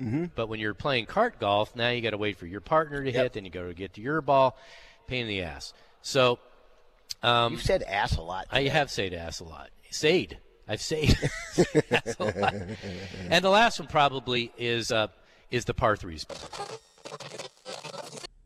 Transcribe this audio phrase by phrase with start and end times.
[0.00, 0.26] Mm-hmm.
[0.34, 3.10] But when you're playing cart golf, now you got to wait for your partner to
[3.10, 4.56] hit, then you got to get to your ball.
[5.06, 5.72] Pain in the ass.
[6.02, 6.38] So
[7.22, 8.46] um, You've said ass a lot.
[8.50, 9.70] I have said ass a lot.
[9.90, 10.38] Said.
[10.68, 11.16] I've said
[11.90, 12.54] ass a lot.
[13.30, 15.08] And the last one probably is uh,
[15.50, 16.26] is the par threes.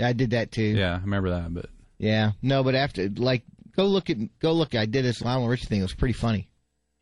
[0.00, 0.62] I did that too.
[0.62, 1.66] Yeah, I remember that, but
[1.98, 2.32] Yeah.
[2.42, 3.42] No, but after like
[3.77, 4.74] go look at go look.
[4.74, 5.80] I did this Lionel Richie thing.
[5.80, 6.48] It was pretty funny.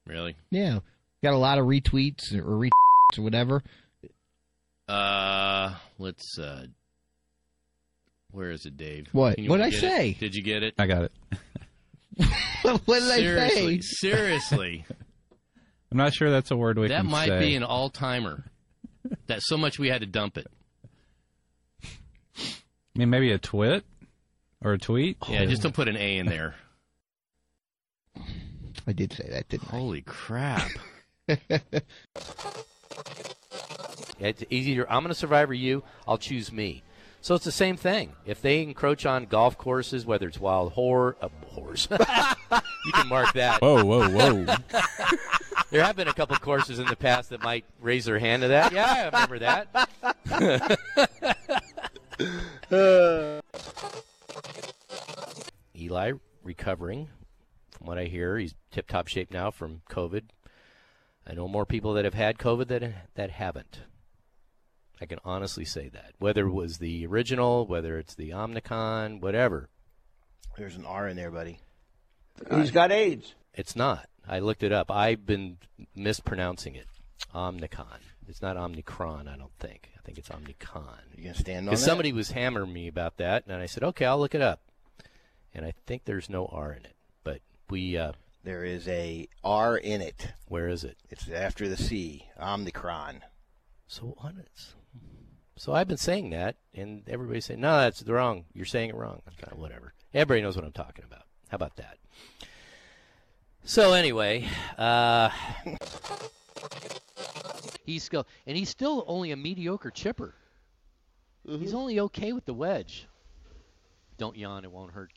[0.06, 0.36] Really?
[0.50, 0.80] Yeah.
[1.22, 3.62] Got a lot of retweets or retweets or whatever.
[4.90, 6.38] Uh, let's.
[6.38, 6.66] Uh,
[8.32, 9.06] where is it, Dave?
[9.12, 9.38] What?
[9.38, 9.80] What did I get it?
[9.80, 10.16] say?
[10.18, 10.74] Did you get it?
[10.78, 11.12] I got it.
[12.62, 14.08] what did I seriously, say?
[14.08, 14.84] seriously,
[15.90, 17.38] I'm not sure that's a word we that can might say.
[17.38, 18.44] be an all-timer.
[19.28, 20.48] That so much we had to dump it.
[21.84, 23.84] I mean, maybe a twit
[24.62, 25.16] or a tweet.
[25.28, 26.54] Yeah, just don't put an A in there.
[28.86, 29.76] I did say that, didn't I?
[29.76, 30.68] Holy crap!
[34.18, 34.86] it's easier.
[34.88, 35.82] I'm going to survivor you.
[36.06, 36.82] I'll choose me.
[37.22, 38.14] So it's the same thing.
[38.24, 43.34] If they encroach on golf courses, whether it's wild whore, uh, horse, you can mark
[43.34, 43.60] that.
[43.60, 44.54] Whoa, whoa, whoa!
[45.70, 48.48] There have been a couple courses in the past that might raise their hand to
[48.48, 48.72] that.
[48.72, 49.68] Yeah, I remember that.
[55.76, 56.12] Eli
[56.42, 57.08] recovering,
[57.70, 60.24] from what I hear, he's tip-top shape now from COVID.
[61.24, 63.82] I know more people that have had COVID that that haven't.
[65.00, 66.12] I can honestly say that.
[66.18, 69.68] Whether it was the original, whether it's the Omnicon, whatever,
[70.58, 71.60] There's an R in there, buddy.
[72.54, 73.34] He's got AIDS.
[73.54, 74.08] It's not.
[74.28, 74.90] I looked it up.
[74.90, 75.58] I've been
[75.94, 76.86] mispronouncing it.
[77.34, 77.98] Omnicon.
[78.28, 79.90] It's not Omnicron, I don't think.
[79.96, 80.84] I think it's Omnicon.
[81.16, 81.86] You gonna stand on Because that?
[81.86, 84.60] somebody was hammering me about that, and I said, okay, I'll look it up.
[85.54, 86.94] And I think there's no R in it.
[87.24, 88.12] But we, uh,
[88.44, 90.28] There is a R in it.
[90.48, 90.96] where is it?
[91.10, 92.26] It's after the C.
[92.40, 93.20] Omnicron.
[93.88, 94.74] So what is?
[95.60, 98.46] So I've been saying that, and everybody's saying, no, that's wrong.
[98.54, 99.20] You're saying it wrong.
[99.28, 99.92] Okay, whatever.
[100.14, 101.24] Everybody knows what I'm talking about.
[101.50, 101.98] How about that?
[103.64, 104.48] So anyway,
[104.78, 105.28] uh,
[107.84, 110.34] he's still, and he's still only a mediocre chipper.
[111.46, 113.06] He's only okay with the wedge.
[114.16, 115.12] Don't yawn; it won't hurt.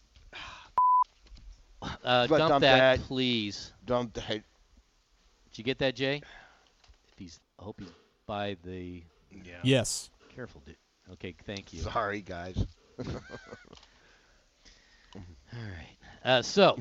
[1.81, 2.99] Uh, dump, dump that, that.
[3.07, 3.71] please.
[3.85, 4.27] Dump that.
[4.27, 4.43] Did
[5.55, 6.21] you get that, Jay?
[7.13, 7.93] If he's, I hope he's
[8.27, 9.03] by the.
[9.31, 9.59] Yeah.
[9.63, 10.09] Yes.
[10.35, 10.75] Careful, dude.
[11.13, 11.81] Okay, thank you.
[11.81, 12.57] Sorry, guys.
[13.05, 13.13] All
[15.53, 15.97] right.
[16.23, 16.77] Uh, so,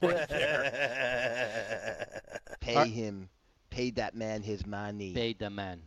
[2.60, 3.28] Pay Are- him.
[3.70, 5.14] Pay that man his money.
[5.14, 5.80] pay the man.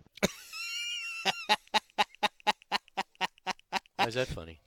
[3.97, 4.59] Why is that funny?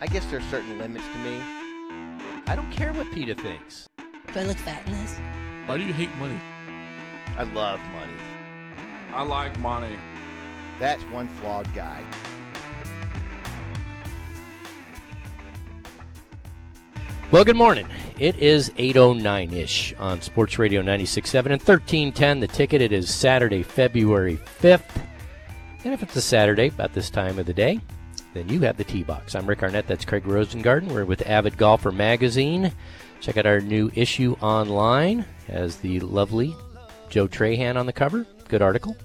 [0.00, 1.38] I guess there's certain limits to me.
[2.46, 3.86] I don't care what PETA thinks.
[4.32, 5.18] Do I look fat in this?
[5.66, 6.40] Why do you hate money?
[7.36, 8.12] I love money.
[9.14, 9.96] I like money.
[10.78, 12.02] That's one flawed guy.
[17.30, 17.86] Well, good morning.
[18.18, 22.40] It is 8.09 ish on Sports Radio 96.7 and 1310.
[22.40, 25.02] The ticket, it is Saturday, February 5th.
[25.84, 27.80] And if it's a Saturday, about this time of the day,
[28.34, 29.34] then you have the T Box.
[29.34, 29.86] I'm Rick Arnett.
[29.86, 30.92] That's Craig Rosengarten.
[30.92, 32.70] We're with Avid Golfer Magazine.
[33.20, 35.24] Check out our new issue online.
[35.48, 36.54] as the lovely
[37.12, 38.26] Joe Trahan on the cover.
[38.48, 38.96] Good article.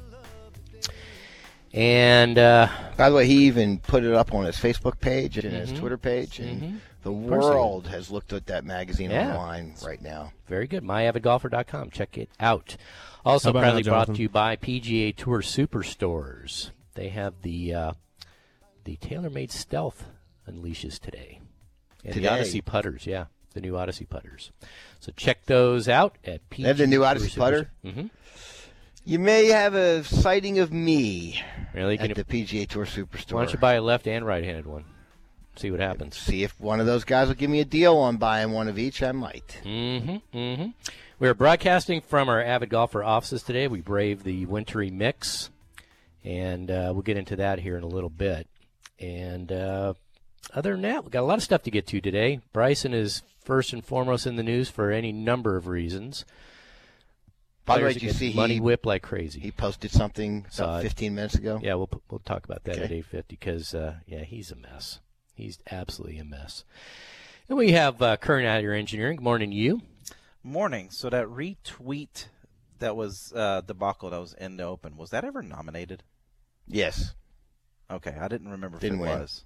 [1.74, 5.54] And uh, By the way, he even put it up on his Facebook page and
[5.54, 5.60] Mhm.
[5.60, 6.80] his Twitter page, and Mhm.
[7.04, 9.36] the Of course he world has looked at that magazine Yeah.
[9.36, 10.32] online right now.
[10.48, 10.84] Very good.
[10.84, 11.90] MyAvidGolfer.com.
[11.92, 12.78] Check it out.
[13.26, 16.72] Also, How proudly brought to you by PGA Tour Superstores.
[16.96, 17.92] They have the uh,
[18.86, 20.06] the TaylorMade Stealth
[20.50, 21.42] unleashes today,
[22.06, 22.28] and Today?
[22.28, 23.06] the Odyssey putters.
[23.06, 23.26] Yeah,
[23.58, 24.52] the new Odyssey putters.
[25.00, 26.58] So check those out at PGA.
[26.58, 27.72] They have the new Odyssey putter?
[27.84, 28.08] Mm-hmm.
[29.04, 31.42] You may have a sighting of me
[31.74, 31.98] Really?
[31.98, 33.34] Can at you, the PGA Tour Superstore.
[33.34, 34.86] why don't you buy a left and right-handed one?
[35.56, 36.18] See what happens.
[36.18, 38.78] See if one of those guys will give me a deal on buying one of
[38.78, 39.02] each.
[39.02, 39.60] I might.
[39.64, 40.38] Mm-hmm.
[40.38, 40.68] Mm-hmm.
[41.20, 43.68] We're broadcasting from our avid golfer offices today.
[43.68, 45.50] We brave the wintry mix,
[46.24, 48.48] and uh, we'll get into that here in a little bit.
[49.00, 49.94] And uh,
[50.54, 52.40] other than that, we've got a lot of stuff to get to today.
[52.54, 56.26] Bryson is first and foremost in the news for any number of reasons.
[57.66, 59.40] By the way, did you get see money he- whip like crazy?
[59.40, 60.84] He posted something about it.
[60.84, 61.60] 15 minutes ago.
[61.64, 65.00] Yeah, we'll we'll talk about that at eight fifty because uh, yeah, he's a mess.
[65.34, 66.64] He's absolutely a mess.
[67.50, 69.18] And we have uh, current out of your engineering.
[69.18, 69.82] Good morning, you.
[70.44, 70.90] Morning.
[70.92, 72.26] So that retweet
[72.80, 76.04] that was uh, debacle that was in the open was that ever nominated?
[76.68, 77.14] Yes,
[77.90, 79.20] Okay, I didn't remember Didn't if it win.
[79.22, 79.44] was.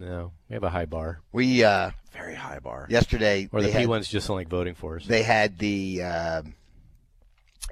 [0.00, 1.20] No, we have a high bar.
[1.30, 2.86] we uh, Very high bar.
[2.90, 5.06] yesterday Or the P ones just don't like voting for us.
[5.06, 6.54] they had the um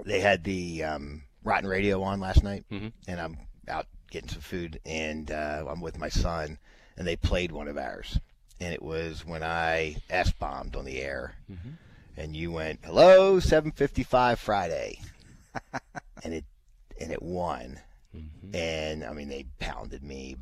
[0.05, 2.93] they had the um, Rotten Radio on last night, Mhm.
[3.09, 3.37] and I'm
[3.67, 6.59] out getting some food, and uh, I'm with my son,
[6.97, 8.17] and they played one of ours,
[8.61, 11.35] and it was when I s bombed on the air,
[12.17, 15.01] and you went, "Hello, 7:55 Friday,"
[16.23, 16.45] and it
[17.01, 17.81] and it won,
[18.53, 20.37] and I mean they pounded me.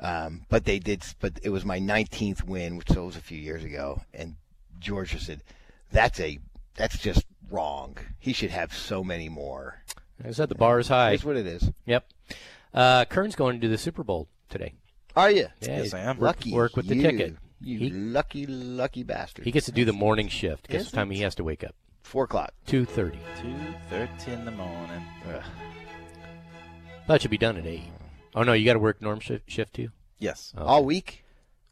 [0.00, 1.02] Um, but they did.
[1.20, 4.02] But it was my 19th win, which was a few years ago.
[4.12, 4.36] And
[4.78, 5.42] Georgia said,
[5.90, 6.38] "That's a
[6.74, 7.96] that's just wrong.
[8.18, 9.82] He should have so many more."
[10.24, 11.10] I said the bar is high.
[11.10, 11.70] That's what it is.
[11.86, 12.06] Yep.
[12.74, 14.74] Uh, Kern's going to do the Super Bowl today.
[15.14, 15.46] Are you?
[15.60, 16.18] Yeah, Yes, I am.
[16.18, 17.36] Work, Lucky work with the ticket.
[17.60, 19.46] You He- lucky, lucky bastard.
[19.46, 20.68] He gets to do the morning shift.
[20.68, 21.74] Guess Is what time he has to wake up?
[22.02, 22.52] Four o'clock.
[22.66, 23.18] Two thirty.
[23.40, 23.54] Two
[23.88, 25.02] thirty in the morning.
[27.08, 27.84] That should be done at eight.
[28.36, 29.88] Oh no, you got to work norm shift, shift too.
[30.18, 30.64] Yes, Oh.
[30.64, 31.24] All week.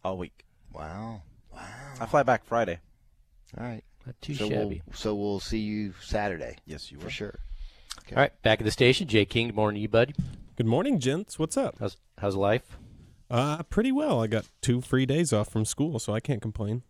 [0.03, 0.45] all week.
[0.73, 1.23] Wow.
[1.53, 1.61] Wow.
[2.01, 2.81] I fly back Friday.
[3.57, 3.85] All right.
[4.07, 4.83] Not too So shabby.
[4.87, 7.11] we'll, so we'll see you Saturday Yes, you for will.
[7.11, 7.39] sure.
[8.11, 9.09] All right, back at the station.
[9.09, 10.15] Jay King, good morning you, bud.
[10.57, 11.39] Good morning, gents.
[11.39, 11.77] What's up?
[11.81, 12.77] How's how's life?
[13.31, 14.23] Uh, pretty well.
[14.23, 16.83] I got two free days off from school, so I can't complain.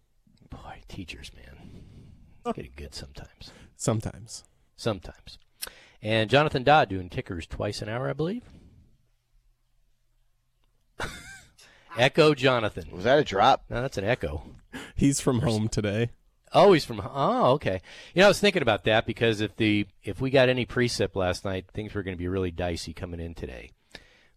[0.51, 1.83] Boy, teachers, man,
[2.45, 3.51] it's getting good sometimes.
[3.77, 4.45] Sometimes.
[4.77, 5.39] Sometimes.
[6.03, 8.43] And Jonathan Dodd doing tickers twice an hour, I believe.
[11.97, 12.85] echo Jonathan.
[12.93, 13.65] Was that a drop?
[13.71, 14.45] No, that's an echo.
[14.95, 16.11] He's from home today.
[16.53, 17.01] Oh, he's from.
[17.05, 17.81] Oh, okay.
[18.15, 21.17] You know, I was thinking about that because if the if we got any precip
[21.17, 23.71] last night, things were going to be really dicey coming in today.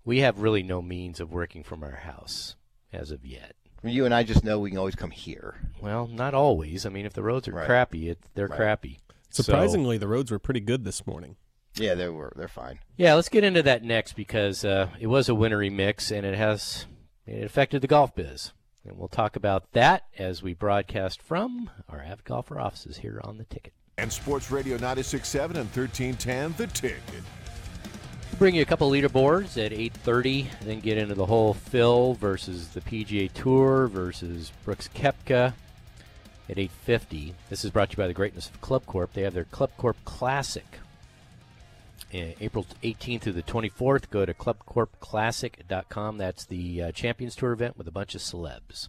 [0.04, 2.56] We have really no means of working from our house
[2.94, 3.56] as of yet.
[3.84, 5.56] You and I just know we can always come here.
[5.82, 6.86] Well, not always.
[6.86, 7.66] I mean, if the roads are Right.
[7.68, 8.58] crappy, it, they're Right.
[8.58, 9.00] crappy.
[9.30, 11.36] So- Surprisingly, the roads were pretty good this morning.
[11.80, 12.34] Yeah, they were.
[12.36, 12.80] They're fine.
[12.98, 16.36] yeah, let's get into that next because uh, it was a wintry mix and it
[16.38, 16.86] has
[17.26, 18.54] it affected the golf biz,
[18.86, 23.38] and we'll talk about that as we broadcast from our Avid Golfer offices here on
[23.38, 23.74] the Ticket.
[23.98, 27.02] And Sports Radio 96.7 and 1310, The Ticket.
[28.32, 32.70] We'll bring you a couple leaderboards at 8:30, then get into the whole Phil versus
[32.70, 35.54] the PGA Tour versus Brooks Koepka
[36.50, 37.34] at 8:50.
[37.50, 39.14] This is brought to you by the greatness of Club Corp.
[39.14, 40.80] They have their Club Corp Classic.
[42.14, 44.10] Uh, April 18th through the 24th.
[44.10, 46.18] Go to clubcorpclassic.com.
[46.18, 48.88] That's the uh, Champions Tour event with a bunch of celebs.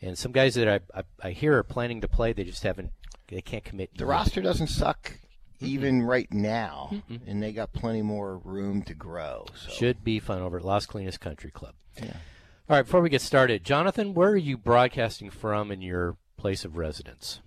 [0.00, 2.92] And some guys that I, I, I hear are planning to play, they just haven't,
[3.28, 3.90] they can't commit.
[3.94, 4.10] The yet.
[4.10, 5.18] roster doesn't suck
[5.60, 9.46] even right now, and they got plenty more room to grow.
[9.54, 9.70] So.
[9.70, 11.74] Should be fun over at Las Colinas Country Club.
[11.96, 12.16] Yeah.
[12.68, 16.64] All right, before we get started, Jonathan, where are you broadcasting from in your place
[16.64, 17.40] of residence?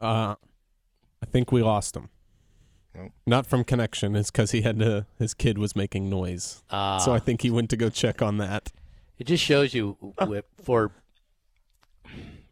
[0.00, 0.34] Uh,
[1.22, 2.08] I think we lost him.
[2.94, 3.12] Nope.
[3.26, 4.14] Not from connection.
[4.16, 5.06] It's because he had to.
[5.18, 8.36] His kid was making noise, Uh, so I think he went to go check on
[8.38, 8.70] that.
[9.18, 9.96] it just shows you
[10.26, 10.92] with, for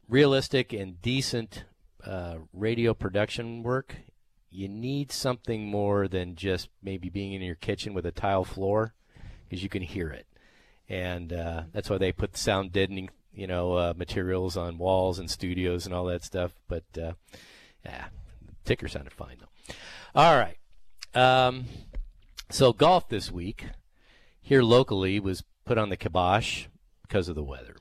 [0.09, 1.65] realistic and decent
[2.05, 3.97] uh, radio production work,
[4.51, 8.95] you need something more than just maybe being in your kitchen with a tile floor,
[9.49, 10.27] because you can hear it,
[10.89, 15.31] and uh, that's why they put sound deadening, you know, uh, materials on walls and
[15.31, 16.53] studios and all that stuff.
[16.67, 17.13] But uh,
[17.85, 18.07] yeah,
[18.65, 19.75] ticker sounded fine though.
[20.15, 20.57] All right,
[21.15, 21.67] um,
[22.51, 23.67] so golf this week
[24.41, 26.67] here locally was put on the kibosh
[27.03, 27.77] because of the weather.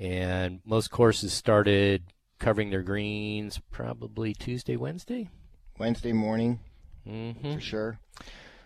[0.00, 2.02] And most courses started
[2.40, 5.30] covering their greens probably Tuesday, Wednesday.
[5.78, 6.60] Wednesday morning
[7.08, 7.54] Mm-hmm.
[7.54, 8.00] for sure.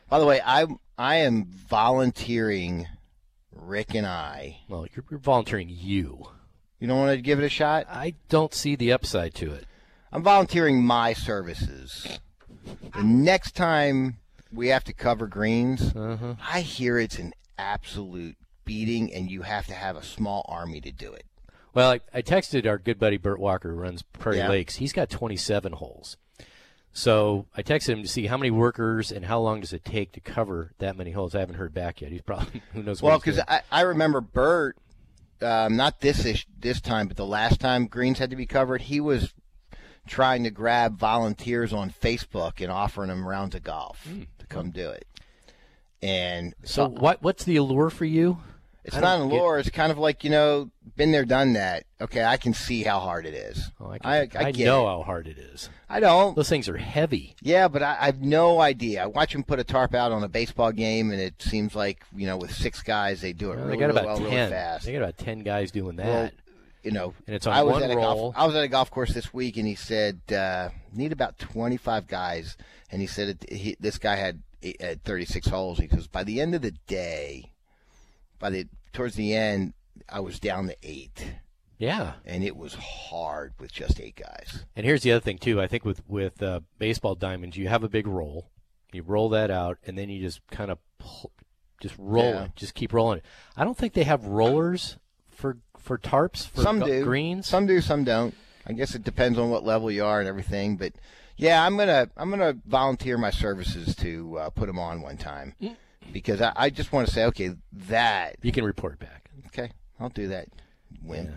[0.09, 2.87] By the way, I I am volunteering
[3.53, 4.61] Rick and I.
[4.67, 6.25] Well, you're, you're volunteering you.
[6.79, 7.85] You don't want to give it a shot?
[7.91, 9.67] I don't see the upside to it.
[10.11, 12.19] I'm volunteering my services.
[12.95, 14.17] The next time
[14.53, 16.35] we have to cover greens, Uh-huh.
[16.49, 20.93] I hear it's an absolute beating, and you have to have a small army to
[20.93, 21.25] do it.
[21.73, 24.49] Well, I, I texted our good buddy Bert Walker, who runs Prairie Yeah.
[24.49, 24.77] Lakes.
[24.77, 26.17] He's got 27 holes.
[26.93, 30.11] So I texted him to see how many workers and how long does it take
[30.13, 31.35] to cover that many holes.
[31.37, 32.11] I haven't heard back yet.
[32.11, 33.01] He's probably who knows.
[33.01, 33.39] Well, because.
[33.47, 34.77] I, I remember Bert,
[35.41, 38.83] um, not this ish, this time, but the last time greens had to be covered,
[38.83, 39.33] he was
[40.11, 44.23] trying to grab volunteers on Facebook and offering them rounds of golf hmm.
[44.39, 45.07] to come do it.
[46.03, 47.23] And so what?
[47.23, 48.39] What's the allure for you?
[48.83, 49.59] It's I not an get- allure.
[49.59, 51.85] It's kind of like you know, been there, done that.
[52.01, 53.71] Okay, I can see how hard it is.
[53.79, 54.91] Oh, I, I, can, I, know it.
[54.91, 55.69] how hard it is.
[55.89, 56.35] I don't.
[56.35, 57.37] Those things are heavy.
[57.43, 59.03] Yeah, but I, I have no idea.
[59.03, 62.03] I watch them put a tarp out on a baseball game, and it seems like
[62.17, 64.31] you know, with six guys, they do it Well, really, they got really about well,
[64.31, 64.39] ten.
[64.39, 64.87] really fast.
[64.87, 66.07] They got about ten guys doing that.
[66.07, 66.31] Well,
[66.83, 68.33] you know, and it's on I was one at a roll.
[68.33, 68.35] golf.
[68.37, 71.77] I was at a golf course this week, and he said uh, need about twenty
[71.77, 72.57] five guys,
[72.91, 74.43] and he said it, he, this guy had,
[74.81, 75.79] had thirty six holes.
[75.79, 77.53] He goes by the end of the day,
[78.39, 79.75] by the towards the end,
[80.09, 81.35] I was down to eight.
[81.79, 82.13] Yeah.
[82.27, 84.67] and it was hard with just eight guys.
[84.77, 85.63] And here's the other thing too.
[85.63, 88.51] I think with with uh, baseball diamonds, you have a big roll.
[88.93, 91.33] You roll that out, and then you just kind of pull,
[91.81, 92.45] just roll Yeah.
[92.45, 92.57] it.
[92.57, 93.25] Just keep rolling it.
[93.57, 94.99] I don't think they have rollers
[95.31, 97.47] for for tarps for some do greens.
[97.47, 98.35] some do, some don't.
[98.67, 100.77] I guess it depends on what level you are and everything.
[100.77, 100.93] But
[101.37, 105.55] yeah, I'm gonna I'm gonna volunteer my services to uh, put them on one time
[105.61, 105.77] Mm.
[106.13, 107.51] because I, I just want to say, okay,
[107.89, 109.31] that You can report back.
[109.47, 110.49] okay, I'll do that.
[111.03, 111.31] Wimp,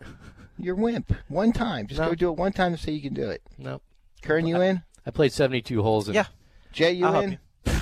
[0.58, 1.14] you're wimp.
[1.28, 2.08] One time, just No.
[2.08, 3.42] go do it one time and say you can do it.
[3.58, 3.80] No,
[4.22, 4.82] Kern, you in?
[5.06, 6.08] I played 72 holes.
[6.08, 6.26] And Yeah.
[6.72, 7.38] Jay, you I'll in?
[7.66, 7.72] you.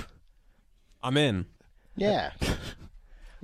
[1.02, 1.47] I'm in.
[1.97, 2.33] Yeah.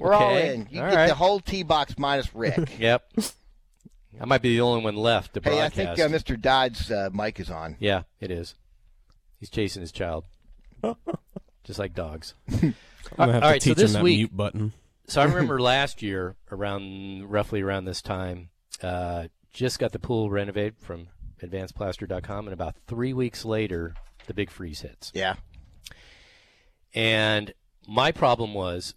[0.00, 0.66] We're all in.
[0.71, 1.09] You all get right.
[1.09, 2.71] the whole tee box minus Rick.
[2.78, 3.12] Yep.
[4.21, 6.38] I might be the only one left to hey, I think uh, Mr.
[6.38, 7.76] Dodd's uh, mic is on.
[7.78, 8.54] Yeah, it is.
[9.38, 10.25] He's chasing his child,
[11.64, 12.35] just like dogs.
[12.50, 12.75] I'm
[13.19, 14.73] have All to right, so this him that week- mute button.
[15.07, 18.50] So I remember last year, around roughly around this time,
[18.83, 21.09] uh, just got the pool renovated from
[21.42, 23.95] advancedplaster.com, and about three weeks later,
[24.26, 25.11] the big freeze hits.
[25.14, 25.35] Yeah.
[26.95, 27.52] And
[27.88, 28.95] my problem was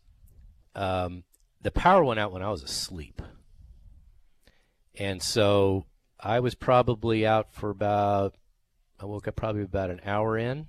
[0.76, 1.24] um,
[1.62, 3.22] the power went out when I was asleep.
[4.98, 5.86] And so
[6.20, 8.36] I was probably out for about,
[9.00, 10.68] I woke up probably about an hour in,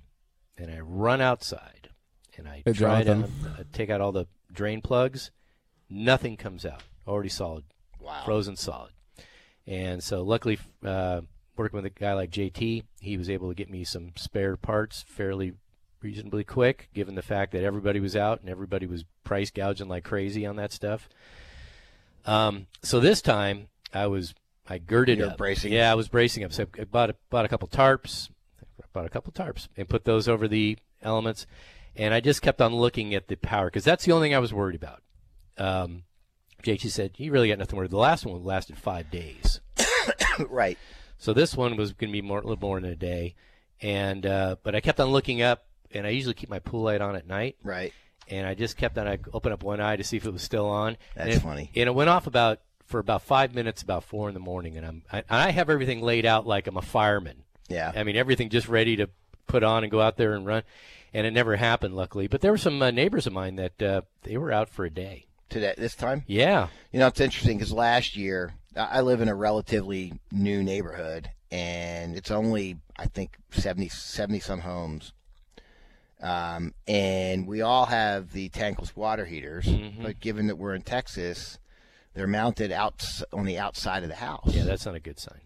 [0.57, 1.89] and I run outside
[2.37, 3.51] and I Hey, try to Jonathan.
[3.59, 5.31] uh, take out all the drain plugs.
[5.89, 6.83] Nothing comes out.
[7.07, 7.63] Already solid
[7.99, 8.23] Wow.
[8.25, 8.91] frozen solid.
[9.67, 11.21] And so, luckily, uh,
[11.57, 15.03] working with a guy like JT, he was able to get me some spare parts
[15.07, 15.53] fairly
[16.05, 20.03] reasonably quick, given the fact that everybody was out and everybody was price gouging like
[20.03, 21.09] crazy on that stuff.
[22.25, 24.35] Um, so this time, I was
[24.67, 25.37] I girded You were up.
[25.37, 25.73] bracing?
[25.73, 26.53] Yeah, I was bracing up.
[26.53, 28.29] So I bought a, bought a couple tarps,
[28.93, 31.47] bought a couple tarps, and put those over the elements.
[31.95, 34.39] And I just kept on looking at the power because that's the only thing I
[34.39, 35.01] was worried about.
[35.57, 36.03] Um,
[36.63, 39.59] JT said, "You really got nothing worried." The last one lasted five days,
[40.49, 40.77] right.
[41.17, 43.33] so this one was going to be more a little more than a day.
[43.81, 47.01] And uh, but I kept on looking up, and I usually keep my pool light
[47.01, 47.93] on at night, Right.
[48.29, 49.07] and I just kept on.
[49.07, 50.97] I opened up one eye to see if it was still on.
[51.15, 51.71] and That's it, funny.
[51.75, 54.85] And it went off about for about five minutes, about four in the morning, and
[54.85, 57.43] I'm I, I have everything laid out like I'm a fireman.
[57.67, 57.91] Yeah.
[57.95, 59.09] I mean everything just ready to
[59.47, 60.63] put on and go out there and run,
[61.13, 62.27] and it never happened, luckily.
[62.27, 64.89] But there were some uh, neighbors of mine that uh, they were out for a
[64.89, 65.25] day.
[65.49, 66.23] Today, this time.
[66.27, 66.67] Yeah.
[66.91, 71.29] You know, it's interesting because last year I I live in a relatively new neighborhood,
[71.51, 75.11] and it's only I think 70, 70 some homes.
[76.21, 80.01] Um, and we all have the tankless water heaters, Mhm.
[80.01, 81.59] but given that we're in Texas,
[82.13, 83.03] they're mounted out
[83.33, 84.47] on the outside of the house.
[84.53, 85.41] Yeah, that's not a good sign.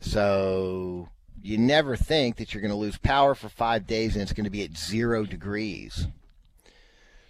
[0.00, 1.08] So
[1.42, 4.44] you never think that you're going to lose power for five days and it's going
[4.44, 6.06] to be at zero degrees.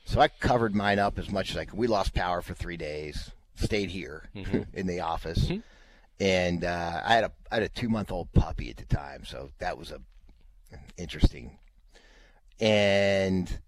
[0.05, 1.79] So I covered mine up as much as I could.
[1.79, 3.31] We lost power for three days.
[3.57, 4.29] Stayed here
[4.73, 5.51] in the office,
[6.19, 9.25] and uh, I had a I had a two month old puppy at the time,
[9.27, 10.01] so that was a
[10.97, 11.59] interesting.
[12.61, 13.59] And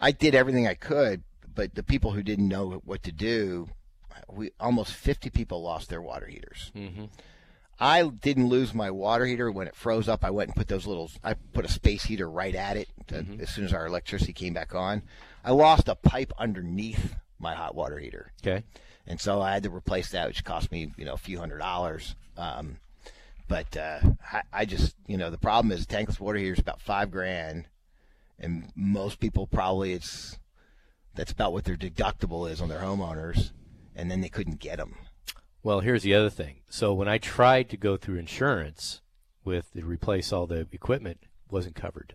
[0.00, 1.22] I did everything I could,
[1.54, 3.68] but the people who didn't know what to do,
[4.30, 6.70] we almost 50 people lost their water heaters.
[6.76, 7.06] Mm-hmm.
[7.80, 10.24] I didn't lose my water heater when it froze up.
[10.24, 11.10] I went and put those little.
[11.22, 14.52] I put a space heater right at it to, as soon as our electricity came
[14.52, 15.02] back on.
[15.44, 18.64] I lost a pipe underneath my hot water heater, Okay.
[19.06, 21.58] and so I had to replace that, which cost me you know a few hundred
[21.58, 22.16] dollars.
[22.36, 22.78] Um,
[23.46, 24.00] but uh,
[24.32, 27.66] I, I just you know the problem is tankless water heater is about five grand,
[28.38, 30.38] and most people probably it's
[31.14, 33.50] that's about what their deductible is on their homeowners,
[33.96, 34.96] and then they couldn't get them.
[35.62, 36.60] Well, here's the other thing.
[36.70, 39.00] So when I tried to go through insurance
[39.44, 42.14] with to replace all the equipment, wasn't covered.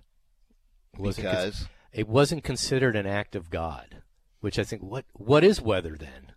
[0.93, 3.97] It wasn't cons- Because it wasn't considered an act of God,
[4.39, 6.31] which I think what what is weather then?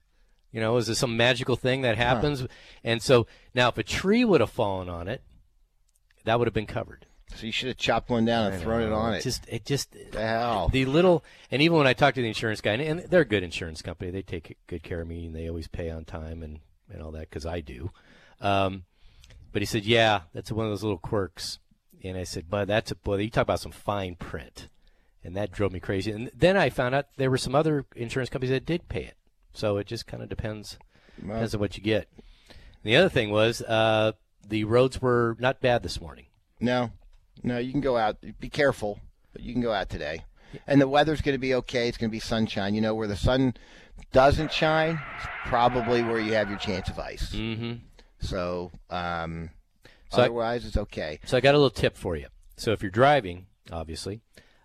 [0.51, 2.47] You know, is it some magical thing that happens?
[2.83, 5.23] And so now, if a tree would have fallen on it,
[6.25, 7.07] that would have been covered.
[7.35, 9.23] So you should have chopped one down and thrown it on it.
[9.23, 10.69] Just it just the hell.
[10.69, 13.27] the little and even when I talk to the insurance guy, and, and they're a
[13.27, 16.43] good insurance company, they take good care of me and they always pay on time
[16.43, 16.61] and
[16.93, 17.91] and all that because I do.
[18.41, 18.85] Um,
[19.53, 21.59] but he said, yeah, that's one of those little quirks.
[22.05, 23.17] And I said, but that's a boy.
[23.17, 24.69] You talk about some fine print,
[25.25, 26.13] and that drove me crazy.
[26.13, 29.17] And then I found out there were some other insurance companies that did pay it.
[29.53, 30.79] So it just kind of depends
[31.21, 32.09] Well, depends on what you get.
[32.49, 34.13] And the other thing was uh,
[34.47, 36.27] the roads were not bad this morning.
[36.61, 36.91] no,
[37.43, 38.17] no, you can go out.
[38.41, 39.01] Be careful,
[39.33, 40.25] but you can go out today.
[40.67, 41.89] And the weather's going to be okay.
[41.89, 42.75] It's going to be sunshine.
[42.75, 43.55] You know, where the sun
[44.13, 47.31] doesn't shine, it's probably where you have your chance of ice.
[47.35, 47.75] Mm-hmm.
[48.21, 49.51] So, um,
[50.11, 51.19] So I- otherwise, it's okay.
[51.25, 52.27] So I got a little tip for you.
[52.57, 54.21] So if you're driving, obviously,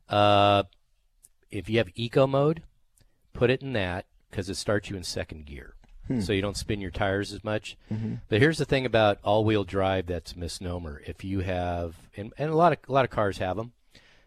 [0.08, 0.64] uh,
[1.50, 2.64] if you have eco mode,
[3.34, 5.76] put it in that because it starts you in second gear.
[6.20, 7.78] So you don't spin your tires as much.
[8.30, 11.02] But here's the thing about all-wheel drive that's a misnomer.
[11.06, 13.74] If you have, and, and a lot of a lot of cars have them,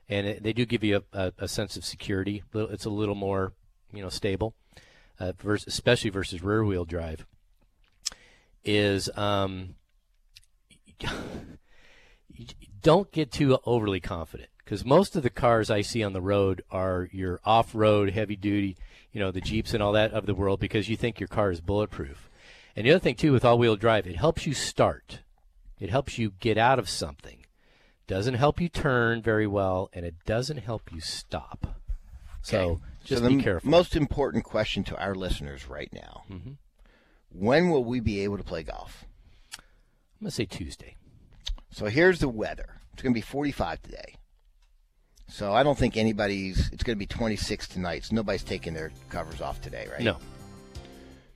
[0.09, 2.43] and it, they do give you a, a, a sense of security.
[2.55, 3.53] It's a little more,
[3.93, 4.55] you know, stable,
[5.19, 7.27] uh, versus, especially versus rear-wheel drive.
[8.65, 9.75] Is um,
[12.83, 16.63] don't get too overly confident because most of the cars I see on the road
[16.71, 18.77] are your off-road, heavy-duty,
[19.15, 21.51] you know, the Jeeps and all that of the world because you think your car
[21.51, 22.29] is bulletproof.
[22.77, 25.21] And the other thing too with all-wheel drive, it helps you start.
[25.81, 27.47] It helps you get out of something.
[28.07, 31.81] Doesn't help you turn very well, and it doesn't help you stop.
[32.43, 32.83] So Okay.
[33.05, 33.71] just so be the careful.
[33.71, 36.57] most important question to our listeners right now: Mhm.
[37.31, 39.05] When will we be able to play golf?
[39.57, 39.63] I'm
[40.27, 40.97] gonna say Tuesday.
[41.71, 42.81] So here's the weather.
[42.93, 44.15] It's going to be 45 today.
[45.35, 46.71] So I don't think anybody's.
[46.73, 48.05] It's going to be 26 tonight.
[48.05, 50.01] So nobody's taking their covers off today, right?
[50.01, 50.19] No,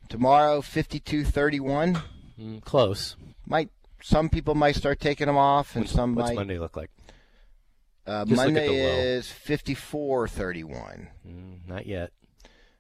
[0.09, 2.01] Tomorrow, 52, 31.
[2.41, 3.17] mm, close.
[3.45, 6.37] Might some people might start taking them off, and What's, some what's might.
[6.37, 6.91] Monday look like?
[8.07, 12.13] Uh, Just look at Monday is 54, 31, Mm, not yet.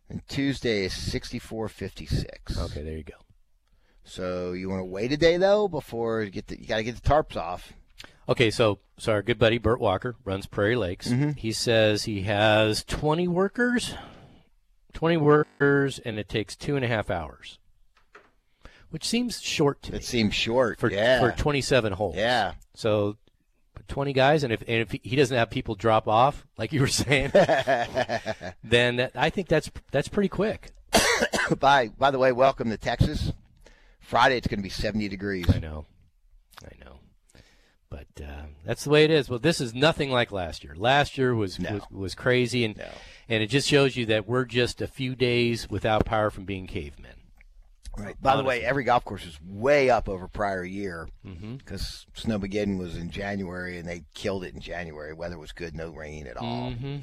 [0.08, 2.58] and Tuesday is 64, 56.
[2.58, 3.14] Okay, there you go.
[4.04, 6.84] So you want to wait a day though before you get the, you got to
[6.84, 7.72] get the tarps off.
[8.28, 11.08] Okay, so so our good buddy Bert Walker runs Prairie Lakes.
[11.08, 11.36] Mhm.
[11.38, 13.94] He says he has 20 workers,
[14.92, 17.58] 20 workers, and it takes two and a half hours,
[18.90, 20.78] which seems short to me It seems short.
[20.78, 21.20] for yeah.
[21.20, 22.16] for 27 holes.
[22.16, 22.52] yeah.
[22.74, 23.16] So
[23.86, 26.86] 20 guys, and if and if he doesn't have people drop off, like you were
[26.88, 27.30] saying,
[28.62, 30.72] then that, I think that's that's pretty quick.
[31.58, 33.32] by by the way, welcome to Texas.
[34.00, 35.46] Friday it's going to be 70 degrees.
[35.54, 35.86] I know,
[36.64, 36.97] I know,
[37.90, 39.28] but uh, that's the way it is.
[39.28, 40.74] Well, this is nothing like last year.
[40.76, 41.74] Last year was No.
[41.74, 42.88] was, was crazy, and No.
[43.28, 46.66] and it just shows you that we're just a few days without power from being
[46.66, 47.12] cavemen.
[47.96, 48.14] Right.
[48.22, 51.56] By the way, every golf course is way up over prior year Mm-hmm.
[51.56, 55.12] because Snowmageddon was in January and they killed it in January.
[55.12, 56.70] Weather was good, no rain at all.
[56.70, 56.98] Mm-hmm.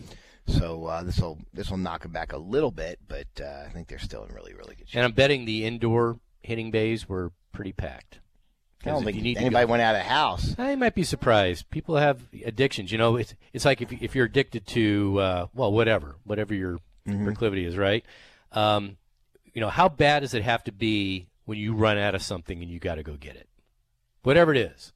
[0.47, 3.69] So uh, this will this will knock them back a little bit, but uh, I
[3.73, 4.95] think they're still in really really good shape.
[4.97, 8.19] And I'm betting the indoor hitting bays were pretty packed.
[8.85, 10.55] I don't think you need anybody went out of the house.
[10.57, 11.69] I might be surprised.
[11.71, 12.91] People have addictions.
[12.91, 16.79] You know, it's it's like if if you're addicted to uh, well, whatever, whatever your
[17.07, 17.23] Mm-hmm.
[17.25, 18.03] proclivity is, right?
[18.51, 18.97] Um,
[19.53, 22.63] you know, how bad does it have to be when you run out of something
[22.63, 23.47] and you got to go get it,
[24.23, 24.91] whatever it is,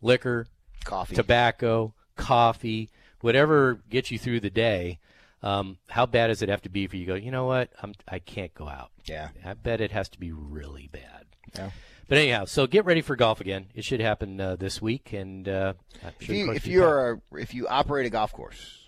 [0.00, 0.46] liquor,
[0.84, 1.16] Coffee.
[1.16, 2.88] tobacco, coffee,
[3.20, 4.98] whatever gets you through the day.
[5.42, 7.14] Um, how bad does it have to be for you to go?
[7.16, 7.70] You know what?
[7.82, 8.90] I'm I can't go out.
[9.04, 9.30] Yeah.
[9.44, 11.26] I bet it has to be really bad.
[11.56, 11.70] Yeah.
[12.08, 13.66] But anyhow, so get ready for golf again.
[13.74, 15.74] It should happen uh, this week, and uh,
[16.20, 18.86] If you if you're if you operate a golf course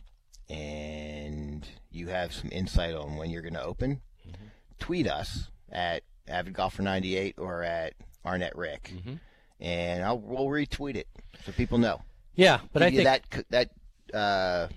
[0.48, 4.44] and you have some insight on when you're going to open, Mm-hmm.
[4.78, 9.14] tweet us at Avid Golfer 98 or at Arnett Rick, Mm-hmm.
[9.60, 11.08] and I'll we'll retweet it
[11.44, 12.02] so people know.
[12.34, 13.70] yeah, but Give I you think that
[14.12, 14.68] that uh,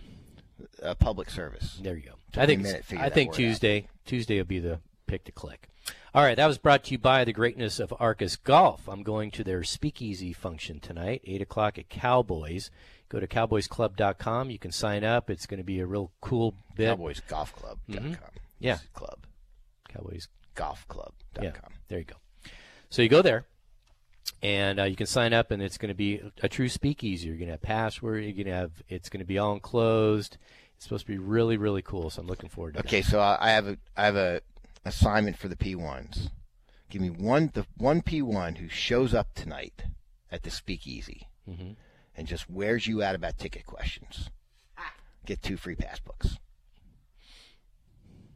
[0.81, 1.77] uh, public service.
[1.81, 2.13] there you go.
[2.41, 3.37] I think minute to figure I think word out.
[3.37, 5.67] Tuesday Tuesday will be the pick to click.
[6.15, 8.87] All right, that was brought to you by the greatness of Arcis Golf.
[8.87, 12.69] I'm going to their speakeasy function tonight, eight o'clock at Cowboys.
[13.09, 14.51] Go to cowboysclub.com.
[14.51, 15.29] You can sign up.
[15.31, 16.89] It's going to be a real cool bit.
[16.89, 17.79] Cowboys Golf Club.
[17.89, 18.17] Mhm.
[18.59, 18.77] Yeah.
[18.93, 19.25] Club.
[19.89, 21.13] Cowboys Golf Club.
[21.41, 21.51] Yeah,
[21.87, 22.15] there you go.
[22.91, 23.45] So you go there,
[24.43, 27.27] and uh, you can sign up, and it's going to be a true speakeasy.
[27.27, 28.23] You're going to have password.
[28.23, 28.71] You're going to have.
[28.87, 30.37] It's going to be all enclosed.
[30.75, 32.11] It's supposed to be really, really cool.
[32.11, 32.85] So I'm looking forward to it.
[32.85, 34.41] Okay, so I I have a I have a
[34.85, 36.29] assignment for the P1s.
[36.89, 39.85] Give me one the one P1 who shows up tonight
[40.31, 41.75] at the Speakeasy Mhm.
[42.15, 44.29] and just wears you out about ticket questions.
[45.25, 46.37] Get two free passbooks.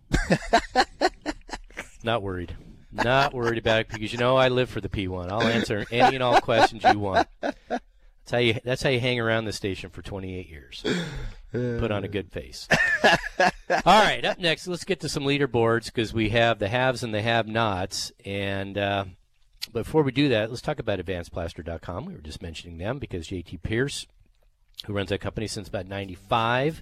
[2.04, 2.56] Not worried.
[2.92, 5.30] Not worried about it because you know I live for the P1.
[5.32, 7.28] I'll answer any and all questions you want.
[7.42, 8.60] That's how you.
[8.64, 10.84] That's how you hang around the station for 28 years.
[11.80, 12.68] Put on a good face.
[13.86, 17.14] All right, up next, let's get to some leaderboards because we have the haves and
[17.14, 18.12] the have-nots.
[18.26, 19.06] And uh,
[19.74, 22.06] before we do that, let's talk about AdvancedPlaster.com.
[22.06, 24.08] We were just mentioning them because JT Pierce,
[24.86, 26.82] who runs that company since about '95,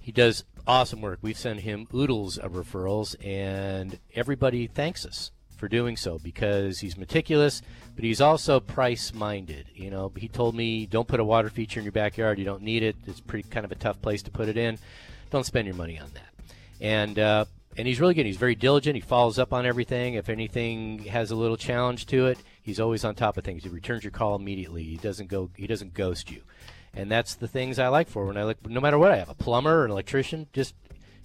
[0.00, 1.18] he does awesome work.
[1.22, 5.30] We've sent him oodles of referrals, and everybody thanks us
[5.62, 7.62] for doing so because he's meticulous,
[7.94, 9.66] but he's also price minded.
[9.76, 12.40] You know, he told me, don't put a water feature in your backyard.
[12.40, 12.96] You don't need it.
[13.06, 14.76] It's pretty kind of a tough place to put it in.
[15.30, 16.44] Don't spend your money on that.
[16.80, 17.44] And uh,
[17.76, 18.26] and he's really good.
[18.26, 18.96] He's very diligent.
[18.96, 20.14] He follows up on everything.
[20.14, 23.62] If anything has a little challenge to it, he's always on top of things.
[23.62, 24.82] He returns your call immediately.
[24.82, 25.48] He doesn't go.
[25.54, 26.42] He doesn't ghost you.
[26.92, 28.68] And that's the things I like for when I look.
[28.68, 30.74] No matter what I have, a plumber an electrician, just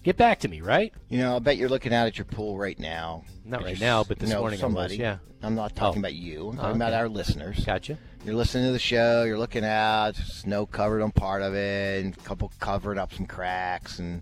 [0.07, 0.93] Get back to me, right?
[1.09, 3.25] You know, I bet you're looking out at your pool right now.
[3.43, 4.93] Not right now, but this you know, morning I somebody.
[4.93, 5.17] was, yeah.
[5.43, 6.03] I'm not talking Oh.
[6.03, 6.47] about you.
[6.51, 7.65] I'm Oh, talking about our listeners.
[7.65, 7.97] Gotcha.
[8.23, 9.23] You're listening to the show.
[9.25, 10.15] You're looking out.
[10.15, 14.21] Snow covered on part of it, and a couple covered up some cracks, and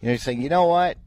[0.00, 0.98] you know, you're saying, you know what,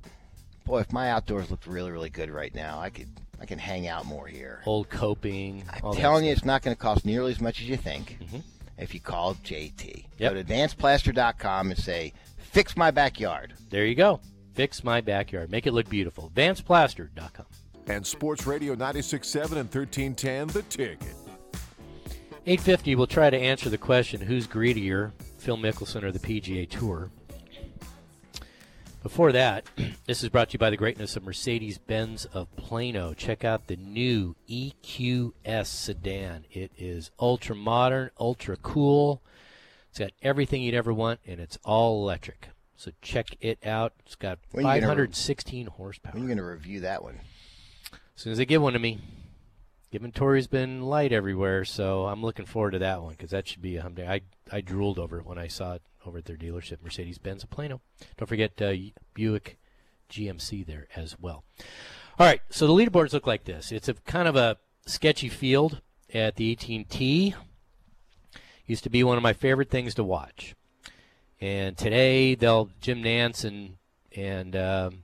[0.64, 3.10] boy, if my outdoors looked really, really good right now, I could,
[3.42, 4.62] I can hang out more here.
[4.66, 5.66] Old coping.
[5.84, 6.38] I'm telling you, stuff.
[6.38, 8.44] it's not going to cost nearly as much as you think Mhm.
[8.78, 10.06] if you call JT.
[10.20, 10.34] Yep.
[10.34, 12.14] Go to advancedplaster.com and say,
[12.52, 14.20] "Fix my backyard." There you go.
[14.54, 15.50] Fix my backyard.
[15.52, 16.32] Make it look beautiful.
[16.36, 17.46] AdvancedPlaster.com.
[17.88, 21.16] And Sports Radio 96.7 and 1310, The Ticket.
[22.46, 27.12] 850, we'll try to answer the question who's greedier, Phil Mickelson or the PGA Tour?
[29.02, 29.66] Before that,
[30.08, 33.14] this is brought to you by the greatness of Mercedes Benz of Plano.
[33.14, 36.46] Check out the new EQS sedan.
[36.52, 39.22] It is ultra modern, ultra cool.
[39.90, 42.50] It's got everything you'd ever want, and it's all electric.
[42.76, 43.94] So check it out.
[44.06, 46.14] It's got When you gonna re- 516 horsepower.
[46.14, 47.20] When are you going to review that one?
[47.92, 49.00] As soon as they give one to me.
[49.92, 53.62] Given Tori's been light everywhere, so I'm looking forward to that one because that should
[53.62, 54.10] be a humdinger.
[54.10, 54.22] I
[54.52, 57.50] I drooled over it when I saw it over at their dealership, Mercedes Benz of
[57.50, 57.82] Plano.
[58.16, 58.74] Don't forget uh,
[59.16, 59.58] Buick
[60.10, 61.44] GMC there as well.
[62.20, 63.72] All right, so the leaderboards look like this.
[63.72, 65.82] It's a kind of a sketchy field
[66.14, 67.34] at the AT&T.
[68.70, 70.56] Used to be one of my favorite things to watch,
[71.42, 73.78] and today they'll Jim Nantz and
[74.16, 75.04] and um,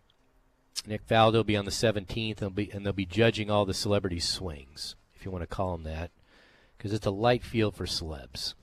[0.86, 3.65] Nick Faldo will be on the 17th, and they'll be, and they'll be judging all
[3.65, 6.12] the celebrity swings, if you want to call them that,
[6.78, 8.54] because it's a light field for celebs.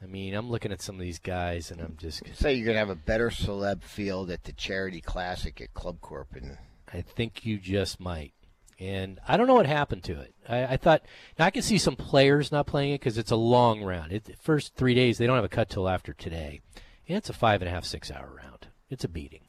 [0.00, 2.74] I mean, I'm looking at some of these guys, and I'm just, Say you're going
[2.74, 6.58] to have a better celeb field at the Charity Classic at Club Corp, and
[6.92, 8.34] I think you just might.
[8.82, 10.34] And I don't know what happened to it.
[10.48, 11.02] I, I thought
[11.38, 14.10] now I can see some players not playing it because it's a long round.
[14.10, 16.62] It, the first three days they don't have a cut till after today,
[17.06, 18.66] and it's a five and a half six hour round.
[18.90, 19.42] It's a beating.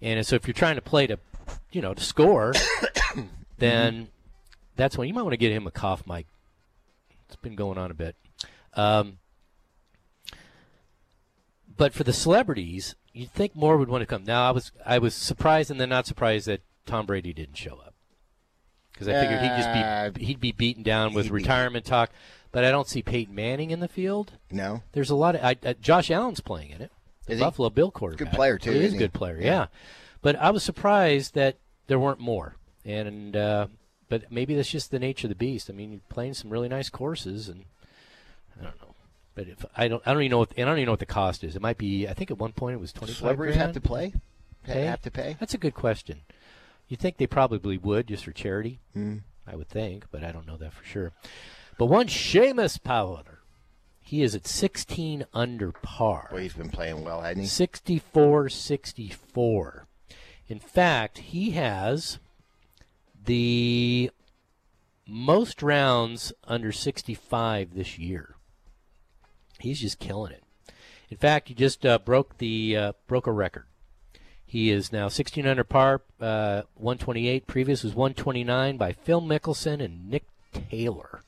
[0.00, 1.18] And so if you're trying to play to,
[1.70, 2.54] you know, to score,
[3.58, 4.08] then
[4.74, 6.26] that's when you might want to get him a cough mic.
[7.26, 8.16] It's been going on a bit.
[8.72, 9.18] Um,
[11.76, 14.24] but for the celebrities, you'd think more would want to come.
[14.24, 17.74] Now I was I was surprised and then not surprised that Tom Brady didn't show
[17.74, 17.95] up
[18.96, 22.10] because I figured he'd just be he'd be beaten down with he'd be- retirement talk.
[22.52, 24.32] But I don't see Peyton Manning in the field.
[24.50, 26.90] no, There's a lot of I, uh, Josh Allen's playing in it.
[27.26, 27.36] The?
[27.38, 28.30] Buffalo Bill quarterback.
[28.30, 29.36] Good player, too, He is a good player.
[29.38, 29.44] Yeah.
[29.44, 29.66] Yeah.
[30.22, 31.56] But I was surprised that
[31.86, 32.54] there weren't more.
[32.84, 33.66] And uh,
[34.08, 35.68] but maybe that's just the nature of the beast.
[35.68, 37.64] I mean, you're playing some really nice courses, and
[38.58, 38.94] I don't know.
[39.34, 40.38] But if I don't, I don't even know.
[40.38, 41.56] What, and I don't even know what the cost is.
[41.56, 42.08] It might be.
[42.08, 44.14] I think at one point it was twenty celebrities have to play.
[44.64, 44.84] Pay?
[44.84, 45.36] Have to pay.
[45.38, 46.20] That's a good question.
[46.88, 48.80] You think they probably would just for charity?
[48.96, 49.22] Mm.
[49.46, 51.12] I would think, but I don't know that for sure.
[51.78, 53.40] But one Seamus Power,
[54.00, 56.28] he is at 16 under par.
[56.32, 57.46] Well, he's been playing well, hasn't he?
[57.46, 59.86] 64 64.
[60.48, 62.18] In fact, he has
[63.24, 64.10] the
[65.06, 68.36] most rounds under 65 this year.
[69.58, 70.44] He's just killing it.
[71.08, 73.66] In fact, he just uh, broke the uh, broke a record.
[74.46, 77.46] He is now 16 under par, uh, 128.
[77.46, 80.24] Previous was 129 by Phil Mickelson and Nick
[80.70, 81.22] Taylor.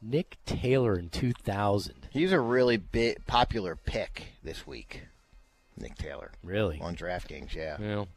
[0.00, 2.08] Nick Taylor in 2000.
[2.10, 5.02] He's a really big, popular pick this week.
[5.76, 6.80] Nick Taylor Really?
[6.80, 7.76] on DraftKings, yeah.
[7.78, 8.08] Well,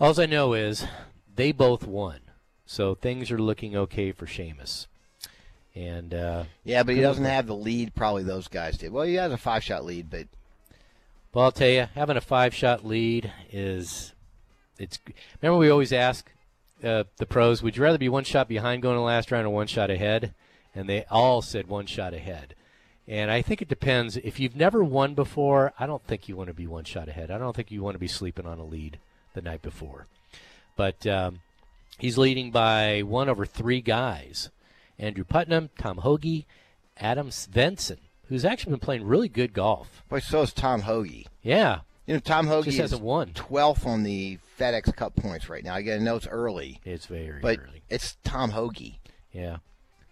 [0.00, 0.86] all I know is
[1.34, 2.20] they both won,
[2.64, 4.86] so things are looking okay for Seamus.
[5.74, 8.92] And uh, Yeah, but he doesn't have the lead probably those guys did.
[8.92, 10.26] Well, he has a five shot lead, but
[11.36, 14.14] well, I'll tell you, having a five-shot lead is
[14.78, 14.98] it's.
[15.42, 16.32] Remember, we always ask
[16.82, 19.46] uh, the pros, would you rather be one shot behind going to the last round
[19.46, 20.32] or one shot ahead?
[20.74, 22.54] And they all said one shot ahead.
[23.06, 24.16] And I think it depends.
[24.16, 27.30] If you've never won before, I don't think you want to be one shot ahead.
[27.30, 28.98] I don't think you want to be sleeping on a lead
[29.34, 30.06] the night before.
[30.74, 31.40] But um,
[31.98, 34.48] he's leading by one over three guys
[34.98, 36.46] Andrew Putnam, Tom Hoge,
[36.96, 40.02] Adam Svensson, who's actually been playing really good golf.
[40.08, 41.26] boy, so is Tom Hoge.
[41.42, 43.32] Yeah, You know, Tom Hoge just is hasn't won.
[43.32, 45.74] 12th on the FedEx Cup points right now.
[45.74, 47.82] I Again, I know it's early, It's very but early.
[47.88, 48.98] it's Tom Hoge.
[49.32, 49.58] Yeah.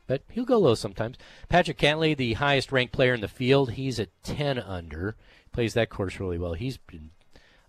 [0.07, 1.16] But he'll go low sometimes.
[1.48, 5.16] Patrick Cantlay, the highest ranked player in the field, he's at 10 under.
[5.53, 6.53] Plays that course really well.
[6.55, 7.11] He's been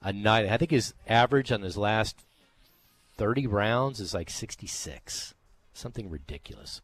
[0.01, 0.45] a night.
[0.47, 2.25] I think his average on his last
[3.17, 5.33] 30 rounds is like 66.
[5.73, 6.81] Something ridiculous.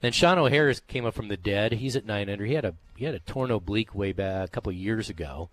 [0.00, 1.72] Then Sean O'Hair came up from the dead.
[1.72, 2.44] He's at 9 under.
[2.44, 5.48] He had a he had a torn oblique way back a couple of years ago.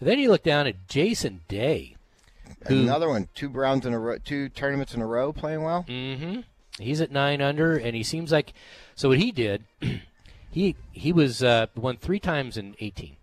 [0.00, 1.96] Then you look down at Jason Day.
[2.66, 5.84] Who- Another one, two rounds in a row, two tournaments in a row, playing well.
[5.88, 6.40] Mm-hmm.
[6.80, 8.52] He's at nine under, and he seems like.
[8.94, 9.64] So what he did,
[10.50, 13.16] he he was uh, won three times in eighteen,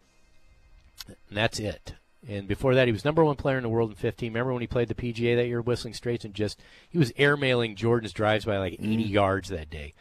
[1.08, 1.94] and that's it.
[2.28, 4.32] And before that, he was number one player in the world in 15.
[4.32, 6.60] Remember when he played the PGA that year, Whistling Straits, and just
[6.90, 9.94] he was airmailing Jordan's drives by like 80 yards that day.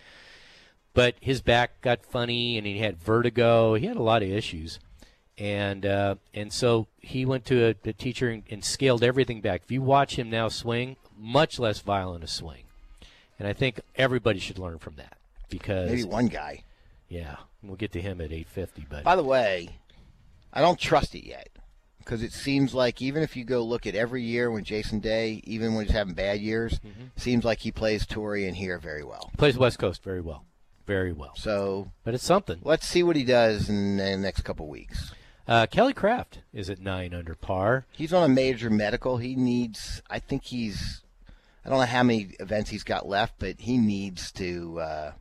[0.94, 3.74] But his back got funny, and he had vertigo.
[3.74, 4.78] He had a lot of issues,
[5.37, 9.62] and uh, and so he went to a, a teacher and, and scaled everything back.
[9.64, 12.62] If you watch him now swing, much less violent a swing,
[13.38, 15.16] and I think everybody should learn from that
[15.50, 16.62] because Maybe one guy.
[17.09, 18.87] yeah, we'll get to him at 850.
[18.88, 19.70] But By the way,
[20.52, 21.48] I don't trust it yet
[21.98, 25.40] because it seems like even if you go look at every year when Jason Day,
[25.44, 27.04] even when he's having bad years, Mm-hmm.
[27.16, 29.33] seems like he plays Torrey and here very well.
[29.37, 30.44] plays West Coast very well,
[30.87, 31.33] very well.
[31.37, 32.61] So But it's something.
[32.62, 35.12] let's see what he does in the next couple weeks.
[35.47, 37.85] Uh, Kelly Kraft is at nine under par.
[37.92, 39.18] He's on a major medical.
[39.18, 40.01] He needs.
[40.09, 41.03] I think he's.
[41.64, 45.12] I don't know how many events he's got left, but he needs to uh,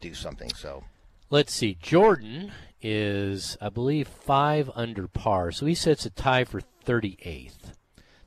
[0.00, 0.50] do something.
[0.54, 0.84] So
[1.30, 1.76] Let's see.
[1.82, 7.74] Jordan is, I believe, five under par, so he sits a tie for 38th.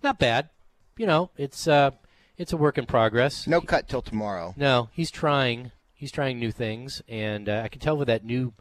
[0.04, 0.50] Not bad.
[0.98, 1.92] You know, it's uh,
[2.38, 3.48] it's a work in progress.
[3.48, 4.54] no cut till tomorrow.
[4.58, 5.72] No, he's trying.
[6.02, 8.54] He's trying new things, and uh, I can tell with that new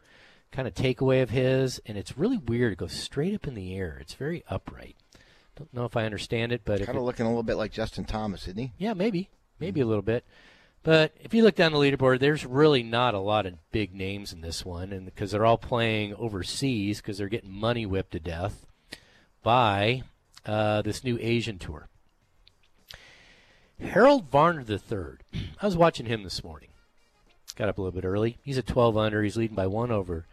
[0.51, 2.73] kind of takeaway of his, and it's really weird.
[2.73, 3.97] It goes straight up in the air.
[3.99, 4.95] It's very upright.
[5.55, 8.05] Don't know if I understand it, but Kind of looking a little bit like Justin
[8.05, 8.73] Thomas, isn't he?
[8.77, 9.27] yeah, maybe,
[9.59, 10.23] maybe a little bit.
[10.83, 14.31] But if you look down the leaderboard, there's really not a lot of big names
[14.31, 18.19] in this one, and because they're all playing overseas, because they're getting money whipped to
[18.19, 18.67] death
[19.41, 20.03] by
[20.45, 21.89] uh, this new Asian tour.
[23.79, 25.41] Harold Varner III.
[25.59, 26.69] I was watching him this morning.
[27.53, 28.37] Got up a little bit early.
[28.43, 29.23] He's at 12 under.
[29.23, 30.25] He's leading by one over.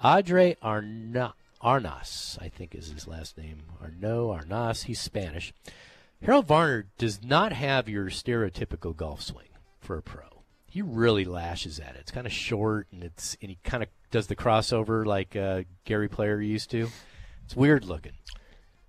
[0.00, 3.62] Andre Arna- Arnas, I think is his last name.
[3.80, 4.84] Arno Arnas.
[4.84, 5.52] He's Spanish.
[6.22, 9.48] Harold Varner does not have your stereotypical golf swing
[9.80, 10.22] for a pro.
[10.66, 12.00] He really lashes at it.
[12.00, 15.62] It's kind of short, and it's and he kind of does the crossover like uh,
[15.84, 16.88] Gary Player used to.
[17.44, 18.12] It's weird looking.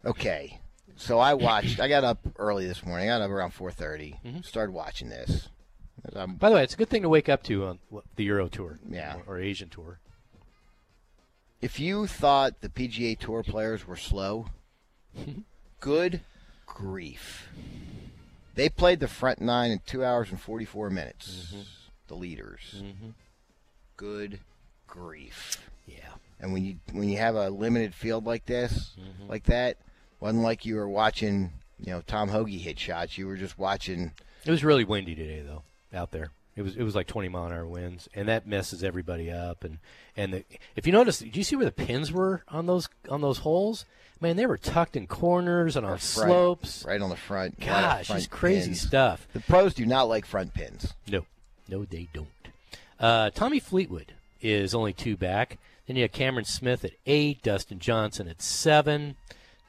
[0.04, 0.60] Okay.
[0.96, 1.80] So I watched.
[1.80, 3.10] I got up early this morning.
[3.10, 4.22] I got up around 4:30.
[4.24, 4.42] Mm-hmm.
[4.42, 5.50] Started watching this.
[6.16, 7.80] I'm, By the way, it's a good thing to wake up to on
[8.16, 9.18] the Euro Tour, Yeah.
[9.28, 10.00] or, or Asian Tour.
[11.62, 14.48] if you thought the PGA Tour players were slow,
[15.80, 16.22] good
[16.66, 17.50] grief.
[18.56, 21.48] They played the front nine in two hours and 44 minutes.
[21.54, 21.62] Mm-hmm.
[22.08, 22.84] The leaders.
[23.98, 24.40] Good
[24.88, 25.70] grief.
[25.88, 26.10] Yeah.
[26.40, 29.30] And when you when you have a limited field like this, Mm-hmm.
[29.30, 29.78] like that,
[30.20, 33.18] wasn't like you were watching, you know, Tom Hoge hit shots.
[33.18, 34.12] You were just watching.
[34.46, 36.32] It was really windy today, though, out there.
[36.56, 39.64] It was it was like 20 mile an hour winds, and that messes everybody up.
[39.64, 39.78] And
[40.18, 40.44] and the,
[40.76, 43.86] if you notice, do you see where the pins were on those on those holes?
[44.22, 46.84] Man, they were tucked in corners and on front, slopes.
[46.86, 47.60] right on the front.
[47.62, 48.82] Gosh, front it's crazy pins.
[48.82, 49.28] stuff.
[49.32, 50.94] The pros do not like front pins.
[51.10, 51.26] No,
[51.70, 52.28] no, they don't.
[53.00, 55.58] Uh, Tommy Fleetwood is only two back.
[55.88, 59.16] Then you have Cameron Smith at eight, Dustin Johnson at seven,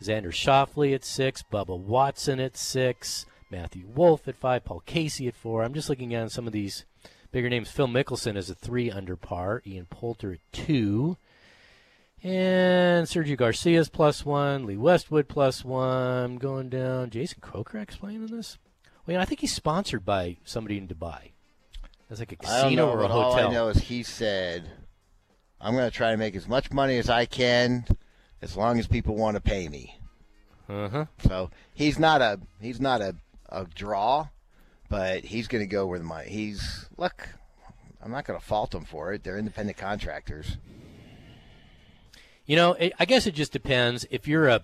[0.03, 5.35] Xander Schauffele at six, Bubba Watson at six, Matthew Wolff at five, Paul Casey at
[5.35, 5.63] four.
[5.63, 6.85] I'm just looking at some of these
[7.33, 7.71] bigger names.
[7.71, 11.17] Phil Mickelson is a three under par, Ian Poulter at two.
[12.23, 17.11] And Sergio Garcia's plus one, Lee Westwood plus one, going down.
[17.11, 18.59] Jason Kokrak's playing in this?
[19.07, 21.33] Well, I think he's sponsored by somebody in Dubai.
[22.09, 23.49] That's like a casino know, or a but all hotel.
[23.49, 24.71] I know is he said,
[25.61, 27.87] "I'm going to try to make as much money as I can,
[28.43, 29.99] as long as people want to pay me."
[30.69, 31.07] Uh-huh.
[31.27, 33.17] So he's not a he's not a,
[33.51, 34.29] a draw,
[34.89, 36.29] but he's going to go where the money.
[36.31, 37.29] He's look.
[38.03, 39.25] I'm not going to fault him for it.
[39.25, 40.57] They're independent contractors.
[42.47, 44.07] You know, it, I guess it just depends.
[44.11, 44.63] If you're a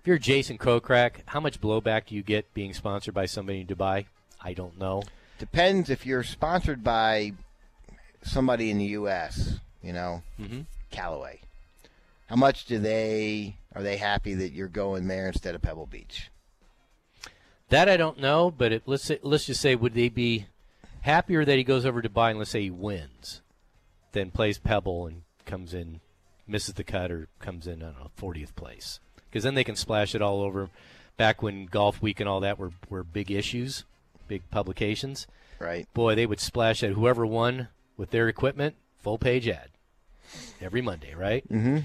[0.00, 3.66] if you're Jason Kokrak, how much blowback do you get being sponsored by somebody in
[3.68, 4.06] Dubai?
[4.42, 5.04] I don't know.
[5.38, 7.32] Depends if you're sponsored by
[8.22, 9.58] somebody in the U.S.
[9.82, 10.66] You know, Mhm.
[10.90, 11.40] Callaway.
[12.26, 16.30] How much do they are they happy that you're going there instead of Pebble Beach?
[17.72, 20.44] That I don't know, but it, let's say, let's just say would they be
[21.00, 23.40] happier that he goes over to Dubai and let's say he wins,
[24.12, 26.00] than plays Pebble and comes in,
[26.46, 29.76] misses the cut or comes in I don't know 40th place because then they can
[29.76, 30.68] splash it all over.
[31.16, 33.84] Back when Golf Week and all that were were big issues,
[34.28, 35.26] big publications.
[35.58, 35.88] Right.
[35.94, 39.70] Boy, they would splash at whoever won with their equipment, full page ad
[40.60, 41.42] every Monday, right?
[41.50, 41.78] Mm-hmm.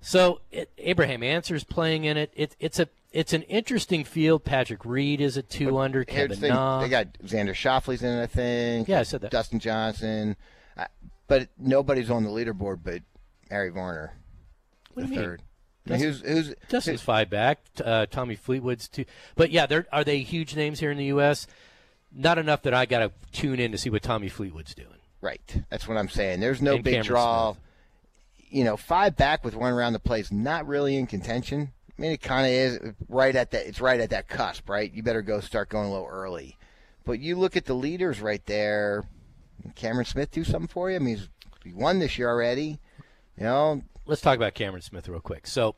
[0.00, 2.32] So it, Abraham Ancer's playing in it.
[2.36, 2.54] it.
[2.60, 4.44] It's a it's an interesting field.
[4.44, 6.00] Patrick Reed is a two under.
[6.00, 8.88] The Kevin thing, They got Xander Schauffele's in I think.
[8.88, 9.30] Yeah, I said that.
[9.30, 10.36] Dustin Johnson,
[10.76, 10.86] uh,
[11.28, 13.02] but nobody's on the leaderboard but
[13.50, 14.14] Harry Varner,
[14.94, 15.28] What the do you mean?
[15.28, 15.42] third.
[15.88, 17.60] I mean, who's who's Justin's five back.
[17.84, 19.04] Uh, Tommy Fleetwood's two.
[19.34, 21.46] But yeah, they're, are they huge names here in the U.S.?
[22.14, 24.88] Not enough that I got to tune in to see what Tommy Fleetwood's doing.
[25.20, 25.40] right?
[25.70, 26.38] That's what I'm saying.
[26.40, 27.54] There's no And big Cameron draw.
[28.48, 31.72] you know, five back with one round to play is not really in contention.
[32.02, 33.64] I mean, it kind of is right at that.
[33.64, 34.92] It's right at that cusp, right?
[34.92, 36.58] You better go start going a little early.
[37.04, 39.04] But you look at the leaders right there.
[39.76, 40.96] Cameron Smith do something for you.
[40.96, 41.28] I mean, he's,
[41.62, 42.80] he won this year already.
[43.36, 45.46] You know, Let's talk about Cameron Smith real quick.
[45.46, 45.76] So,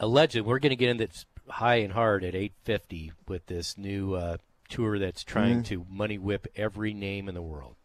[0.00, 4.14] alleged, we're going to get into this high and hard at 850 with this new
[4.14, 7.76] uh, tour that's trying to money whip every name in the world.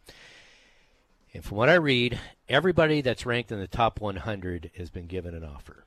[1.36, 2.20] And from what I read,
[2.50, 5.86] everybody that's ranked in the top 100 has been given an offer,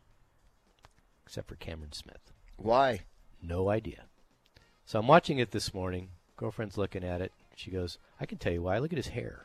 [1.29, 2.33] except for Cameron Smith.
[2.57, 3.01] why?
[3.43, 4.05] No idea.
[4.87, 6.09] So I'm watching it this morning.
[6.39, 7.33] Girlfriend's looking at it.
[7.55, 8.79] She goes, "I can tell you why.
[8.79, 9.45] Look at his hair."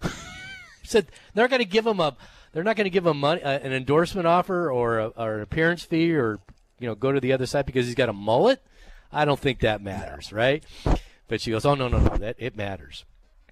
[0.84, 2.16] Said they're not going to give him a.
[2.52, 5.42] They're not going to give him money, uh, an endorsement offer or, a, or an
[5.42, 6.38] appearance fee or
[6.78, 8.62] you know go to the other side because he's got a mullet.
[9.12, 10.64] I don't think that matters, right?
[11.26, 13.04] But she goes, "Oh no, no, no, that it matters."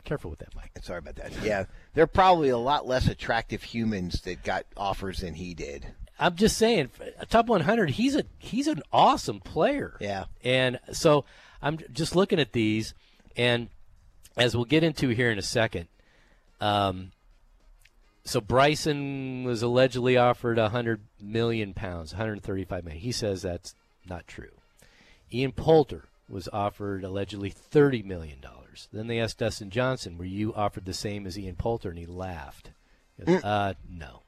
[0.05, 0.71] Careful with that, Mike.
[0.83, 1.33] Sorry about that.
[1.43, 5.95] Yeah, they're probably a lot less attractive humans that got offers than he did.
[6.19, 7.91] I'm just saying, a top 100.
[7.91, 9.97] He's a he's an awesome player.
[10.01, 10.25] Yeah.
[10.43, 11.25] And so
[11.61, 12.95] I'm just looking at these,
[13.37, 13.69] and
[14.37, 15.89] as we'll get into here in a second,
[16.61, 17.13] um,
[18.25, 23.03] so Bryson was allegedly offered 100 million pounds, 135 million.
[23.03, 23.75] He says that's
[24.09, 24.53] not true.
[25.33, 28.89] Ian Poulter was offered allegedly 30 million dollars.
[28.93, 32.07] Then they asked Dustin Johnson, "Were you offered the same as Ian Poulter?" And he
[32.07, 32.71] laughed.
[33.17, 34.23] He goes, uh, no,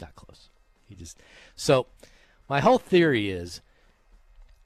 [0.00, 0.48] not close.
[0.88, 1.18] He just
[1.56, 1.86] so
[2.48, 3.60] my whole theory is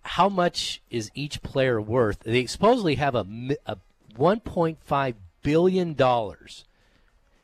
[0.02, 2.20] how much is each player worth?
[2.20, 3.26] They supposedly have a,
[3.66, 3.76] a
[4.16, 6.64] 1.5 billion dollars,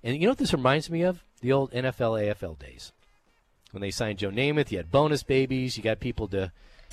[0.03, 1.23] and you know what this reminds me of?
[1.41, 2.93] The old NFL AFL days
[3.75, 4.71] when they signed Joe Namath.
[4.71, 5.77] You had bonus babies.
[5.77, 6.53] You got people to.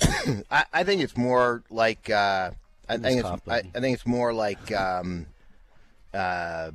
[0.50, 2.50] I, I think it's more like uh,
[2.88, 5.26] I think it's I, I think it's more like um,
[6.12, 6.72] uh,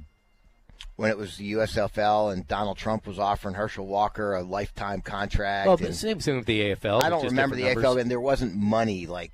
[0.98, 5.68] when it was the USFL and Donald Trump was offering Herschel Walker a lifetime contract.
[5.68, 7.04] Well, the same thing with the AFL.
[7.04, 9.32] I don't remember the different AFL, and there wasn't money like.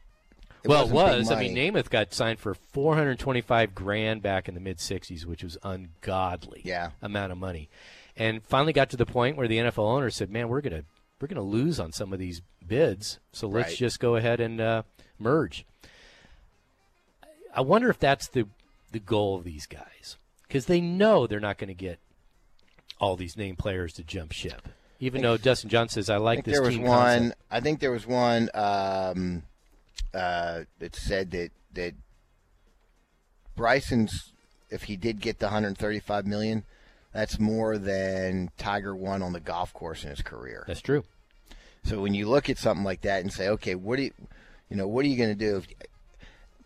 [0.63, 1.31] It well, it was.
[1.31, 1.55] I mean.
[1.55, 6.61] Namath got signed for 425 grand back in the mid 60s, which was ungodly.
[6.63, 6.91] Yeah.
[7.01, 7.69] amount of money,
[8.15, 10.83] and finally got to the point where the NFL owner said, "Man, we're gonna
[11.19, 13.77] we're gonna lose on some of these bids, so let's Right.
[13.77, 14.83] just go ahead and uh,
[15.19, 15.65] merge."
[17.55, 18.47] I wonder if that's the
[18.91, 20.17] the goal of these guys
[20.53, 21.97] because they know they're not going to get
[22.99, 24.69] all these name players to jump ship.
[24.99, 26.89] Even though Dustin Johnson says, "I I like think this there was one.
[26.89, 29.43] concept." I think there was one um,
[30.13, 31.95] uh, that said that that
[33.55, 34.31] Bryson's,
[34.69, 36.65] if he did get the 135 million,
[37.11, 40.65] that's more than Tiger won on the golf course in his career.
[40.67, 41.03] That's true.
[41.83, 44.11] So when you look at something like that and say, okay, what do you,
[44.69, 45.57] you know, what are you going to do?
[45.57, 45.67] If,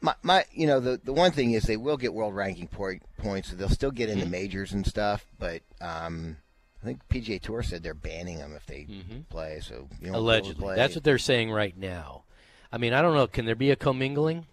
[0.02, 3.02] my, my, you know, the the one thing is they will get world ranking point,
[3.18, 4.20] points, so they'll still get Mm-hmm.
[4.20, 5.26] into majors and stuff.
[5.40, 6.38] But um,
[6.82, 8.88] I think PGA Tour said they're banning them if they
[9.30, 9.60] play.
[9.62, 10.16] So you know, Mm-hmm.
[10.16, 12.24] Allegedly, that's what they're saying right now.
[12.72, 13.28] I mean, I don't know.
[13.28, 14.46] Can there be a commingling?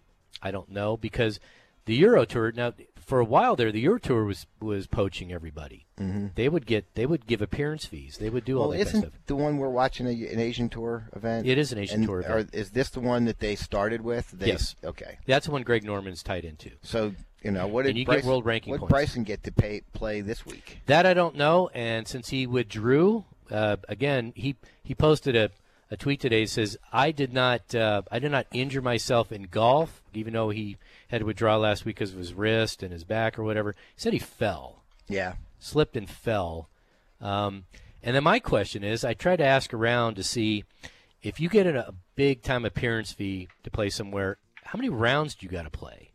[0.43, 1.41] I don't know because
[1.87, 2.73] the Euro Tour now
[3.07, 5.87] for a while there, the Euro Tour was was poaching everybody.
[6.01, 6.29] Mm-hmm.
[6.35, 8.17] They would get they would give appearance fees.
[8.19, 9.21] They would do all Well, that kind isn't stuff.
[9.27, 11.47] the one we're watching a, an Asian tour event?
[11.47, 12.51] It is an Asian And tour event.
[12.53, 14.31] is this the one that they started with?
[14.33, 14.75] They, Yes.
[14.83, 15.19] Okay.
[15.27, 16.71] That's the one Greg Norman's tied into.
[16.83, 18.91] So you know what did And you get world ranking what points.
[18.91, 20.79] Bryson get to pay play this week?
[20.87, 21.71] That I don't know.
[21.75, 25.51] And since he withdrew, uh, again, he he posted a,
[25.95, 26.45] a tweet today.
[26.47, 30.77] Says, "I did not uh, I did not injure myself in golf, even though he
[31.09, 34.01] had to withdraw last week because of his wrist and his back or whatever." He
[34.01, 35.35] said he fell, Yeah.
[35.59, 36.69] slipped and fell.
[37.21, 37.65] Um,
[38.03, 40.65] and then my question is, I tried to ask around to see
[41.23, 45.35] if you get a, a big time appearance fee to play somewhere, how many rounds
[45.35, 46.11] do you got to play?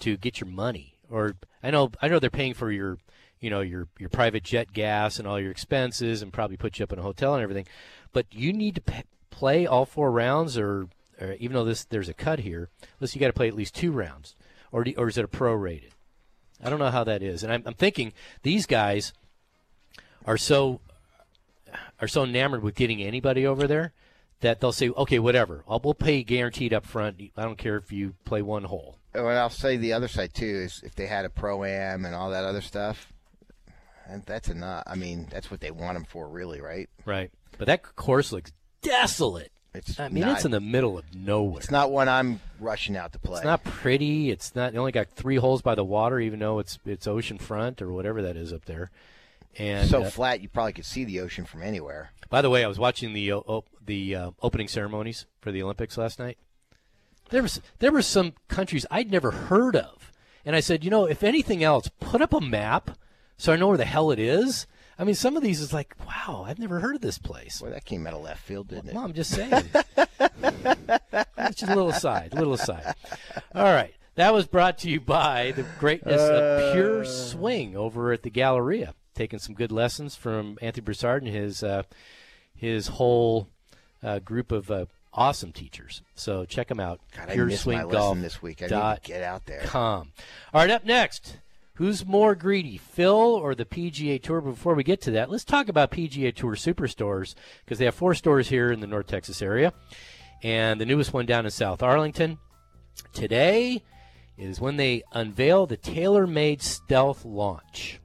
[0.00, 0.96] to get your money.
[1.08, 2.98] Or I know I know they're paying for your
[3.42, 6.84] you know your your private jet gas and all your expenses and probably put you
[6.84, 7.66] up in a hotel and everything.
[8.12, 10.88] But you need to p- play all four rounds, or,
[11.20, 13.74] or even though this there's a cut here, unless you got to play at least
[13.74, 14.36] two rounds,
[14.70, 15.90] or do, or is it a prorated?
[16.64, 19.12] I don't know how that is, and I'm, I'm thinking these guys
[20.24, 20.80] are so
[22.00, 23.92] are so enamored with getting anybody over there
[24.40, 27.20] that they'll say, okay, whatever, I'll we'll pay guaranteed up front.
[27.36, 28.98] I don't care if you play one hole.
[29.14, 32.14] And I'll say the other side too is if they had a pro am and
[32.14, 33.11] all that other stuff,
[34.08, 34.82] and that's enough.
[34.86, 36.88] I mean, that's what they want them for, really, right?
[37.04, 37.30] Right.
[37.58, 39.52] But that course looks desolate.
[39.74, 41.58] It's I mean, not, it's in the middle of nowhere.
[41.60, 43.36] It's not one I'm rushing out to play.
[43.38, 44.30] It's not pretty.
[44.30, 44.72] It's not.
[44.72, 47.90] They only got three holes by the water, even though it's it's ocean front or
[47.90, 48.90] whatever that is up there.
[49.58, 52.10] And so uh, flat you probably could see the ocean from anywhere.
[52.28, 55.96] by the way, I was watching the o- the uh, opening ceremonies for the Olympics
[55.96, 56.36] last night.
[57.30, 60.12] There was there were some countries I'd never heard of,
[60.44, 62.98] and I said, you know, if anything else, put up a map
[63.42, 64.68] so I know where the hell it is.
[64.98, 67.60] I mean, some of these is like, wow, I've never heard of this place.
[67.60, 68.94] Well, that came out of left field, didn't it?
[68.94, 69.50] Well, I'm just saying.
[69.50, 72.94] That's just a little aside, A little aside.
[73.52, 73.92] All right.
[74.14, 78.94] That was brought to you by the greatness of Pure Swing over at the Galleria.
[79.14, 81.82] Taking some good lessons from Anthony Broussard and his uh,
[82.54, 83.48] his whole
[84.04, 86.02] uh, group of uh, awesome teachers.
[86.14, 87.00] So check them out.
[87.16, 88.62] God, I missed my lesson this week.
[88.62, 89.62] I need to dot get out there.
[89.64, 90.12] com.
[90.54, 91.38] All right, up next,
[91.74, 94.40] who's more greedy, Phil or the PGA Tour?
[94.40, 98.14] Before we get to that, let's talk about PGA Tour Superstores because they have four
[98.14, 99.72] stores here in the North Texas area,
[100.42, 102.38] and the newest one down in South Arlington.
[103.12, 103.82] Today
[104.36, 108.00] is when they unveil the TaylorMade Stealth launch.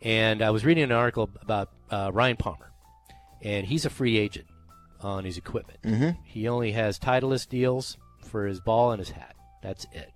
[0.00, 2.70] And I was reading an article about uh, Ryan Palmer,
[3.42, 4.46] and he's a free agent
[5.00, 5.80] on his equipment.
[5.82, 6.10] Mm-hmm.
[6.24, 9.36] He only has Titleist deals for his ball and his hat.
[9.62, 10.13] That's it.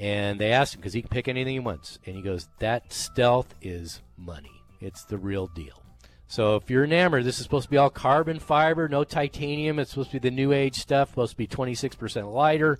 [0.00, 2.90] And they asked him because he can pick anything he wants, and he goes, "That
[2.90, 4.62] stealth is money.
[4.80, 5.82] It's the real deal."
[6.26, 9.78] So if you're enamored, this is supposed to be all carbon fiber, no titanium.
[9.78, 11.10] It's supposed to be the new age stuff.
[11.10, 12.78] Supposed to be 26% lighter.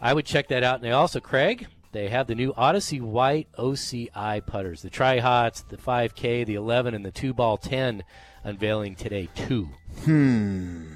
[0.00, 0.76] I would check that out.
[0.76, 5.62] And they also, Craig, they have the new Odyssey White OCI putters, the Tri Hots,
[5.62, 8.02] the 5K, the 11, and the two ball 10
[8.44, 9.68] unveiling today too.
[10.04, 10.92] Hmm.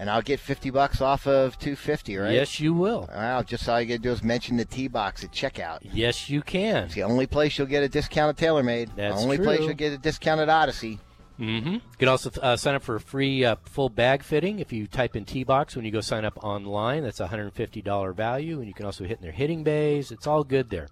[0.00, 2.32] And I'll get fifty bucks off of two fifty, right?
[2.32, 3.06] Yes, you will.
[3.14, 5.80] Wow, just all you gotta do is mention the T box at checkout.
[5.82, 6.84] Yes, you can.
[6.84, 8.96] It's the only place you'll get a discounted TaylorMade.
[8.96, 11.00] That's the only place you'll get a discounted Odyssey.
[11.38, 11.72] Mm-hmm.
[11.72, 14.86] You can also uh, sign up for a free uh, full bag fitting if you
[14.86, 17.02] type in T-Box when you go sign up online.
[17.02, 20.12] That's a $150 value, and you can also hit in their hitting bays.
[20.12, 20.88] It's all good there.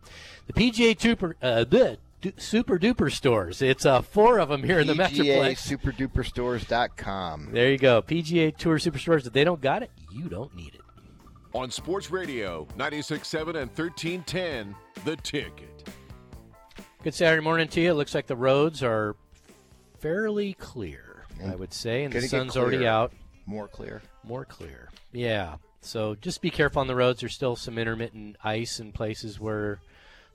[0.46, 3.62] The PGA Super, uh, the du- Super Duper stores.
[3.62, 5.78] It's uh, four of them here in the Metroplex.
[5.78, 7.50] PGASuperDuperStores.com.
[7.52, 8.02] There you go.
[8.02, 9.26] PGA Tour Superstores.
[9.26, 10.80] If they don't got it, you don't need it.
[11.54, 15.88] On Sports Radio, 96.7 and 1310, The Ticket.
[17.02, 17.90] Good Saturday morning to you.
[17.92, 19.16] It looks like the roads are
[19.98, 23.12] fairly clear, I would say, and the sun's already out.
[23.46, 24.02] More clear.
[24.24, 24.90] More clear.
[25.12, 25.56] Yeah.
[25.80, 27.20] So just be careful on the roads.
[27.20, 29.80] There's still some intermittent ice in places where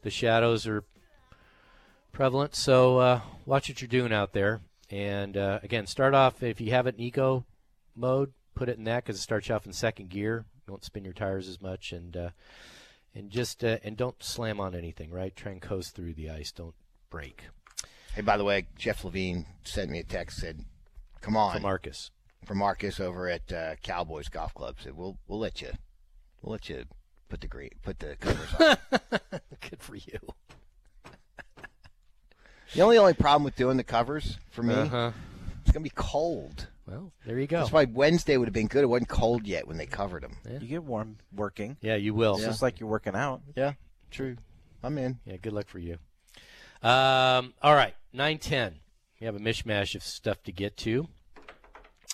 [0.02, 0.84] the shadows are
[2.14, 2.56] prevalent.
[2.56, 4.62] So uh, watch what you're doing out there.
[4.90, 7.46] And uh, again, start off if you have it in eco
[7.96, 10.46] mode, put it in that because it starts you off in second gear.
[10.66, 12.30] You won't spin your tires as much, and uh,
[13.14, 15.10] and just uh, and don't slam on anything.
[15.12, 15.36] Right?
[15.36, 16.52] Try and coast through the ice.
[16.52, 16.76] Don't
[17.10, 17.44] break.
[18.16, 20.64] Hey, by the way, Jeff Levine sent me a text said,
[21.22, 22.12] "Come on, For Marcus.
[22.46, 24.78] for Marcus over at uh, Cowboys Golf Club.
[24.80, 25.72] Said we'll we'll let you
[26.42, 26.86] we'll let you
[27.28, 29.00] put the green put the covers on.
[29.70, 30.20] Good for you.
[32.74, 35.12] The only only problem with doing the covers for me, Uh-huh.
[35.62, 36.68] it's gonna be cold.
[36.86, 37.60] Well, there you go.
[37.60, 38.84] That's why Wednesday would have been good.
[38.84, 40.36] It wasn't cold yet when they covered them.
[40.50, 41.78] You get warm working.
[41.82, 42.36] Yeah, you will.
[42.36, 43.42] It's just like you're working out.
[43.56, 43.74] Yeah,
[44.12, 44.36] true.
[44.84, 45.20] I'm in.
[45.26, 45.98] Yeah, good luck for you.
[46.82, 48.80] Um, all right, nine ten.
[49.22, 51.08] We have a mishmash of stuff to get to,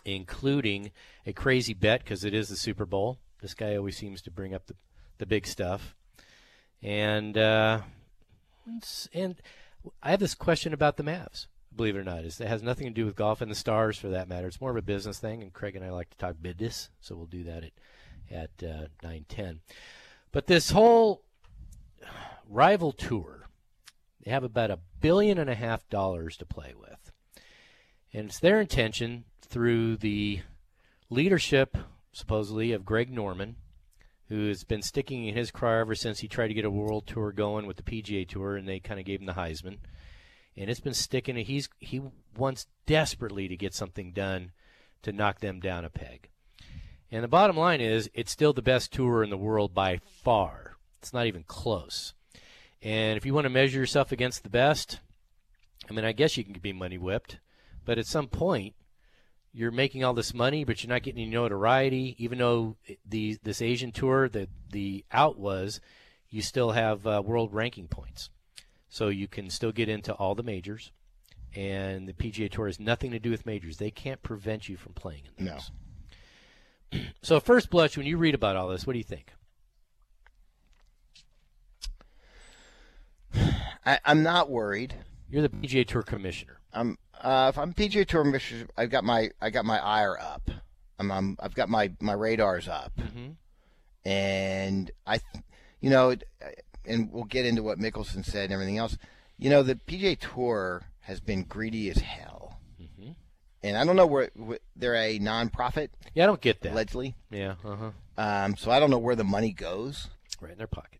[0.05, 0.91] including
[1.26, 3.18] a crazy bet because it is the Super Bowl.
[3.41, 4.76] This guy always seems to bring up the
[5.18, 5.95] the big stuff,
[6.84, 7.82] and uh,
[8.78, 9.36] it's- and
[10.01, 11.47] I have this question about the Mavs.
[11.75, 14.09] Believe it or not, it has nothing to do with golf and the stars for
[14.09, 14.47] that matter.
[14.47, 17.15] It's more of a business thing, and Craig and I like to talk business, so
[17.15, 17.71] we'll do that at
[18.32, 19.61] at uh, nine ten.
[20.32, 21.23] But this whole
[22.47, 23.39] rival tour
[24.23, 27.11] they have about a billion and a half dollars to play with.
[28.13, 30.41] And it's their intention through the
[31.09, 31.77] leadership,
[32.11, 33.55] supposedly, of Greg Norman,
[34.30, 37.07] who has been sticking in his craw ever since he tried to get a world
[37.07, 39.77] tour going with the PGA Tour, and they kind of gave him the Heisman.
[40.55, 41.36] And it's been sticking.
[41.36, 42.01] He's he
[42.38, 44.51] wants desperately to get something done
[45.01, 46.30] to knock them down a peg.
[47.11, 50.75] And the bottom line is, it's still the best tour in the world by far.
[50.99, 52.13] It's not even close.
[52.82, 54.99] And if you want to measure yourself against the best,
[55.89, 57.39] I mean, I guess you can be money whipped,
[57.84, 58.75] but at some point,
[59.52, 62.16] you're making all this money, but you're not getting any notoriety.
[62.18, 62.76] Even though
[63.08, 65.80] the this Asian tour, the the out was,
[66.30, 68.30] you still have uh, world ranking points,
[68.89, 70.91] so you can still get into all the majors.
[71.56, 74.93] And the PGA Tour has nothing to do with majors; they can't prevent you from
[74.93, 75.52] playing in No.
[75.54, 75.72] those.
[77.22, 79.32] So, first blush, when you read about all this, what do you think?
[83.86, 84.95] I, I'm not worried.
[85.30, 86.60] You're the PGA Tour commissioner.
[86.74, 90.49] I'm uh, if I'm PGA Tour commissioner, I've got my I got my ire up.
[90.99, 93.36] I'm, I'm I've got my my radars up, Mhm.
[94.05, 95.20] and I,
[95.82, 96.15] you know,
[96.86, 98.97] and we'll get into what Mickelson said and everything else.
[99.38, 103.15] You know, the PGA Tour has been greedy as hell, Mhm.
[103.63, 106.74] and I don't know where, where they're a nonprofit Yeah, I don't get that.
[106.74, 107.91] allegedly, Yeah, uh huh.
[108.17, 110.09] um, so I don't know where the money goes.
[110.41, 110.99] Right in their pocket.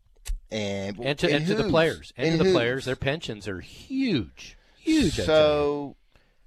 [0.52, 2.12] And And to, and to the players.
[2.18, 4.58] And, to the players, their pensions are huge.
[4.80, 5.14] Huge.
[5.14, 5.96] So,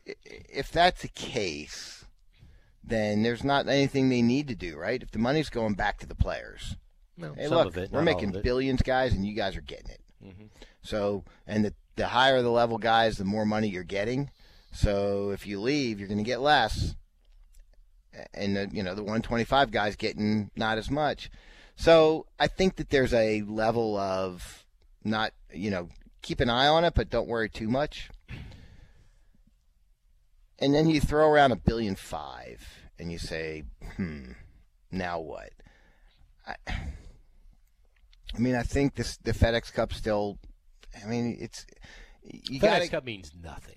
[0.06, 2.04] if that's the case,
[2.84, 5.02] then there's not anything they need to do, right?
[5.02, 6.76] If the money's going back to the players,
[7.36, 10.00] hey, look, it, we're making billions, guys, and you guys are getting it.
[10.24, 10.48] Mhm.
[10.82, 14.30] So, and the the higher the level guys, the more money you're getting.
[14.72, 16.94] So, if you leave, you're going to get less,
[18.32, 21.30] and the, you know the 125 guys getting not as much.
[21.76, 24.64] So, I think that there's a level of
[25.04, 25.88] not, you know,
[26.22, 28.08] keep an eye on it, but don't worry too much.
[30.62, 32.66] And then you throw around a billion five,
[32.98, 33.64] and you say,
[33.96, 34.32] hmm,
[34.90, 35.50] now what?
[36.46, 40.38] I, I mean, I think this the FedEx Cup still.
[41.04, 41.66] I mean, it's
[42.22, 43.76] you FedEx got Cup means nothing.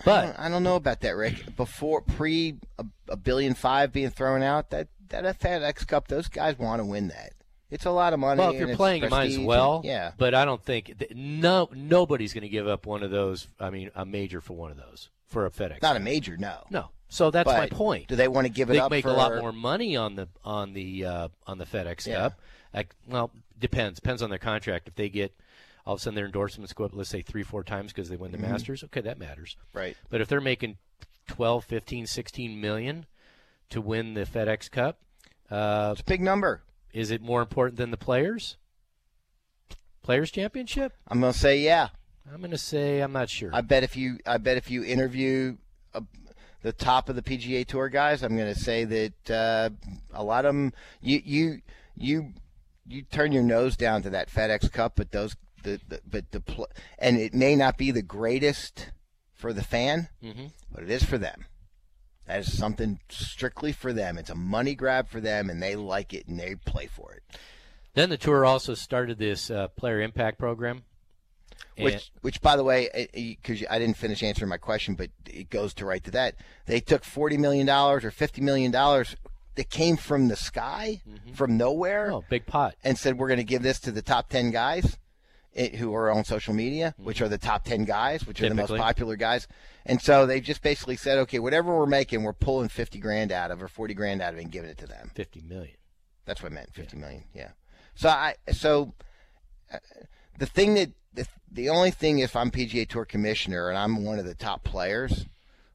[0.00, 1.56] I But don't, I don't know about that, Rick.
[1.56, 6.58] Before pre a, a billion five being thrown out, that that FedEx Cup, those guys
[6.58, 7.32] want to win that.
[7.70, 8.38] It's a lot of money.
[8.38, 9.76] well, if you're playing, you might as well.
[9.76, 10.12] and- yeah.
[10.16, 13.48] But I don't think th- no nobody's going to give up one of those.
[13.58, 15.80] I mean, a major for one of those for a FedEx.
[15.82, 16.64] Not a major, no.
[16.70, 16.90] No.
[17.10, 18.08] So that's my point.
[18.08, 18.74] Do they want to give it up?
[18.74, 21.64] they up make for a lot more money on the on the uh, on the
[21.64, 22.16] FedEx Yeah.
[22.16, 22.40] Cup.
[22.74, 24.88] Like, well, depends depends on their contract.
[24.88, 25.34] If they get
[25.86, 28.16] all of a sudden their endorsements go up, let's say three four times because they
[28.16, 28.50] win the Mhm.
[28.50, 29.56] Masters, okay, that matters.
[29.72, 29.96] Right.
[30.10, 30.76] But if they're making
[31.28, 33.06] 12, 15, 16 million
[33.70, 34.98] to win the FedEx Cup,
[35.50, 36.62] uh, It's a big number.
[36.92, 38.58] is it more important than the players?
[40.02, 40.92] Players Championship?
[41.06, 41.88] I'm gonna say yeah.
[42.32, 43.50] I'm going to say I'm not sure.
[43.52, 45.56] I bet if you I bet if you interview
[45.94, 46.00] uh,
[46.62, 49.70] the top of the PGA Tour guys, I'm going to say that uh,
[50.12, 51.60] a lot of them you you
[51.96, 52.32] you
[52.86, 56.42] you turn your nose down to that FedEx Cup, but those the, the but the
[56.98, 58.90] and it may not be the greatest
[59.34, 60.52] for the fan, Mhm.
[60.72, 61.44] but it is for them.
[62.26, 64.18] That is something strictly for them.
[64.18, 67.22] It's a money grab for them, and they like it and they play for it.
[67.94, 70.82] Then the tour also started this uh, player impact program.
[71.76, 75.48] And- Which, which, by the way, because I didn't finish answering my question, but it
[75.50, 76.34] goes to right to that.
[76.66, 79.16] They took forty million dollars or fifty million dollars
[79.54, 81.32] that came from the sky, mm-hmm.
[81.32, 82.76] from nowhere, oh, big pot.
[82.84, 84.98] and said we're going to give this to the top ten guys
[85.52, 87.04] it, who are on social media, mm-hmm.
[87.04, 89.48] which are the top ten guys, which are the most popular guys.
[89.84, 93.50] And so they just basically said, okay, whatever we're making, we're pulling fifty grand out
[93.50, 95.10] of or forty grand out of it and giving it to them.
[95.14, 95.76] 50 million.
[96.24, 97.24] That's what I meant, fifty million.
[97.34, 97.50] Yeah.
[97.94, 98.94] So I so
[99.72, 99.78] uh,
[100.38, 104.18] the thing that the, the only thing if I'm PGA Tour commissioner and I'm one
[104.18, 105.26] of the top players,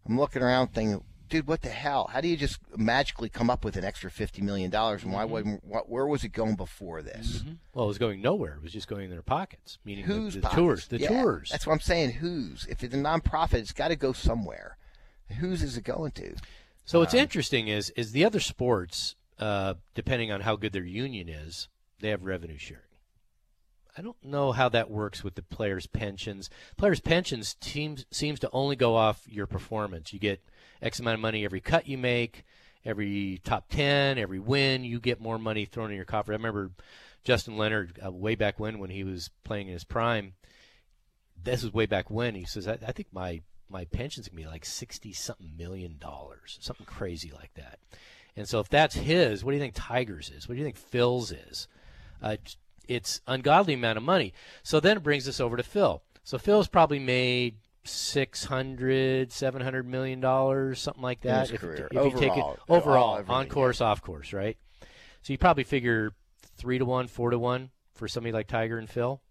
[0.08, 2.10] I'm looking around thinking, dude, what the hell?
[2.12, 5.04] How do you just magically come up with an extra fifty million dollars?
[5.04, 5.32] And why Mm-hmm.
[5.32, 7.44] wasn't what, where was it going before this?
[7.74, 8.56] Well, it was going nowhere.
[8.56, 10.56] It was just going in their pockets, meaning the- Whose the, pockets?
[10.58, 10.88] tours.
[10.88, 11.50] The Yeah, tours.
[11.52, 12.12] That's what I'm saying.
[12.14, 12.66] Whose?
[12.70, 14.78] If it's a nonprofit, it's got to go somewhere.
[15.40, 16.36] Whose is it going to?
[16.86, 20.84] So what's Um, interesting is is the other sports, uh, depending on how good their
[20.86, 21.68] union is,
[22.02, 22.83] they have revenue sharing.
[23.98, 26.50] I don't know how that works with the players' pensions.
[26.78, 30.14] Players' pensions seems seems to only go off your performance.
[30.14, 30.44] You get
[30.82, 32.44] X amount of money every cut you make,
[32.84, 34.84] every top ten, every win.
[34.84, 36.32] You get more money thrown in your coffer.
[36.32, 36.72] I remember
[37.24, 40.34] Justin Leonard uh, way back when when he was playing in his prime.
[41.42, 44.48] This was way back when he says, I, I think my my pension's gonna be
[44.48, 47.80] like sixty something million dollars, something crazy like that.
[48.36, 50.48] And so if that's his, what do you think Tigers is?
[50.48, 51.68] What do you think Phil's is?
[52.22, 52.38] Uh,
[52.88, 54.34] it's- ungodly amount of money.
[54.64, 56.02] So then it brings us over to Phil.
[56.24, 61.90] So Phil's probably made 600 700 million dollars something like that his career.
[61.92, 62.58] you take it Overall.
[62.70, 64.58] overall All- on course off course right
[65.22, 66.12] so you probably figure
[66.56, 69.22] 3 to 1 4 to 1 for somebody like Tiger and Phil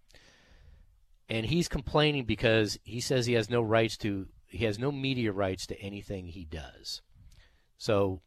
[1.31, 5.33] and he's complaining because he says he has no rights to he has no media
[5.33, 7.01] rights to anything he does
[7.79, 8.21] so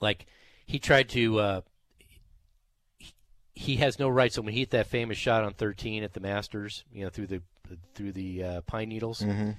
[0.00, 0.24] like
[0.64, 1.60] he tried to uh,
[3.62, 4.34] he- has no rights.
[4.36, 7.26] So when he hit that famous shot on 13 at the Masters, you know, through
[7.28, 7.42] the
[7.94, 9.56] through the uh, pine needles, Mhm.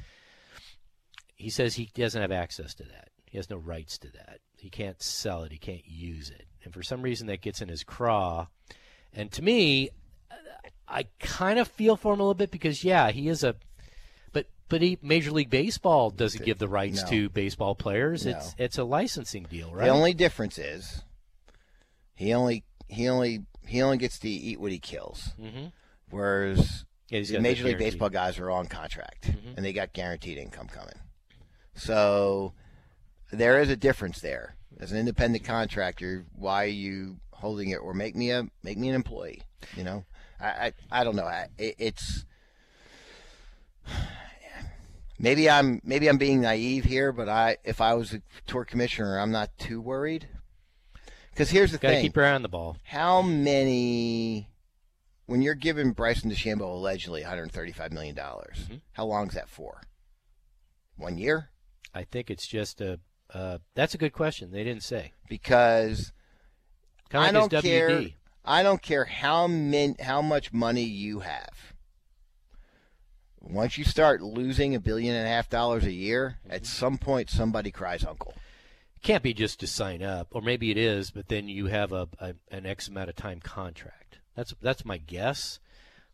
[1.35, 3.09] he says he doesn't have access to that.
[3.25, 4.39] He has no rights to that.
[4.57, 5.51] He can't sell it.
[5.51, 6.45] He can't use it.
[6.63, 8.47] And for some reason, that gets in his craw.
[9.11, 9.89] And to me,
[10.87, 13.55] I kind of feel for him a little bit because yeah, he is a.
[14.31, 17.09] But but he, Major League Baseball doesn't give the rights No.
[17.09, 18.25] to baseball players.
[18.25, 18.31] No.
[18.37, 19.85] It's it's a licensing deal, right?
[19.85, 21.01] The only difference is
[22.15, 25.34] he only he only he only gets to eat what he kills.
[25.39, 25.71] Mhm.
[26.11, 27.80] Whereas Yeah, the Major League.
[27.80, 29.57] Baseball guys are on contract Mhm.
[29.57, 30.99] and they got guaranteed income coming.
[31.74, 32.53] So
[33.32, 34.55] there is a difference there.
[34.80, 38.89] As an independent contractor, why are you holding it or make me a make me
[38.89, 39.41] an employee?
[39.76, 40.05] You know,
[40.39, 41.26] I I, I don't know.
[41.26, 42.26] I, it, it's
[45.19, 49.19] maybe I'm maybe I'm being naive here, but I if I was a tour commissioner,
[49.19, 50.28] I'm not too worried.
[51.34, 52.77] Because here's the Got to thing: keep your eye on the ball.
[52.84, 54.49] how many
[55.25, 58.57] when you're giving Bryson DeChambeau allegedly 135 million dollars?
[58.65, 58.75] Mm-hmm.
[58.93, 59.81] How long is that for?
[60.95, 61.49] One year?
[61.93, 62.99] I think it's just a.
[63.34, 64.51] Uh, that's a good question.
[64.51, 65.13] They didn't say.
[65.27, 66.11] Because
[67.09, 68.05] Kind I don't care.
[68.45, 71.73] I don't care how min, how much money you have.
[73.39, 76.53] Once you start losing a billion and a half dollars a year, Mm-hmm.
[76.55, 78.34] at some point somebody cries uncle.
[79.03, 82.07] Can't be just to sign up, or maybe it is, but then you have a,
[82.19, 84.17] a an X amount of time contract.
[84.35, 85.59] That's that's my guess.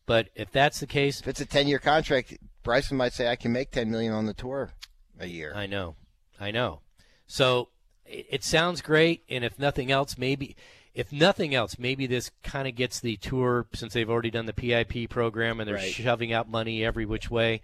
[0.05, 3.35] But if that's the case, If it's a ten year contract, Bryson might say I
[3.35, 4.71] can make ten million on the tour
[5.19, 5.53] a year.
[5.55, 5.95] I know,
[6.39, 6.81] I know.
[7.27, 7.69] So
[8.05, 10.55] it, it sounds great, and if nothing else, maybe,
[10.95, 14.53] if nothing else, maybe this kind of gets the tour since they've already done the
[14.53, 15.93] PIP program and they're Right.
[15.93, 17.61] shoving out money every which way.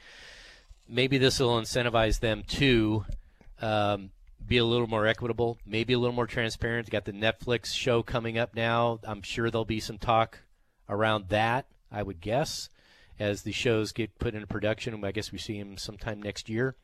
[0.87, 3.05] Maybe this will incentivize them to
[3.59, 4.11] um,
[4.47, 6.89] be a little more equitable, maybe a little more transparent.
[6.89, 8.99] Got the Netflix show coming up now.
[9.03, 10.39] I'm sure there'll be some talk
[10.89, 11.67] around that.
[11.91, 12.69] I would guess
[13.19, 15.03] as the shows get put into production.
[15.03, 16.75] I guess we see them sometime next year.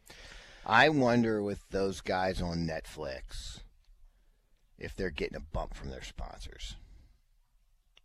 [0.66, 3.62] I wonder with those guys on Netflix
[4.78, 6.76] if they're getting a bump from their sponsors.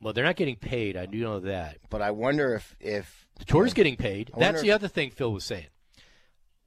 [0.01, 0.97] Well, they're not getting paid.
[0.97, 1.79] I do know that.
[1.89, 4.31] But I wonder if if The tour's getting paid.
[4.37, 5.67] That's the if- other thing Phil was saying.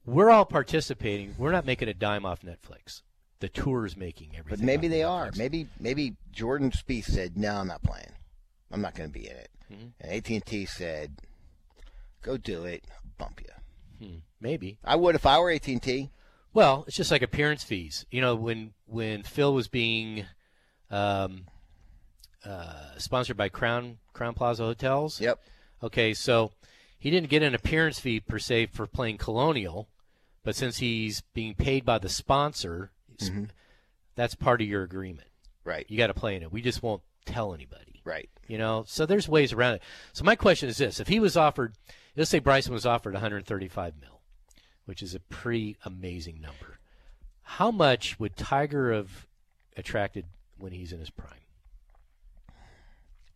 [0.06, 1.34] We're all participating.
[1.38, 3.02] We're not making a dime off Netflix.
[3.40, 4.58] The tour is making everything.
[4.58, 5.08] But maybe they Netflix.
[5.08, 5.30] are.
[5.36, 8.12] Maybe maybe Jordan Spieth said, "No, I'm not playing.
[8.70, 9.92] I'm not going to be in it." Mhm.
[10.00, 11.18] And AT and T said,
[12.22, 12.84] "Go do it.
[12.90, 14.78] I'll bump you." Hmm, maybe.
[14.84, 16.10] I would if I were AT and T.
[16.52, 18.04] Well, it's just like appearance fees.
[18.10, 20.24] You know, when when Phil was being
[20.90, 21.46] um,
[22.44, 25.20] uh, sponsored by Crown Crowne Plaza Hotels.
[25.20, 25.38] Yep.
[25.82, 26.50] Okay, so
[26.98, 29.88] he didn't get an appearance fee per se for playing Colonial,
[30.44, 33.44] but since he's being paid by the sponsor, Mm-hmm.
[34.14, 35.28] that's part of your agreement.
[35.62, 35.84] Right.
[35.90, 36.50] You got to play in it.
[36.50, 38.00] We just won't tell anybody.
[38.02, 38.30] Right.
[38.48, 39.82] You know, so there's ways around it.
[40.14, 41.74] So my question is this: If he was offered,
[42.16, 44.22] let's say Bryson was offered 135 mil,
[44.86, 46.78] which is a pretty amazing number,
[47.42, 49.26] how much would Tiger have
[49.76, 50.24] attracted
[50.56, 51.34] when he's in his prime?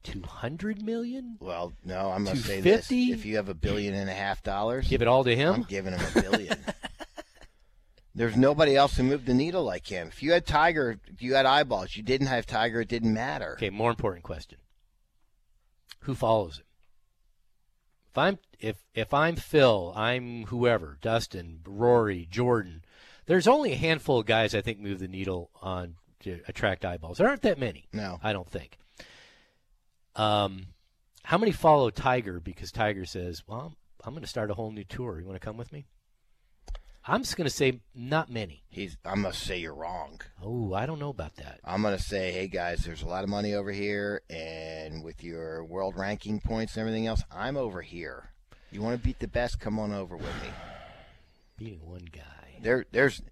[0.02, 1.36] 200 million?
[1.40, 3.12] Well, no, I'm going to say this: 250?
[3.12, 5.54] if you have a billion and a half dollars, Give it all to him.
[5.54, 6.56] I'm giving him a billion.
[8.14, 10.08] There's nobody else who moved the needle like him.
[10.08, 11.96] If you had Tiger, if you had eyeballs.
[11.96, 13.54] You didn't have Tiger, it didn't matter.
[13.54, 14.58] Okay, more important question.
[16.00, 16.64] Who follows him?
[18.10, 22.84] If I'm if if I'm Phil, I'm whoever, Dustin, Rory, Jordan.
[23.26, 27.18] There's only a handful of guys I think move the needle on to attract eyeballs.
[27.18, 27.88] There aren't that many.
[27.92, 28.20] No.
[28.22, 28.78] I don't think.
[30.14, 30.66] Um,
[31.24, 34.70] how many follow Tiger because Tiger says, "Well, I'm, I'm going to start a whole
[34.70, 35.18] new tour.
[35.18, 35.86] You want to come with me?"
[37.06, 38.62] I'm just going to say not many.
[38.68, 38.96] He's.
[39.04, 40.20] I'm going to say you're wrong.
[40.42, 41.60] Oh, I don't know about that.
[41.62, 45.22] I'm going to say, hey guys, there's a lot of money over here, and with
[45.22, 48.30] your world ranking points and everything else, I'm over here.
[48.72, 49.60] You want to beat the best?
[49.60, 50.48] Come on over with me.
[51.58, 52.58] Beating one guy.
[52.62, 53.22] There, there's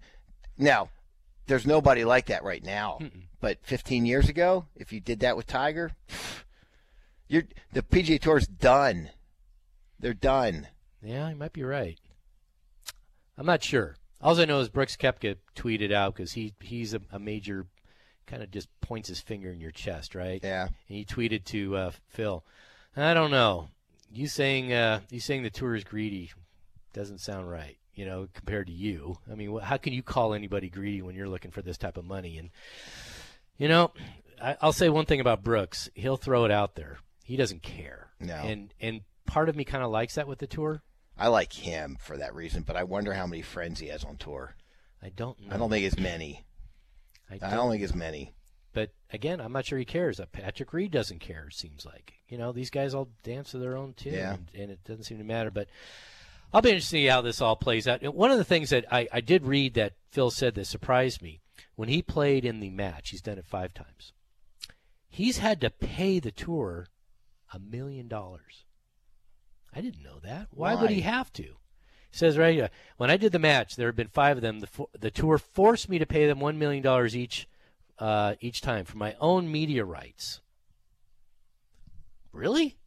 [0.57, 0.89] now,
[1.47, 2.99] there's nobody like that right now.
[3.41, 5.91] But 15 years ago, if you did that with Tiger,
[7.27, 7.43] you're
[7.73, 9.09] the PGA Tour's done.
[9.99, 10.67] They're done.
[11.01, 11.99] Yeah, you might be right.
[13.37, 13.95] I'm not sure.
[14.21, 17.67] All I know is Brooks Koepka tweeted out because he he's a, a major,
[18.25, 20.39] kind of just points his finger in your chest, right?
[20.41, 20.63] Yeah.
[20.63, 22.43] And he tweeted to uh, Phil,
[22.95, 23.69] I don't know.
[24.11, 26.31] You saying uh, you saying the tour is greedy
[26.93, 27.77] doesn't sound right.
[27.95, 29.17] You know, compared to you.
[29.31, 32.05] I mean, how can you call anybody greedy when you're looking for this type of
[32.05, 32.37] money?
[32.37, 32.49] And
[33.57, 33.91] you know,
[34.41, 35.89] I, I'll say one thing about Brooks.
[35.95, 36.97] He'll throw it out there.
[37.23, 38.07] He doesn't care.
[38.19, 38.35] No.
[38.35, 40.81] And and part of me kind of likes that with the tour.
[41.17, 44.17] I like him for that reason, but I wonder how many friends he has on
[44.17, 44.55] tour.
[45.01, 45.53] I don't know.
[45.53, 46.43] I don't think as many.
[47.29, 48.33] I I don't think as many.
[48.73, 50.19] But again, I'm not sure he cares.
[50.19, 51.45] Uh, Patrick Reed doesn't care.
[51.49, 54.33] It seems like you know these guys all dance to their own tune, Yeah.
[54.33, 55.51] and, and it doesn't seem to matter.
[55.51, 55.67] But
[56.51, 58.01] I'll be interested to see how this all plays out.
[58.13, 61.41] One of the things that I, I did read that Phil said that surprised me
[61.75, 63.09] when he played in the match.
[63.11, 64.13] He's done it five times.
[65.07, 66.87] He's had to pay the tour
[67.53, 68.65] a million dollars.
[69.75, 70.47] I didn't know that.
[70.51, 71.43] Why, would he have to?
[71.43, 74.59] He says right here, when I did the match, there have been five of them.
[74.59, 77.47] The, fo- the tour forced me to pay them one million dollars each,
[77.99, 80.41] uh, each time for my own media rights.
[82.31, 82.77] Really?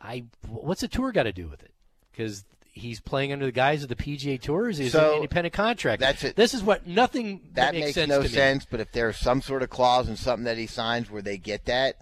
[0.00, 1.72] I what's the tour got to do with it?
[2.10, 4.68] Because he's playing under the guise of the PGA Tour.
[4.70, 6.00] Is he's So, an independent contract?
[6.00, 6.34] that's it.
[6.36, 8.66] This is what nothing That makes, makes sense no sense.
[8.68, 11.66] But if there's some sort of clause in something that he signs where they get
[11.66, 11.96] that,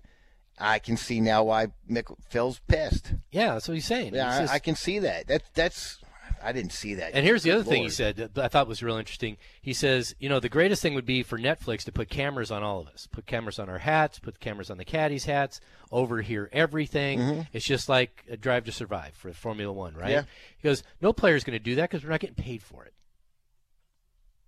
[0.60, 3.14] I can see now why Mick, Phil's pissed.
[3.30, 4.14] Yeah, that's what he's saying.
[4.14, 5.26] Yeah, I, just- I can see that.
[5.28, 5.98] That that's
[6.42, 7.12] I didn't see that.
[7.14, 9.36] And here's the other Good thing he said that I thought was real interesting.
[9.60, 12.62] He says, you know, the greatest thing would be for Netflix to put cameras on
[12.62, 15.60] all of us, put cameras on our hats, put cameras on the caddies' hats,
[15.92, 17.18] overhear everything.
[17.18, 17.40] Mm-hmm.
[17.52, 20.10] It's just like a Drive to Survive for Formula One, right?
[20.10, 20.22] Yeah.
[20.56, 22.94] He goes, no player's going to do that because we're not getting paid for it.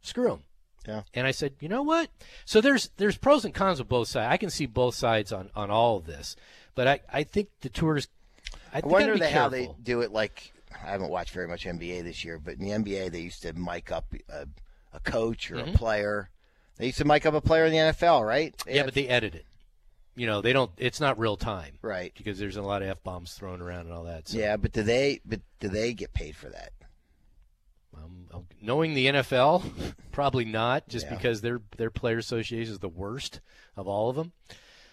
[0.00, 0.42] Screw them.
[0.86, 1.02] Yeah.
[1.14, 2.10] And I said, you know what?
[2.44, 4.32] So there's there's pros and cons of both sides.
[4.32, 6.36] I can see both sides on, on all of this,
[6.74, 8.08] but I, I think the tours.
[8.74, 10.12] I, I wonder they, how they do it.
[10.12, 13.42] Like I haven't watched very much NBA this year, but in the NBA they used
[13.42, 14.46] to mic up a,
[14.92, 15.74] a coach or Mm-hmm.
[15.74, 16.30] a player.
[16.78, 18.54] They used to mic up a player in the NFL, right?
[18.66, 19.44] Yeah, but they edit it.
[20.16, 20.70] You know, they don't.
[20.78, 22.12] It's not real time, Right.
[22.16, 24.28] Because there's a lot of f bombs thrown around and all that.
[24.28, 25.20] So, yeah, but do they?
[25.24, 26.72] But do they get paid for that?
[28.60, 31.16] Knowing the NFL, probably not, just Yeah.
[31.16, 33.40] because their their player association is the worst
[33.76, 34.32] of all of them.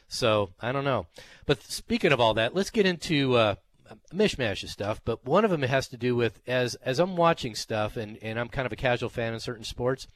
[0.08, 1.08] So I don't know.
[1.46, 3.56] But speaking of all that, let's get into uh,
[3.90, 5.02] a mishmash of stuff.
[5.06, 8.40] But one of them has to do with as as I'm watching stuff, and and
[8.40, 10.08] I'm kind of a casual fan in certain sports.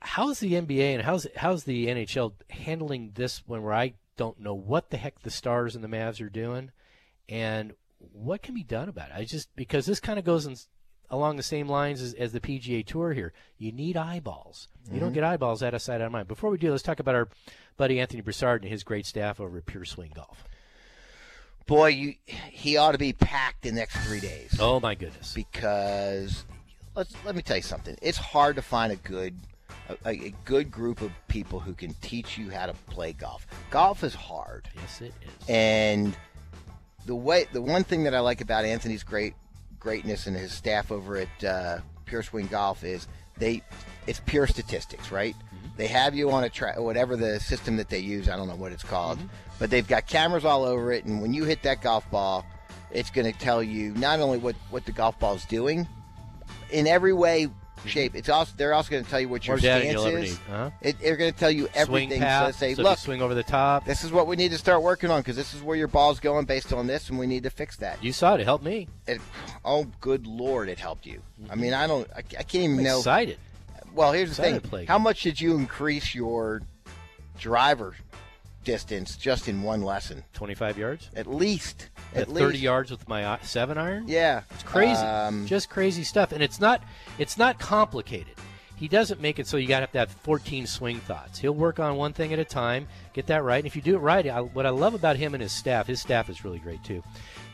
[0.00, 4.54] How's the NBA and how's how's the NHL handling this one where I don't know
[4.54, 6.72] what the heck the Stars and the Mavs are doing,
[7.28, 9.14] and what can be done about it?
[9.16, 10.56] I just because this kind of goes in,
[11.10, 13.32] along the same lines as, as the PGA Tour here.
[13.58, 14.68] You need eyeballs.
[14.90, 15.14] You don't mm-hmm.
[15.14, 16.28] get eyeballs out of sight, out of mind.
[16.28, 17.28] Before we do, let's talk about our
[17.76, 20.44] buddy Anthony Broussard and his great staff over at Pure Swing Golf.
[21.66, 25.32] Boy, you he ought to be packed the next three days Oh my goodness!
[25.32, 26.44] because
[26.96, 27.96] let's let me tell you something.
[28.02, 29.36] It's hard to find a good
[30.04, 33.46] a, a good group of people who can teach you how to play golf.
[33.70, 34.68] Golf is hard.
[34.74, 35.48] Yes, it is.
[35.48, 36.16] And
[37.06, 39.34] the way the one thing that I like about Anthony's great
[39.82, 43.62] greatness and his staff over at uh, Pure Swing Golf is they
[44.06, 45.34] it's pure statistics, right?
[45.76, 48.28] They have you on a track, whatever the system that they use.
[48.28, 49.18] I don't know what it's called,
[49.58, 52.44] but they've got cameras all over it, and when you hit that golf ball,
[52.90, 55.86] it's going to tell you not only what what the golf ball is doing
[56.70, 57.48] in every way,
[57.86, 58.14] shape.
[58.14, 60.30] It's also they're also going to tell you what your More stance is.
[60.30, 60.70] need, huh?
[60.80, 62.08] It, they're going to tell you everything.
[62.08, 63.84] swing so they say, so look, swing over the top.
[63.84, 66.20] this is what we need to start working on because this is where your ball's
[66.20, 68.02] going based on this, and we need to fix that.
[68.02, 68.40] You saw it.
[68.40, 68.88] It helped me.
[69.06, 69.20] It,
[69.64, 71.20] oh, good lord, it helped you.
[71.50, 72.98] I mean, I don't, I, I can't even I'm know.
[72.98, 73.38] excited.
[73.94, 74.84] Well, here's the excited thing: play.
[74.86, 76.62] how much did you increase your
[77.38, 77.94] driver
[78.64, 80.24] distance just in one lesson?
[80.34, 81.10] 25 yards.
[81.14, 82.62] At least, At at 30 least.
[82.62, 84.04] yards with my seven iron.
[84.06, 85.00] Yeah, It's crazy.
[85.00, 86.32] Um, Just crazy stuff.
[86.32, 86.82] And it's not
[87.18, 88.34] it's not complicated.
[88.76, 91.38] He doesn't make it so you got to have to have 14 swing thoughts.
[91.38, 93.58] He'll work on one thing at a time, get that right.
[93.58, 95.86] And if you do it right, I, what I love about him and his staff,
[95.86, 97.00] his staff is really great too,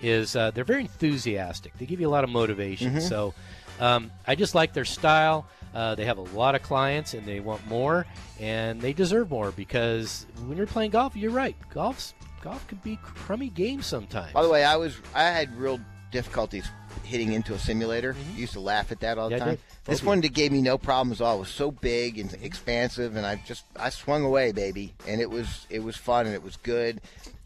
[0.01, 1.77] is uh, they're very enthusiastic.
[1.77, 2.93] They give you a lot of motivation.
[2.93, 3.01] Mm-hmm.
[3.01, 3.35] So
[3.79, 5.47] um, I just like their style.
[5.75, 8.07] Uh, they have a lot of clients and they want more,
[8.41, 11.57] and they deserve more because when you're playing golf, you're right.
[11.75, 14.32] Golf's golf can be crummy game sometimes.
[14.32, 15.80] By the way, I was I had real
[16.11, 16.68] difficulties
[17.05, 18.16] hitting into a simulator.
[18.34, 19.49] Used to laugh at that all the Mm-hmm.
[19.49, 19.62] Yeah, time.
[19.84, 21.36] This one that gave me no problems at all.
[21.36, 25.30] It was so big and expansive, and I just I swung away, baby, and it
[25.30, 27.01] was it was fun and it was good.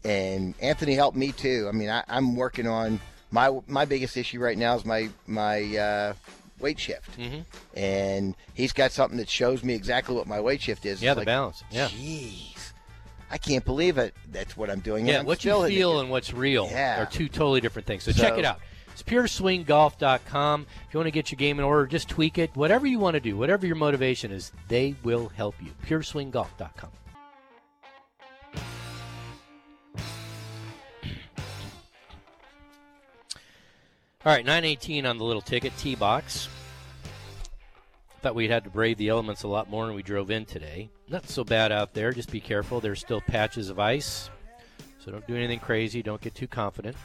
[0.05, 1.67] And Anthony helped me too.
[1.69, 2.99] I mean, I, I'm working on
[3.31, 6.13] my my biggest issue right now is my my uh,
[6.59, 7.41] weight shift, Mm-hmm.
[7.77, 11.01] and he's got something that shows me exactly what my weight shift is.
[11.01, 11.63] yeah, It's the like, balance.
[11.71, 11.87] Yeah.
[13.31, 14.13] I can't believe it.
[14.31, 15.07] That's what I'm doing.
[15.07, 15.79] Yeah, I'm what you still hitting it.
[15.81, 17.01] feel and what's real Yeah.
[17.01, 18.03] are two totally different things.
[18.03, 18.59] So, So- check it out.
[18.91, 20.67] It's pureswinggolf.com.
[20.87, 22.51] If you want to get your game in order, just tweak it.
[22.55, 25.71] Whatever you want to do, whatever your motivation is, they will help you.
[25.87, 26.91] pureswinggolf.com.
[34.25, 36.47] All right, 918 on the little ticket, T box.
[38.23, 40.89] Thought we'd had to brave the elements a lot more when we drove in today.
[41.09, 42.13] Not so bad out there.
[42.13, 42.79] Just be careful.
[42.79, 44.29] There's still patches of ice.
[44.99, 46.01] So don't do anything crazy.
[46.01, 46.95] Don't get too confident.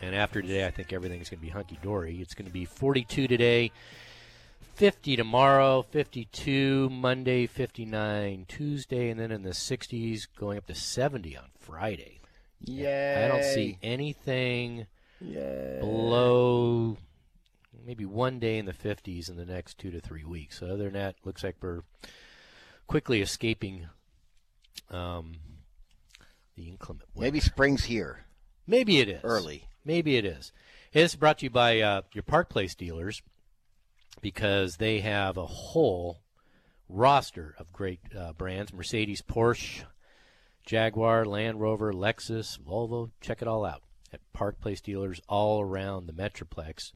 [0.00, 2.20] And after today, I think everything's going to be hunky dory.
[2.20, 3.72] It's going to be 42 today,
[4.74, 11.36] 50 tomorrow, 52 Monday, 59 Tuesday, and then in the 60s, going up to 70
[11.36, 12.20] on Friday.
[12.60, 13.24] Yay.
[13.24, 14.86] I don't see anything
[15.20, 16.98] below
[17.84, 20.60] maybe one day in the 50s in the next two to three weeks.
[20.60, 21.82] So other than that, looks like we're
[22.86, 23.88] quickly escaping
[24.90, 25.36] um,
[26.56, 27.26] the inclement weather.
[27.26, 28.24] Maybe spring's here
[28.66, 29.68] Maybe it is early.
[29.84, 30.52] Maybe it is.
[30.92, 33.20] It's brought to you by uh, your Park Place dealers
[34.22, 36.22] because they have a whole
[36.88, 39.84] roster of great uh, brands: Mercedes, Porsche,
[40.64, 43.10] Jaguar, Land Rover, Lexus, Volvo.
[43.20, 43.82] Check it all out
[44.12, 46.92] at Park Place dealers all around the Metroplex.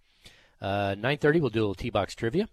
[0.61, 2.49] Uh, 9:30, we'll do a little T-box trivia,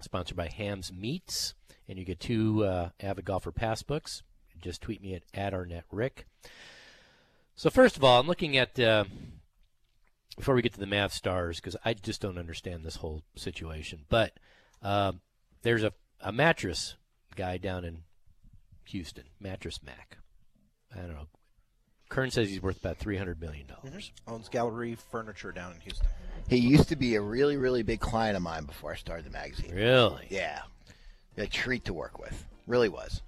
[0.00, 1.54] sponsored by Ham's Meats,
[1.88, 4.22] and you get two uh, Avid Golfer Passbooks.
[4.60, 5.54] Just tweet me at, at.
[7.54, 9.04] So first of all, I'm looking at uh,
[10.36, 14.06] before we get to the math stars, because I just don't understand this whole situation.
[14.08, 14.32] But
[14.82, 15.20] um,
[15.62, 16.96] there's a, a mattress
[17.36, 18.02] guy down in
[18.86, 20.18] Houston, Mattress Mac.
[20.94, 21.28] I don't know.
[22.10, 24.10] Kern says he's worth about three hundred million dollars.
[24.10, 24.34] Mm-hmm.
[24.34, 26.08] Owns Gallery Furniture down in Houston.
[26.48, 29.30] He used to be a really, really big client of mine before I started the
[29.30, 29.72] magazine.
[29.72, 30.26] Really?
[30.28, 30.62] Yeah.
[31.38, 32.44] A treat to work with.
[32.66, 33.22] Really was.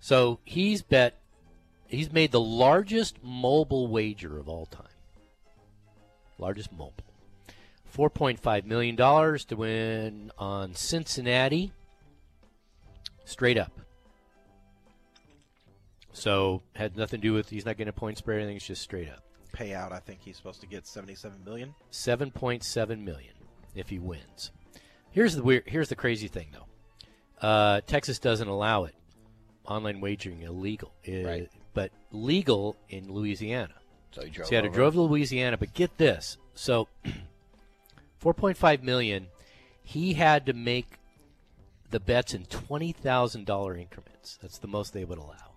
[0.00, 1.18] So he's bet
[1.86, 4.86] he's made the largest mobile wager of all time.
[6.38, 6.94] Largest mobile.
[7.84, 11.72] Four point five million dollars to win on Cincinnati.
[13.26, 13.70] Straight up.
[16.14, 18.66] So had nothing to do with he's not getting a point spread or anything, it's
[18.66, 19.22] just straight up.
[19.52, 21.74] Payout, I think he's supposed to get seventy-seven million.
[21.90, 23.34] Seven point seven million
[23.74, 24.50] if he wins.
[25.10, 27.46] Here's the weird here's the crazy thing though.
[27.46, 28.94] Uh, Texas doesn't allow it.
[29.66, 30.92] Online wagering illegal.
[31.06, 31.50] Uh, Right.
[31.74, 33.74] But legal in Louisiana.
[34.12, 34.76] So he drove So he had to over.
[34.76, 36.36] drove to Louisiana, but get this.
[36.54, 36.88] So
[38.22, 39.26] 4.5 million,
[39.82, 40.98] he had to make
[41.90, 44.38] the bets in $20,000 increments.
[44.40, 45.53] That's the most they would allow.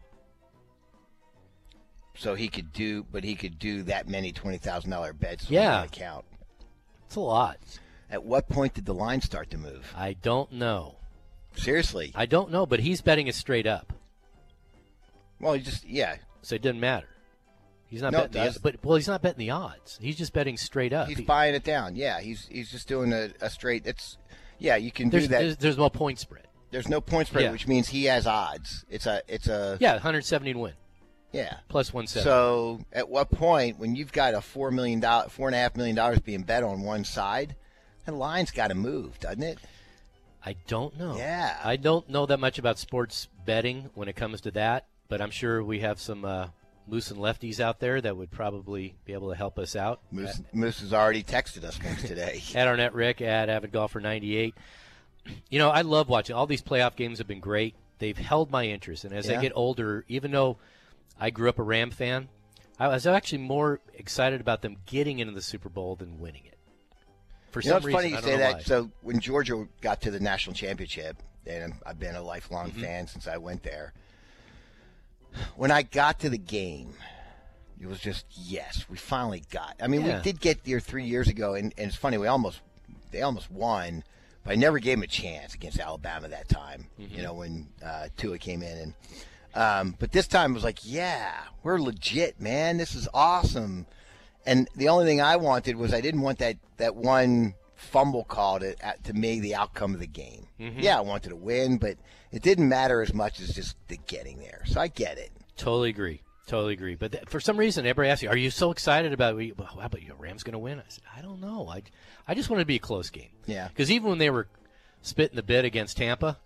[2.17, 5.47] So he could do, but he could do that many twenty thousand dollar bets.
[5.47, 5.83] on Yeah.
[5.83, 6.25] account.
[7.05, 7.57] It's a lot.
[8.09, 9.93] At what point did the line start to move?
[9.95, 10.95] I don't know.
[11.55, 12.11] Seriously.
[12.15, 13.93] I don't know, but he's betting it straight up.
[15.39, 16.17] Well, he just yeah.
[16.41, 17.07] So it doesn't matter.
[17.87, 19.97] He's not No, betting the but well, he's not betting the odds.
[20.01, 21.07] He's just betting straight up.
[21.07, 21.95] He's He- buying it down.
[21.95, 23.85] Yeah, he's he's just doing a, a straight.
[23.85, 24.17] It's
[24.59, 25.39] yeah, you can there's, do that.
[25.39, 26.47] there's there's no point spread.
[26.71, 27.51] There's no point spread, Yeah.
[27.51, 28.85] which means he has odds.
[28.89, 30.73] It's a it's a Yeah, 170 to win
[31.37, 31.57] yeah.
[31.69, 32.23] plus 170.
[32.23, 35.75] So at what point, when you've got a four million dollar, four and a half
[35.75, 37.55] million dollars being bet on one side,
[38.05, 39.59] the line's got to move, doesn't it?
[40.45, 41.17] I don't know.
[41.17, 41.57] Yeah.
[41.63, 45.31] I don't know that much about sports betting when it comes to that, but I'm
[45.31, 46.47] sure we have some uh,
[46.87, 49.99] moose and lefties out there that would probably be able to help us out.
[50.11, 52.41] Moose, Moose has already texted us today.
[52.55, 54.55] At Arnett Rick at Avid Golfer 98.
[55.49, 56.35] You know, I love watching.
[56.35, 57.75] All these playoff games have been great.
[57.99, 60.57] They've held my interest, and as I get older, even though
[61.19, 62.29] I grew up a Ram fan,
[62.79, 66.57] I was actually more excited about them getting into the Super Bowl than winning it.
[67.51, 68.53] For you know, it's reason, funny you say that.
[68.55, 68.61] why.
[68.61, 72.81] So when Georgia got to the national championship, and I've been a lifelong Mm-hmm.
[72.81, 73.93] fan since I went there.
[75.55, 76.93] When I got to the game,
[77.79, 79.75] it was just yes, we finally got.
[79.81, 80.17] I mean, Yeah.
[80.17, 82.61] we did get there three years ago, and, and it's funny we almost
[83.11, 84.03] they almost won,
[84.43, 86.87] but I never gave them a chance against Alabama that time.
[86.99, 87.15] Mm-hmm.
[87.15, 88.93] You know when uh, Tua came in, and
[89.57, 91.33] um, but this time it was like, yeah,
[91.63, 92.77] we're legit, man.
[92.77, 93.87] This is awesome.
[94.45, 98.59] And the only thing I wanted was I didn't want that that one fumble call
[98.59, 100.47] to to make the outcome of the game.
[100.59, 101.97] Yeah, I wanted to win, but
[102.31, 104.61] it didn't matter as much as just the getting there.
[104.65, 105.31] So I get it.
[105.57, 106.21] Totally agree.
[106.45, 106.95] Totally agree.
[106.95, 109.35] But th- for some reason, everybody asks you, "Are you so excited about?
[109.35, 110.13] Well, how about you?
[110.17, 111.67] Rams going to win?" I said, "I don't know.
[111.67, 111.81] I,
[112.27, 113.67] I just want it to be a close game." Yeah.
[113.67, 114.47] Because even when they were
[115.01, 116.37] spitting the bit against Tampa,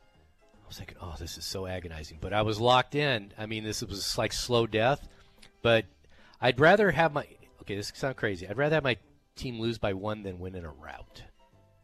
[0.72, 3.34] was thinking, "Oh, this is so agonizing." But I was locked in.
[3.38, 5.08] I mean, this was like slow death.
[5.62, 5.86] But
[6.40, 7.28] I'd rather have my
[7.62, 7.76] okay.
[7.76, 8.48] This sounds crazy.
[8.48, 8.98] I'd rather have my
[9.36, 11.24] team lose by one than win in a rout.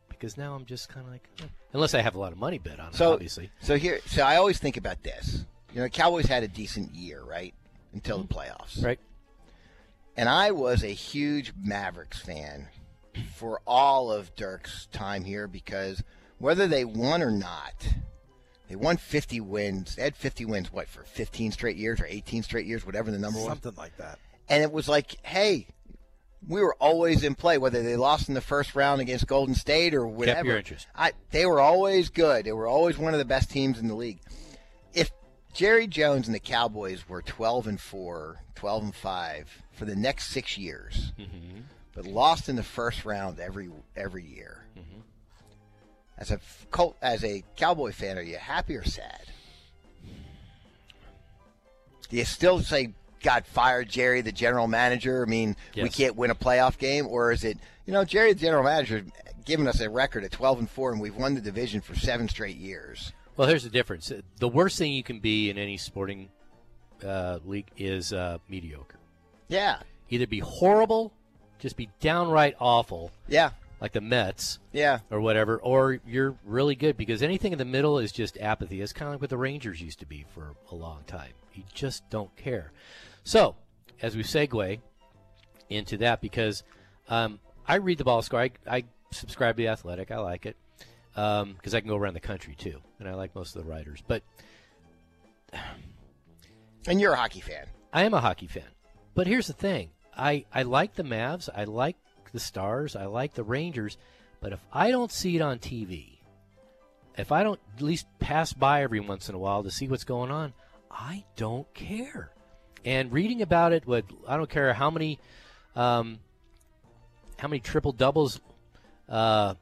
[0.10, 1.46] Because now I'm just kind of like, eh.
[1.74, 3.52] unless I have a lot of money bet on it, So obviously.
[3.62, 5.46] So here, so I always think about this.
[5.74, 7.54] You know, Cowboys had a decent year, right,
[7.94, 8.84] until the playoffs.
[8.84, 9.00] Right.
[10.16, 12.70] And I was a huge Mavericks fan
[13.36, 16.04] for all of Dirk's time here because
[16.40, 17.88] whether they won or not,
[18.68, 19.96] they won 50 wins.
[19.96, 23.20] They had 50 wins, what, for 15 straight years or 18 straight years, whatever the
[23.20, 23.48] number was.
[23.48, 24.20] Something like that.
[24.50, 25.68] And it was like, hey,
[26.48, 29.94] we were always in play, whether they lost in the first round against Golden State
[29.94, 30.36] or whatever.
[30.38, 30.88] Kept your interest.
[30.96, 32.46] I, they were always good.
[32.46, 34.20] They were always one of the best teams in the league.
[34.94, 35.12] If
[35.54, 40.28] Jerry Jones and the Cowboys were 12 and 4, 12 and 5 for the next
[40.28, 41.62] six years, Mm-hmm.
[41.94, 44.64] but lost in the first round every every year.
[46.18, 46.40] As a
[46.72, 49.22] Colt, as a Cowboy fan, are you happy or sad?
[52.10, 55.24] Do you still say God fired Jerry, the general manager?
[55.26, 58.40] I mean, we can't win a playoff game, or is it you know Jerry, the
[58.40, 59.04] general manager,
[59.46, 62.28] giving us a record at 12 and 4, and we've won the division for seven
[62.30, 63.12] straight years?
[63.36, 64.12] Well, here's the difference.
[64.40, 66.30] The worst thing you can be in any sporting
[67.06, 68.98] uh, league is uh, mediocre.
[69.48, 69.78] Yeah,
[70.10, 71.12] Either be horrible,
[71.60, 73.50] just be downright awful, yeah,
[73.80, 75.00] like the Mets yeah.
[75.12, 78.82] or whatever, or you're really good because anything in the middle is just apathy.
[78.82, 81.32] It's kind of like what the Rangers used to be for a long time.
[81.54, 82.72] You just don't care.
[83.24, 83.56] So,
[84.02, 84.80] as we segue
[85.70, 86.64] into that, because
[87.10, 90.12] um, I read the ball score, I, I subscribe to the Athletic.
[90.12, 90.56] I like it
[91.14, 94.04] because I can go around the country too, and I like most of the writers.
[94.08, 94.24] But
[96.88, 97.66] And you're a hockey fan.
[97.92, 98.64] I am a hockey fan.
[99.14, 99.90] But here's the thing.
[100.16, 101.50] I, I like the Mavs.
[101.54, 101.98] I like
[102.38, 103.98] the Stars, I like the Rangers,
[104.42, 106.20] but if I don't see it on TV,
[107.18, 110.04] if I don't at least pass by every once in a while to see what's
[110.04, 110.54] going on,
[110.92, 112.30] I don't care.
[112.86, 115.20] And reading about it, what I don't care how many,
[115.76, 116.20] um,
[117.40, 118.40] how many triple doubles,
[119.10, 119.56] uh,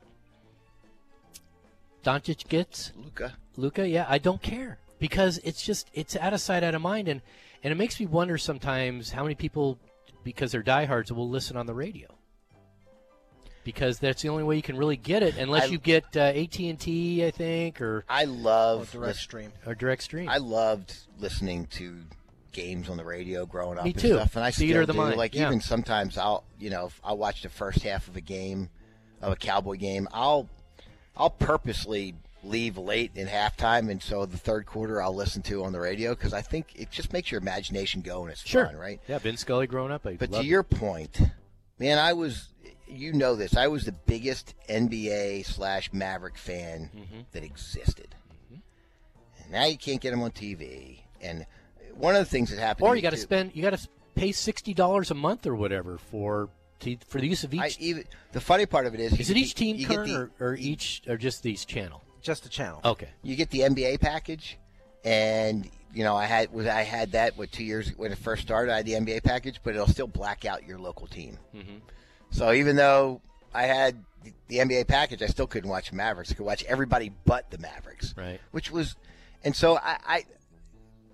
[2.04, 2.92] Doncic gets.
[2.98, 3.38] Luka.
[3.56, 7.08] Luka, yeah, I don't care because it's just it's out of sight, out of mind,
[7.08, 7.22] and
[7.64, 9.80] and it makes me wonder sometimes how many people,
[10.26, 12.10] because they're diehards, will listen on the radio.
[13.66, 16.20] Because that's the only way you can really get it, unless I- you get uh,
[16.22, 19.52] AT and T, I think, or I love Or direct stream.
[19.66, 20.30] or direct stream.
[20.30, 21.98] I loved listening to
[22.54, 24.14] games on the radio growing up Me and too.
[24.14, 25.00] stuff, and I Theater still of the do.
[25.00, 25.48] mind, Like yeah.
[25.48, 28.70] even sometimes I'll, you know, if I watch the first half of a game,
[29.22, 30.48] of a Cowboy game, I'll,
[31.18, 32.14] I'll purposely
[32.44, 36.14] leave late in halftime, and so the third quarter I'll listen to on the radio
[36.14, 39.02] because I think it just makes your imagination go and it's sure, fun, right?
[39.08, 41.20] Yeah, Vin Scully growing up, I But to loved your point,
[41.80, 42.50] man, I was,
[42.88, 47.20] you know this, I was the biggest NBA slash Maverick fan Mm-hmm.
[47.32, 48.16] that existed.
[48.52, 51.00] And now you can't get them on TV.
[51.22, 51.46] And
[51.94, 53.88] one of the things that happened, Or to you got to spend, you got to
[54.16, 56.50] pay sixty dollars a month or whatever for
[56.82, 57.62] to, for the use of each.
[57.62, 59.88] I, even the funny part of it is, is it get each the- team you
[59.88, 62.02] card the- or, or each or just these channel?
[62.22, 62.82] Just the channel.
[62.84, 64.58] Okay, you get the NBA package,
[65.04, 68.42] and you know I had was I had that what two years when it first
[68.42, 68.72] started.
[68.74, 71.38] I had the NBA package, but it'll still black out your local team.
[71.56, 71.82] Mhm.
[72.32, 73.22] So even though
[73.54, 74.04] I had
[74.48, 76.32] the- NBA package, I still couldn't watch Mavericks.
[76.32, 78.40] I could watch everybody but the Mavericks, right.
[78.52, 78.96] which was,
[79.44, 79.98] and so I.
[80.06, 80.24] I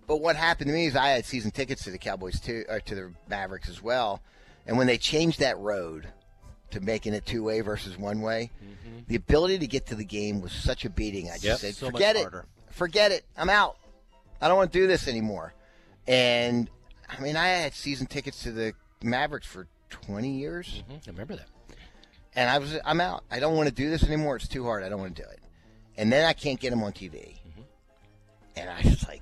[0.08, 2.82] but what happened to me is I had season tickets to the Cowboys too, or
[2.82, 4.22] to the Mavericks as well,
[4.68, 6.08] and when they changed that road
[6.72, 9.00] to making it two way versus one way, mm-hmm.
[9.08, 11.30] the ability to get to the game was such a beating.
[11.30, 11.58] I just Yep.
[11.60, 12.46] said, So forget it, harder.
[12.72, 13.24] forget it.
[13.38, 13.78] I'm out.
[14.42, 15.54] I don't want to do this anymore.
[16.08, 16.70] And
[17.08, 21.36] I mean, I had season tickets to the Mavericks for 20 years, hmm I remember
[21.36, 21.48] that.
[22.36, 23.24] and I was, I'm out.
[23.30, 24.36] I don't want to do this anymore.
[24.38, 24.84] It's too hard.
[24.84, 25.40] I don't want to do it.
[25.98, 27.36] And then I can't get them on TV,
[28.56, 29.22] and I was like,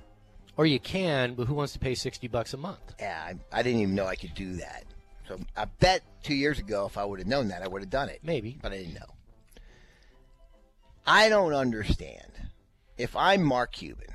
[0.56, 2.80] Or you can, but who wants to pay sixty bucks a month?
[2.98, 3.20] yeah,
[3.52, 4.84] I, I didn't even know I could do that.
[5.28, 7.90] So I bet two years ago, if I would have known that, I would have
[7.90, 8.20] done it.
[8.22, 8.58] Maybe.
[8.62, 9.14] but I didn't know.
[11.06, 12.30] I don't understand.
[12.98, 14.06] If I'm Mark Cuban,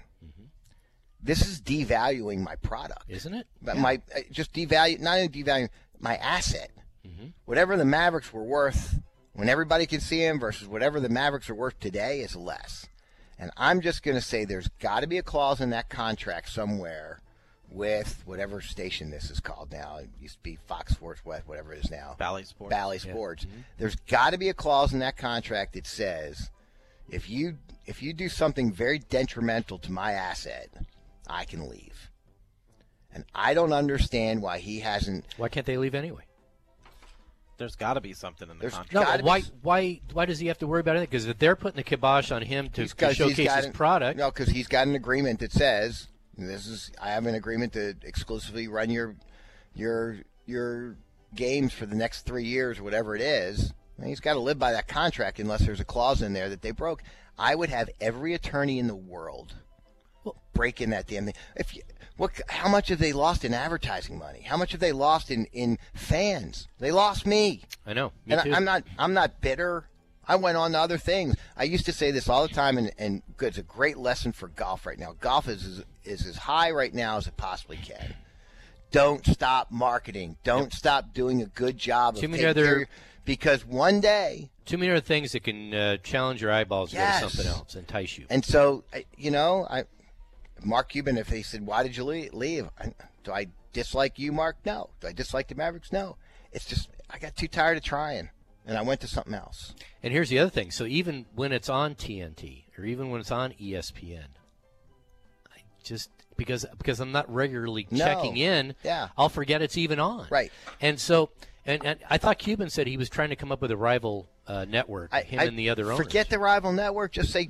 [1.22, 3.06] this is devaluing my product.
[3.10, 3.48] Isn't it?
[3.62, 5.70] But my uh, just devalue, not only devaluing
[6.06, 6.72] my asset.
[7.06, 7.28] Mm-hmm.
[7.46, 9.00] Whatever the Mavericks were worth
[9.34, 12.88] when everybody could see him versus whatever the Mavericks are worth today is less.
[13.38, 16.50] And I'm just going to say there's got to be a clause in that contract
[16.50, 17.20] somewhere
[17.70, 19.98] with whatever station this is called now.
[19.98, 22.16] It used to be Fox Sports West, whatever it is now.
[22.18, 22.70] Bally Sports.
[22.70, 23.46] Bally Sports.
[23.46, 23.62] Mm-hmm.
[23.78, 26.52] There's got to be a clause in that contract that says
[27.10, 30.70] if you if you do something very detrimental to my asset,
[31.28, 32.12] I can leave.
[33.16, 35.26] And I don't understand why he hasn't.
[35.38, 36.24] Why can't they leave anyway?
[37.58, 38.94] There's got to be something in the There's contract.
[38.94, 39.42] No, Gotta be why?
[39.62, 40.02] Why?
[40.12, 41.10] Why does he have to worry about it?
[41.10, 44.20] Because if they're putting the kibosh on him to, to showcase got his an- product,
[44.20, 46.92] No, because he's got an agreement that says this is.
[47.02, 49.16] I have an agreement to exclusively run your
[49.74, 50.98] your your
[51.34, 53.74] games for the next three years, whatever it is.
[53.98, 56.62] And he's got to live by that contract unless there's a clause in there that
[56.62, 57.02] they broke.
[57.40, 59.54] I would have every attorney in the world
[60.54, 61.36] breaking that damn thing.
[61.56, 61.84] If you,
[62.18, 64.42] what, how much have they lost in advertising money?
[64.42, 66.68] How much have they lost in in fans?
[66.80, 67.62] They lost me.
[67.86, 68.12] I know.
[68.26, 68.54] Me and too.
[68.54, 69.88] I, I'm not I'm not bitter.
[70.28, 71.36] I went on to other things.
[71.56, 74.32] I used to say this all the time, and, and good, it's a great lesson
[74.32, 75.14] for golf right now.
[75.20, 78.16] Golf is, is is as high right now as it possibly can.
[78.92, 80.38] Don't stop marketing.
[80.44, 82.88] Don't stop doing a good job of Too many other- care
[83.26, 87.22] because one day, Too many other things that can uh, challenge your eyeballs to Yes.
[87.22, 88.26] go to something else, entice you.
[88.30, 88.84] and so
[89.18, 89.84] you know, I
[90.64, 91.18] Mark Cuban.
[91.18, 92.70] If they said, "Why did you leave?" leave?
[93.24, 94.58] Do I dislike you, Mark?
[94.66, 94.90] No.
[95.02, 95.92] Do I dislike the Mavericks?
[95.92, 96.18] No.
[96.52, 98.30] It's just I got too tired of trying,
[98.66, 99.74] and I went to something else.
[100.02, 100.72] And here's the other thing.
[100.72, 104.28] So even when it's on TNT or even when it's on ESPN,
[105.54, 108.06] I just because because I'm not regularly No.
[108.06, 109.10] checking in, Yeah.
[109.18, 110.28] I'll forget it's even on.
[110.30, 110.52] Right.
[110.82, 111.30] And so
[111.66, 114.30] and, and I thought Cuban said he was trying to come up with a rival
[114.48, 115.10] uh, network.
[115.12, 115.98] I, him I- and the other owners.
[116.06, 117.12] Forget the rival network.
[117.12, 117.50] Just say,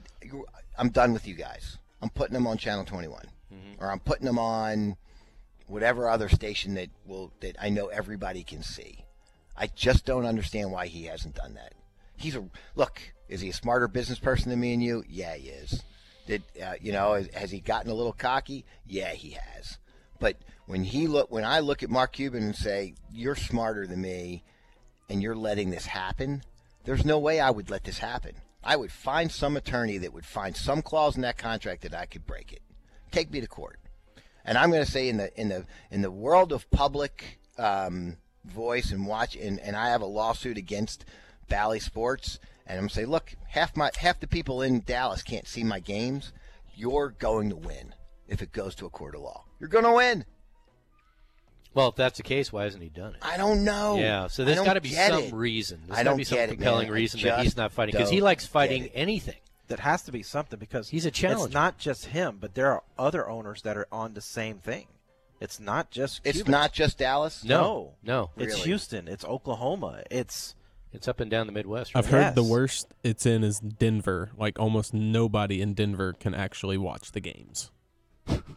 [0.78, 1.78] I'm done with you guys.
[2.06, 3.20] I'm putting them on Channel 21,
[3.52, 3.84] Mm-hmm.
[3.84, 4.96] or I'm putting them on
[5.66, 9.06] whatever other station that will that I know everybody can see.
[9.58, 11.74] I just don't understand why he hasn't done that.
[12.16, 12.46] He's a
[12.76, 13.02] look.
[13.28, 15.04] Is he a smarter business person than me and you?
[15.10, 15.84] Yeah, he is.
[16.28, 17.14] Did uh, you know?
[17.16, 18.66] Has, has he gotten a little cocky?
[18.86, 19.80] Yeah, he has.
[20.20, 20.38] But
[20.68, 24.44] when he look, when I look at Mark Cuban and say, "You're smarter than me,"
[25.10, 26.44] and you're letting this happen,
[26.84, 28.36] there's no way I would let this happen.
[28.66, 32.08] I would find some attorney that would find some clause in that contract that I
[32.08, 32.62] could break it.
[33.12, 33.80] Take me to court.
[34.44, 38.18] And I'm going to say in the in the in the world of public um,
[38.44, 41.06] voice and watch, and, and I have a lawsuit against
[41.48, 45.48] Bally Sports, and I'm gonna say, look, half my half the people in Dallas can't
[45.48, 46.32] see my games.
[46.76, 47.94] You're going to win
[48.28, 49.46] if it goes to a court of law.
[49.60, 50.26] You're going to win.
[51.76, 53.20] Well, if that's the case, why hasn't he done it?
[53.22, 53.98] I don't know.
[54.00, 55.34] Yeah, so there's got to be some it.
[55.34, 55.82] reason.
[55.86, 56.94] There's I got to be some get it, compelling man.
[56.94, 59.36] Reason that he's not fighting because he likes fighting anything.
[59.68, 61.46] That has to be something because He's a challenger.
[61.46, 64.86] It's not just him, but there are other owners that are on the same thing.
[65.42, 66.22] It's not just.
[66.24, 67.44] It's not just Dallas.
[67.44, 68.62] No, no, It's Really?
[68.62, 69.08] Houston.
[69.08, 70.04] It's Oklahoma.
[70.12, 70.56] It's
[70.94, 71.92] it's up and down the Midwest.
[71.94, 72.26] I've right?
[72.26, 74.32] heard the worst it's in is Denver.
[74.38, 77.70] Like almost nobody in Denver can actually watch the games.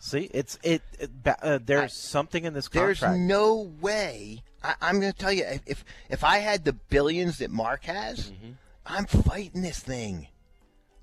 [0.01, 0.83] See, it's it.
[0.99, 1.11] it
[1.43, 3.01] uh, there's I- something in this contract.
[3.01, 4.43] There's no way.
[4.63, 8.31] I, I'm going to tell you, if if I had the billions that Mark has,
[8.31, 8.51] Mm-hmm.
[8.91, 10.29] I'm fighting this thing.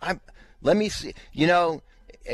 [0.01, 0.19] I'm.
[0.63, 1.13] Let me see.
[1.33, 1.81] You know,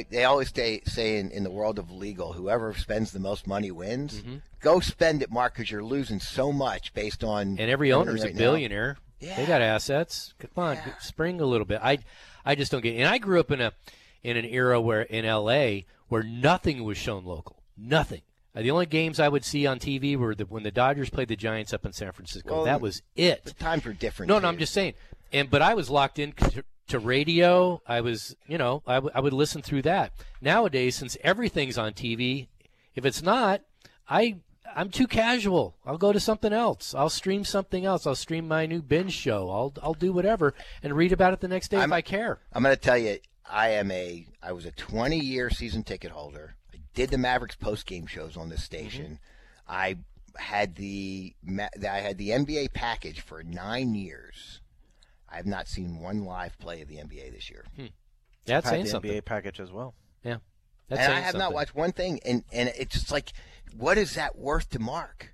[0.09, 3.69] they always say say in, in the world of legal, whoever spends the most money
[3.71, 4.23] wins.
[4.61, 7.47] Go spend it, Mark, because you're losing so much based on.
[7.53, 7.61] Mm-hmm.
[7.61, 8.39] and every everything owner's right a now.
[8.39, 8.97] billionaire.
[9.19, 10.33] They got assets.
[10.39, 10.97] Come on, Yeah.
[10.99, 11.79] spring a little bit.
[11.83, 11.99] I,
[12.45, 12.95] I just don't get.
[12.95, 12.99] It.
[13.01, 13.71] And I grew up in a,
[14.23, 15.85] in an era where in L.A.
[16.11, 17.63] where nothing was shown local.
[17.77, 18.21] Nothing.
[18.53, 21.29] Uh, The only games I would see on TV were the, when the Dodgers played
[21.29, 22.53] the Giants up in San Francisco.
[22.53, 23.45] Well, that was it.
[23.45, 24.27] The times were different.
[24.27, 24.49] No, no.
[24.49, 24.93] I'm just saying.
[25.31, 27.81] And but I was locked in to, to radio.
[27.87, 30.11] I was, you know, I, w- I would listen through that.
[30.41, 32.47] Nowadays, since everything's on TV,
[32.93, 33.61] if it's not,
[34.09, 34.39] I
[34.75, 35.75] I'm too casual.
[35.85, 36.93] I'll go to something else.
[36.93, 38.05] I'll stream something else.
[38.05, 39.49] I'll stream my new binge show.
[39.49, 40.53] I'll I'll do whatever
[40.83, 42.39] and read about it the next day if I'm- I care.
[42.51, 43.17] I'm going to tell you,
[43.49, 44.27] I am a.
[44.41, 46.55] I was a 20 year season ticket holder.
[46.73, 48.87] I did the Mavericks post game shows on this mm-hmm.
[48.87, 49.19] station.
[49.67, 49.97] I
[50.37, 51.33] had the
[51.89, 54.61] I had the NBA package for nine years.
[55.29, 57.87] I have not seen one live play of the NBA this year, hmm.
[58.45, 59.11] That's had saying the something.
[59.11, 59.93] NBA package as well.
[60.23, 60.37] Yeah,
[60.89, 62.19] that's and I saying have not watched one thing.
[62.25, 63.31] And and it's just like,
[63.75, 65.33] what is that worth to Mark?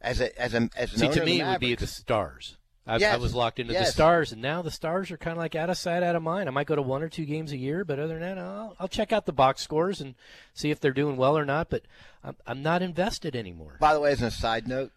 [0.00, 1.74] As a as a as an See, owner to of the me, it would be
[1.74, 2.56] the stars.
[2.86, 5.56] I, I was locked into the stars, and now the stars are kind of like
[5.56, 6.48] out of sight, out of mind.
[6.48, 8.76] I might go to one or two games a year, but other than that, I'll,
[8.78, 10.14] I'll check out the box scores and
[10.54, 11.68] see if they're doing well or not.
[11.68, 11.82] But
[12.22, 13.76] I'm, I'm not invested anymore.
[13.80, 14.92] By the way, as a side note,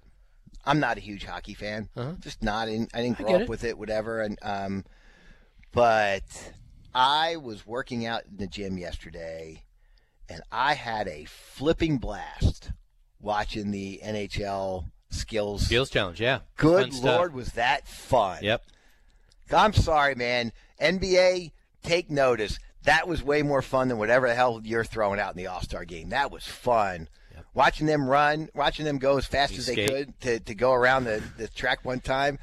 [0.65, 1.89] I'm not a huge hockey fan.
[1.95, 2.13] Uh-huh.
[2.19, 2.69] Just not.
[2.69, 3.49] In, I didn't grow get up it.
[3.49, 4.21] with it, whatever.
[4.21, 4.85] And um,
[5.71, 6.53] but
[6.93, 9.63] I was working out in the gym yesterday,
[10.29, 12.71] and I had a flipping blast
[13.19, 15.65] watching the NHL skills.
[15.65, 16.39] Skills challenge, yeah.
[16.57, 17.17] Good Fun stuff.
[17.17, 18.39] lord, was that fun?
[18.43, 18.63] Yep.
[19.51, 20.51] I'm sorry, man.
[20.81, 21.51] NBA,
[21.83, 22.59] take notice.
[22.83, 25.61] That was way more fun than whatever the hell you're throwing out in the All
[25.61, 26.09] Star game.
[26.09, 27.07] That was fun.
[27.55, 29.89] Watching them run, watching them go as fast You as they skate.
[29.89, 32.37] could to, to go around the, the track one time.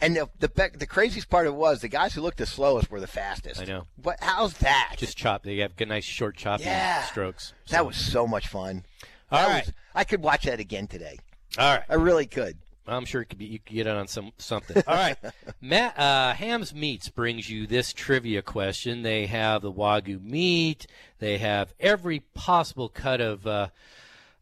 [0.00, 2.90] And the, the the craziest part of it was the guys who looked the slowest
[2.90, 3.60] were the fastest.
[3.60, 3.86] I know.
[4.02, 4.18] What?
[4.20, 4.94] How's that?
[4.98, 5.42] Just chop.
[5.42, 7.02] They have good, nice short chopping Yeah.
[7.04, 7.54] strokes.
[7.70, 8.84] that was so much fun.
[9.30, 9.64] All right.
[9.66, 11.18] was- I could watch that again today.
[11.58, 11.84] All right.
[11.88, 12.56] I really could.
[12.86, 14.82] I'm sure it could be, you could get it on some something.
[14.86, 15.16] All right,
[15.60, 19.02] Matt uh, Ham's Meats brings you this trivia question.
[19.02, 20.86] They have the wagyu meat.
[21.20, 23.68] They have every possible cut of uh,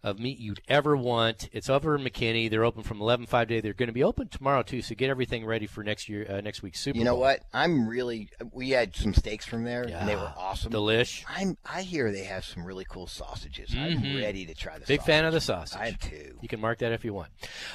[0.02, 1.48] of meat you'd ever want.
[1.52, 2.48] It's over in McKinney.
[2.50, 3.60] They're open from 11 5 day.
[3.60, 4.80] They're going to be open tomorrow too.
[4.82, 7.20] So get everything ready for next year, uh, next week's Super You know Bowl.
[7.20, 7.40] what?
[7.52, 8.28] I'm really.
[8.52, 10.72] We had some steaks from there, and they were awesome.
[10.72, 11.24] Delish.
[11.28, 11.56] I'm.
[11.64, 13.70] I hear they have some really cool sausages.
[13.76, 14.22] I'm Mhm.
[14.22, 14.86] ready to try the.
[14.86, 15.06] Big sausage.
[15.06, 15.78] fan of the sausage.
[15.80, 16.38] I am too.
[16.40, 17.28] You can mark that if you want.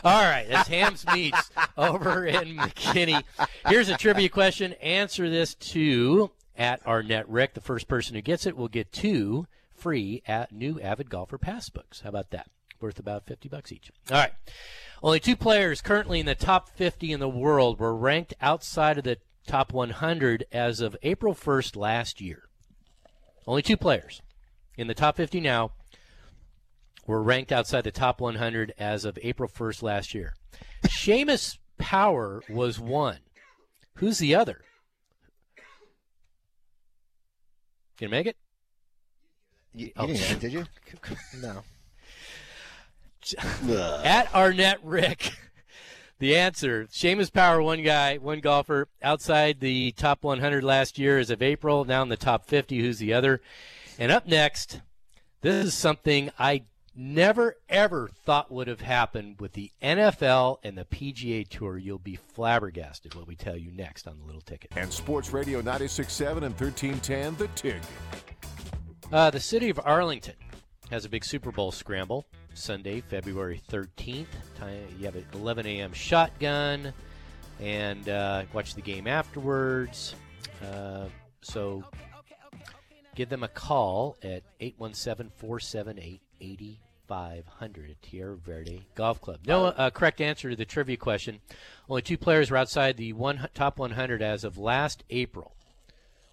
[0.03, 3.23] All right, that's Ham's Meats over in McKinney.
[3.67, 4.73] Here's a trivia question.
[4.82, 7.53] Answer this to at Arnett Rick.
[7.53, 9.45] The first person who gets it will get two
[9.86, 12.02] free at new Avid Golfer Passbooks.
[12.02, 12.50] How about that?
[12.82, 13.91] Worth about 50 bucks each.
[14.10, 14.32] All right.
[15.03, 19.03] Only two players currently in the top 50 in the world were ranked outside of
[19.03, 22.49] the top 100 as of April 1st last year.
[23.45, 24.24] Only two players
[24.76, 25.74] in the top 50 now
[27.06, 30.34] were ranked outside the top 100 as of April 1st last year.
[30.88, 33.20] Seamus Power was one.
[33.98, 34.62] Who's the other?
[37.98, 38.36] Can you make it?
[39.76, 40.07] You, you Oh.
[40.07, 40.65] didn't hear did you?
[41.41, 41.64] No.
[44.03, 45.31] At Arnett Rick.
[46.19, 51.30] The answer: Seamus Power, one guy, one golfer outside the top 100 last year as
[51.30, 51.84] of April.
[51.85, 52.80] Now in the top 50.
[52.80, 53.41] Who's the other?
[53.99, 54.80] And up next,
[55.41, 56.64] this is something I
[56.95, 61.77] never ever thought would have happened with the NFL and the PGA Tour.
[61.77, 64.72] You'll be flabbergasted what we tell you next on the Little Ticket.
[64.77, 67.81] And Sports Radio 96.7 and 1310, The Ticket.
[69.11, 70.36] Uh, the city of Arlington
[70.90, 74.26] has a big Super Bowl scramble Sunday, February 13th.
[74.98, 75.94] You have an 11 a.m.
[75.94, 76.94] shotgun
[77.61, 80.15] and uh, watch the game afterwards.
[80.64, 81.06] Uh,
[81.41, 81.84] so
[83.15, 86.22] give them a call at 817 478
[87.07, 89.40] 500 at Tierra Verde Golf Club.
[89.45, 91.40] No uh, correct answer to the trivia question.
[91.88, 95.56] Only two players were outside the one top 100 as of last April.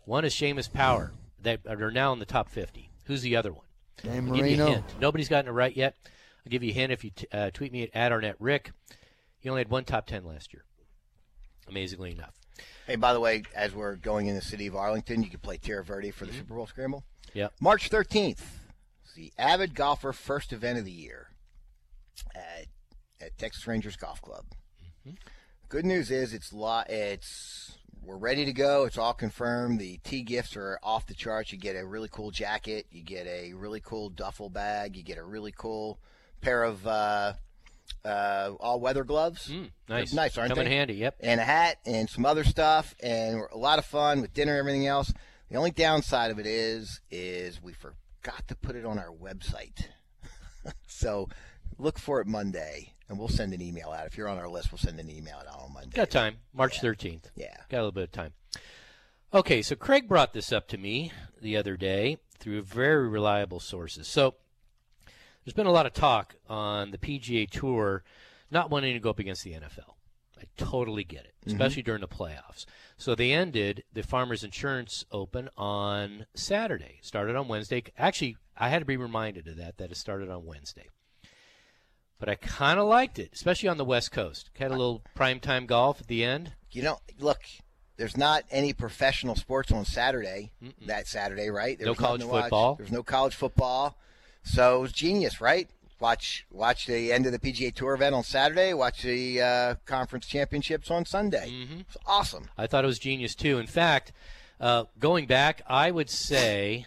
[0.05, 1.13] One is Seamus Power,
[1.43, 2.91] that are now in the top 50.
[3.05, 3.65] Who's the other one?
[4.03, 4.67] Dan I'll give you a Marino.
[4.67, 4.85] hint.
[5.01, 5.97] Nobody's gotten it right yet.
[6.45, 8.69] I'll give you a hint if you t- uh, tweet me at AdArnettRick.
[9.39, 10.65] He only had one top 10 last year.
[11.69, 12.35] Amazingly enough.
[12.87, 15.57] Hey, by the way, as we're going in the city of Arlington, you can play
[15.57, 17.05] Tierra Verde for the Super Bowl Scramble.
[17.35, 17.53] Yep.
[17.61, 18.41] March 13th,
[19.05, 21.29] it's the Avid Golfer first event of the year
[22.35, 22.67] at,
[23.21, 24.45] at Texas Rangers Golf Club.
[25.69, 28.85] Good news is it's lo- it's we're ready to go.
[28.85, 29.79] It's all confirmed.
[29.79, 31.53] The tee gifts are off the charts.
[31.53, 32.87] You get a really cool jacket.
[32.91, 34.97] You get a really cool duffel bag.
[34.97, 35.99] You get a really cool
[36.41, 37.35] pair of uh,
[38.05, 39.49] uh, all weather gloves.
[39.49, 40.13] Mm, nice.
[40.13, 40.77] Nice, aren't Come in they?
[40.77, 41.17] handy, yep.
[41.21, 44.61] and a hat and some other stuff and a lot of fun with dinner and
[44.61, 45.13] everything else.
[45.51, 49.87] The only downside of it is is we forgot to put it on our website.
[50.87, 51.29] so
[51.79, 54.07] look for it Monday and we'll send an email out.
[54.07, 55.91] If you're on our list, we'll send an email out on Monday.
[55.95, 56.37] Got time.
[56.55, 57.25] March 13th.
[57.37, 57.55] Yeah.
[57.73, 58.35] Got a little bit of time.
[59.33, 64.07] Okay, so Craig brought this up to me the other day through very reliable sources.
[64.07, 64.35] So
[65.43, 68.05] there's been a lot of talk on the PGA Tour
[68.51, 69.95] not wanting to go up against the NFL.
[70.39, 71.53] I totally get it, mm-hmm.
[71.53, 72.67] especially during the playoffs.
[72.99, 76.99] So they ended the Farmers Insurance Open on Saturday.
[77.01, 77.85] Started on Wednesday.
[77.97, 80.89] Actually, I had to be reminded of that, that it started on Wednesday.
[82.23, 84.51] But I kind of liked it, especially on the West Coast.
[84.57, 86.53] Had a little primetime golf at the end.
[86.71, 87.41] You know, look,
[88.03, 90.51] there's not any professional sports on Saturday.
[90.89, 91.79] That Saturday, right?
[91.79, 92.75] There No college football.
[92.75, 93.97] There's no college football.
[94.43, 95.71] So it was genius, right?
[96.01, 98.75] Watch watch the end of the PGA Tour event on Saturday.
[98.75, 101.49] Watch the uh, conference championships on Sunday.
[101.49, 101.81] Mm-hmm.
[101.83, 102.49] It's awesome.
[102.59, 103.61] I thought it was genius too.
[103.61, 104.11] In fact,
[104.59, 106.87] uh, going back, I would say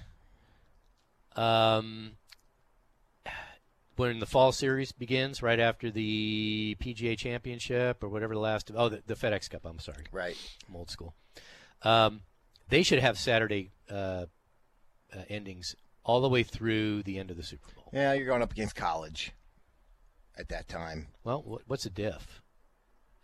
[1.38, 2.18] um,
[3.98, 8.90] when the fall series begins, right after the PGA Championship or whatever the last oh
[8.90, 9.66] the, the FedEx Cup.
[9.66, 10.38] I'm sorry, Right.
[10.68, 11.14] I'm old school.
[11.82, 12.22] Um,
[12.70, 14.26] they should have Saturday uh,
[15.14, 17.90] uh, endings all the way through the end of the Super Bowl.
[17.94, 19.32] Yeah, you're going up against college
[20.38, 21.08] at that time.
[21.24, 22.42] Well, what, what's the diff?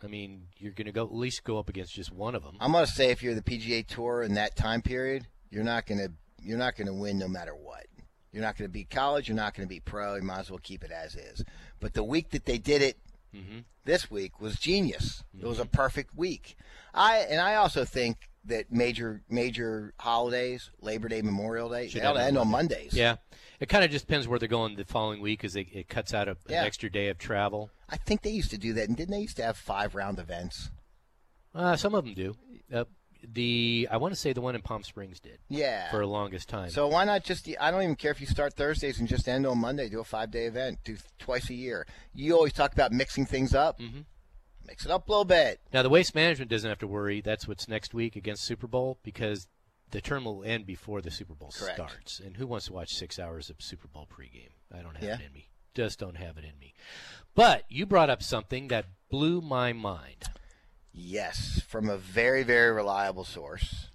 [0.02, 2.56] I mean, you're going to go at least go up against just one of them.
[2.60, 5.86] I'm going to say if you're the PGA Tour in that time period, you're not
[5.86, 6.12] going to
[6.44, 7.86] you're not going to win no matter what.
[8.32, 9.28] You're not going to beat college.
[9.28, 10.14] You're not going to beat pro.
[10.16, 11.44] You might as well keep it as is.
[11.80, 12.96] But the week that they did it
[13.34, 13.60] Mm-hmm.
[13.86, 15.24] this week was genius.
[15.40, 16.54] It was a perfect week.
[16.92, 22.06] I and I also think that major major holidays, Labor Day, Memorial Day, Should they
[22.06, 22.92] ought to end on on Mondays.
[22.92, 23.16] Yeah,
[23.58, 26.28] it kind of just depends where they're going the following week, because it cuts out
[26.28, 26.60] a, Yeah.
[26.60, 27.70] an extra day of travel.
[27.88, 30.18] I think they used to do that, and didn't they used to have five round
[30.18, 30.70] events?
[31.54, 32.36] Uh, some of them do.
[32.70, 32.84] Uh,
[33.26, 35.90] the I want to say the one in Palm Springs did Yeah.
[35.90, 36.70] for the longest time.
[36.70, 37.48] So why not just?
[37.60, 39.88] I don't even care if you start Thursdays and just end on Monday.
[39.88, 40.78] Do a five day event.
[40.84, 41.86] Do twice a year.
[42.14, 43.78] You always talk about mixing things up.
[43.80, 44.00] Mm-hmm.
[44.66, 45.60] Mix it up a little bit.
[45.72, 47.20] now the waste management doesn't have to worry.
[47.20, 49.48] That's what's next week against Super Bowl because
[49.90, 51.74] the term will end before the Super Bowl Correct.
[51.76, 52.20] starts.
[52.20, 54.50] And who wants to watch six hours of Super Bowl pregame?
[54.72, 55.14] I don't have Yeah.
[55.16, 55.48] it in me.
[55.74, 56.74] Just don't have it in me.
[57.34, 60.24] But you brought up something that blew my mind.
[60.92, 63.88] Yes, from a very very reliable source.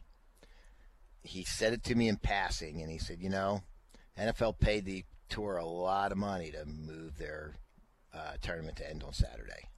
[1.22, 3.62] He said it to me in passing, and he said, you know,
[4.18, 7.56] NFL paid the tour a lot of money to move their
[8.14, 9.70] uh, tournament to end on Saturday.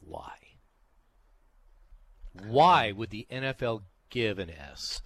[0.00, 0.32] Why?
[2.46, 5.02] Why would the NFL give an S?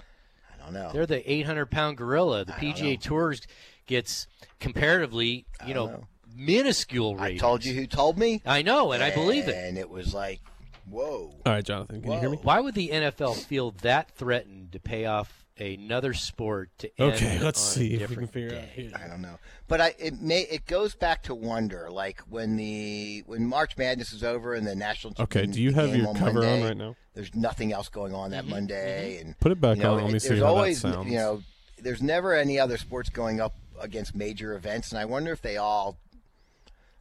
[0.52, 0.90] I don't know.
[0.92, 2.44] They're the 800 pound gorilla.
[2.44, 3.00] The PGA.
[3.00, 3.40] Tours
[3.86, 4.26] gets
[4.60, 6.04] comparatively, you know, know.
[6.34, 9.54] minuscule I told you who told me, I know, and I believe it.
[9.54, 10.40] And it was like,
[10.88, 11.34] whoa.
[11.44, 12.38] All right, Jonathan, can you hear me?
[12.42, 17.38] Why would the NFL feel that threatened to pay off another sport to end Okay,
[17.40, 18.90] let's on see a if we can different figure out here.
[18.94, 19.38] I don't know,
[19.68, 24.12] but I it may it goes back to wonder like when the when March Madness
[24.12, 26.76] is over and the national Okay, do you have your on cover Monday, on right
[26.76, 26.96] now?
[27.14, 30.02] There's nothing else going on Mm-hmm, that Monday, and Put it back you know, on.
[30.02, 31.10] Let me it- see there's how always, that sounds.
[31.10, 31.42] You know,
[31.78, 35.56] there's never any other sports going up against major events, and I wonder if they
[35.56, 35.96] all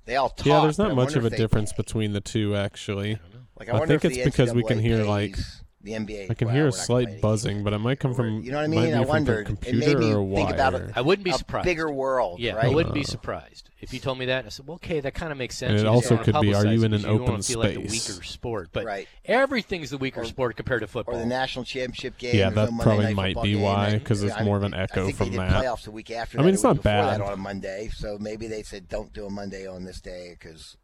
[0.06, 0.46] they all talk.
[0.46, 3.20] yeah, there's not much of a difference between the two, actually.
[3.60, 5.38] Like, I wonder think it's because we can hear, like-
[5.86, 6.30] the NBA.
[6.30, 8.42] I can well, hear a slight buzzing, but it might come from.
[8.42, 8.94] You know what I mean?
[8.94, 9.48] I from wondered.
[9.48, 10.92] the It computer made me think about it.
[10.96, 11.66] I wouldn't be a surprised.
[11.66, 12.66] bigger world, Yeah, right?
[12.66, 14.46] I wouldn't be Uh, surprised if you told me that.
[14.46, 16.54] I said, well, "Okay, that kind of makes sense." And it You also could be,
[16.54, 18.10] are you in an because you don't wanna open feel like the space?
[18.10, 19.08] weaker sport, but Right.
[19.26, 21.16] everything's the weaker sport compared to football.
[21.16, 22.36] or the national championship game.
[22.36, 25.30] Yeah, that no probably night might be why, 'cause it's more of an echo from
[25.32, 25.64] they did that.
[25.64, 26.40] Playoffs the week after.
[26.40, 27.22] I mean, it's not bad.
[27.22, 30.78] On a Monday, so maybe they said don't do a Monday on this day because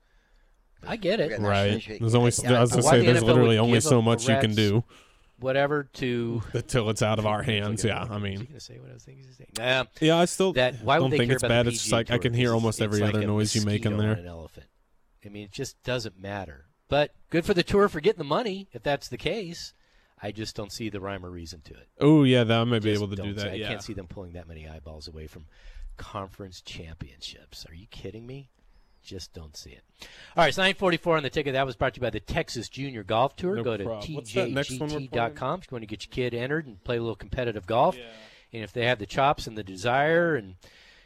[0.88, 1.40] I get it.
[1.40, 1.84] Right.
[2.00, 2.32] There's only.
[2.44, 4.02] Yeah, I was gonna why say the there's NFL literally would only give so a
[4.02, 4.84] much you can rat's- do.
[5.40, 6.42] whatever to.
[6.54, 7.84] Until it's out of our hands.
[7.84, 9.26] Yeah, I mean, going to say what I was thinking?
[9.28, 9.50] he saying?
[9.58, 11.66] Nah, yeah, I still that why would don't they think care it's about bad.
[11.68, 12.20] the It's just PGA like I Tour?
[12.22, 14.24] can hear It's- almost it's every like other a noise you make in mosquito there.
[14.24, 14.66] An elephant.
[15.26, 16.66] I mean, it just doesn't matter.
[16.90, 19.74] But good for the tour for getting the money if that's the case.
[20.24, 21.88] I just don't see the rhyme or reason to it.
[22.00, 23.52] Oh yeah, that I might be Just able to do don't see- that.
[23.52, 23.68] I Yeah.
[23.70, 25.46] can't see them pulling that many eyeballs away from
[25.98, 27.66] conference championships.
[27.70, 28.50] Are you kidding me?
[29.04, 29.82] Just don't see it.
[30.02, 31.54] All right, it's 944 on the ticket.
[31.54, 33.56] That was brought to you by the Texas Junior Golf Tour.
[33.56, 34.14] No Go to problem.
[34.16, 36.84] What's that next one we're tjgt.com if you want to get your kid entered and
[36.84, 37.98] play a little competitive golf.
[38.54, 40.56] And if they have the chops and the desire and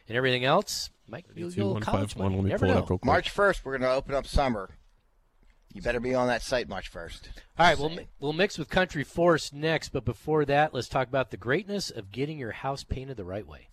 [0.07, 2.35] and everything else, might be a little 151, college money.
[2.35, 2.83] let me Never pull it know.
[2.83, 3.05] up real quick.
[3.05, 4.69] March 1st, we're going to open up summer.
[5.73, 7.21] You better be on that site March 1st.
[7.57, 11.31] All right, we'll, we'll mix with Country Force next, but before that, let's talk about
[11.31, 13.67] the greatness of getting your house painted the right way.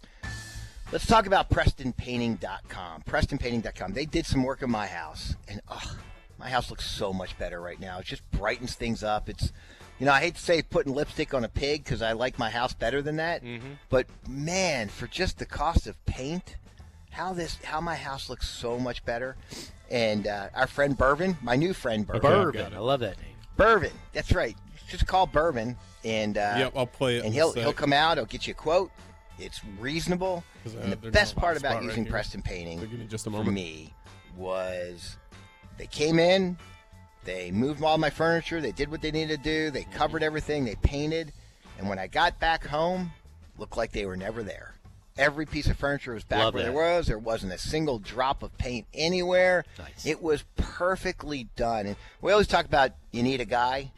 [0.93, 3.03] Let's talk about PrestonPainting.com.
[3.09, 3.95] PrestonPainting.com.
[3.95, 5.97] They did some work in my house, and oh,
[6.39, 7.99] my house looks so much better right now.
[8.01, 9.31] It just brightens things up.
[9.31, 9.55] It's,
[9.99, 12.51] you know, I hate to say putting lipstick on a pig because I like my
[12.51, 13.43] house better than that.
[13.89, 16.57] But man, for just the cost of paint,
[17.11, 19.37] how this, how my house looks so much better.
[19.91, 23.37] And uh, our friend Bourbon, my new friend Bourbon, Bourbon, I love that name.
[23.57, 23.93] Bourbon.
[24.13, 24.57] That's right.
[24.91, 28.19] Just call Bourbon, and uh, Yep, I'll play it And he'll he'll come out.
[28.19, 28.91] He'll get you a quote.
[29.39, 30.45] It's reasonable.
[30.63, 32.13] 'Cause, uh, And the best part about right using here.
[32.13, 33.93] Preston Painting So give me just a for me
[34.37, 35.17] was
[35.79, 36.57] they came in,
[37.25, 40.65] they moved all my furniture, they did what they needed to do, they covered everything,
[40.65, 41.33] they painted,
[41.79, 43.13] and when I got back home,
[43.59, 44.75] looked like they were never there.
[45.19, 46.73] Every piece of furniture was back Love where that.
[46.73, 47.07] there was.
[47.07, 49.63] There wasn't a single drop of paint anywhere.
[49.79, 50.07] Nice.
[50.07, 51.87] It was perfectly done.
[51.87, 53.93] And we always talk about you need a guy.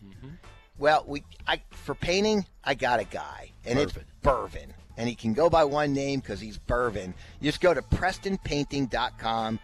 [0.77, 3.93] Well, we I for painting, I got a guy, and it's
[4.25, 7.15] Burvin, and he can go by one name because he's Burvin.
[7.41, 9.59] You just go to PrestonPainting.com.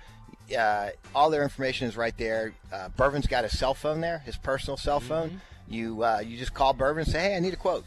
[0.59, 2.52] Uh, all their information is right there.
[2.73, 5.40] Uh, Burvin's got a cell phone there, his personal cell phone.
[5.69, 7.85] You uh, you just call Burvin and say, "Hey, I need a quote,"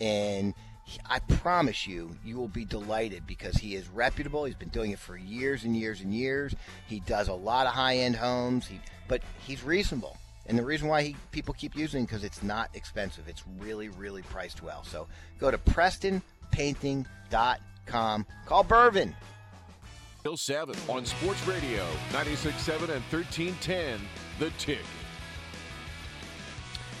[0.00, 0.54] and
[1.08, 4.44] I promise you, you will be delighted because he is reputable.
[4.44, 6.54] He's been doing it for years and years and years.
[6.86, 10.16] He does a lot of high-end homes, he, but he's reasonable.
[10.46, 13.28] And the reason why he, people keep using him because it's not expensive.
[13.28, 14.82] It's really, really priced well.
[14.82, 15.06] So
[15.38, 15.58] go to
[16.50, 18.26] PrestonPainting.com.
[18.46, 19.14] Call Burvin.
[20.22, 24.00] Till 7 on Sports Radio 96.7 and 1310.
[24.38, 24.84] The Ticket.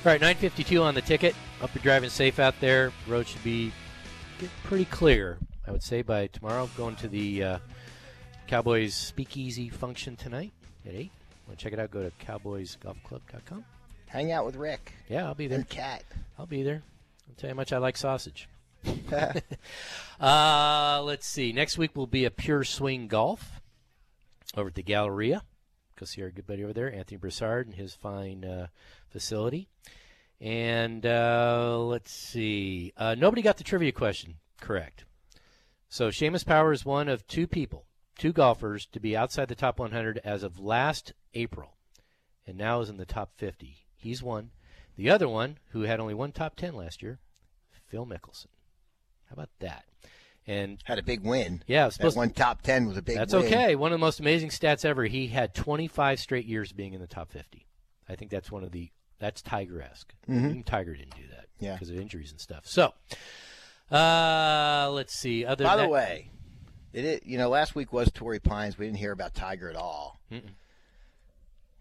[0.02, 1.34] All right, 952 on the ticket.
[1.60, 2.90] Hope you're driving safe out there.
[3.06, 3.70] Road should be
[4.38, 5.36] get pretty clear,
[5.68, 6.70] I would say, by tomorrow.
[6.74, 7.58] Going to the uh,
[8.46, 10.52] Cowboys Speakeasy function tonight
[10.86, 11.10] at 8.
[11.46, 11.90] Want to check it out?
[11.90, 13.62] Go to cowboysgolfclub.com.
[14.06, 15.58] Hang out with Rick Yeah, I'll be there.
[15.58, 16.02] and Cat.
[16.38, 16.82] I'll be there.
[17.28, 18.48] I'll tell you how much I like sausage.
[20.20, 21.52] uh, let's see.
[21.52, 23.60] Next week will be a pure swing golf
[24.56, 25.42] over at the Galleria.
[25.98, 28.68] Go see our good buddy over there, Anthony Broussard, and his fine uh,
[29.10, 29.68] facility.
[30.40, 32.92] And uh, let's see.
[32.96, 35.04] Uh, nobody got the trivia question correct.
[35.88, 37.84] So Seamus Power is one of two people,
[38.16, 41.76] two golfers, to be outside the top 100 as of last April,
[42.46, 43.76] and now is in the top 50.
[43.96, 44.50] He's one.
[44.96, 47.18] The other one, who had only one top 10 last year,
[47.88, 48.46] Phil Mickelson.
[49.30, 49.84] How about that?
[50.46, 51.62] And Had a big win.
[51.68, 53.44] yeah, it was That supposed one top 10 was a big that's win.
[53.44, 53.76] okay.
[53.76, 55.04] One of the most amazing stats ever.
[55.04, 57.66] He had 25 straight years being in the top 50.
[58.08, 58.90] I think that's one of the
[59.20, 60.12] that's Tiger-esque.
[60.28, 60.64] Mhm.
[60.64, 61.74] Tiger didn't do that Yeah.
[61.74, 62.66] because of injuries and stuff.
[62.66, 62.94] So,
[63.90, 65.44] uh, let's see.
[65.44, 66.30] Other By the that- way,
[66.92, 68.78] it you know, last week was Torrey Pines.
[68.78, 70.20] We didn't hear about Tiger at all.
[70.32, 70.54] Mm-mm.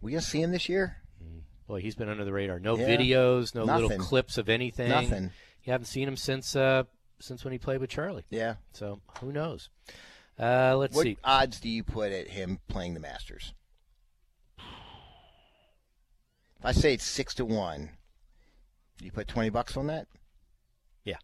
[0.02, 0.98] We gonna see him this year?
[1.68, 2.60] boy, he's been under the radar.
[2.60, 2.88] No Yeah.
[2.88, 4.90] videos, no little clips of anything.
[4.90, 5.26] Nothing.
[5.64, 6.86] You haven't seen him since uh,
[7.20, 8.26] since when he played with Charlie.
[8.30, 8.56] Yeah.
[8.74, 9.70] So who knows?
[10.40, 11.18] Uh, let's what see.
[11.22, 13.54] What odds do you put at him playing the Masters?
[14.58, 17.92] If I say it's six to one,
[18.98, 20.08] do you put twenty bucks on that?
[21.04, 21.18] Yeah.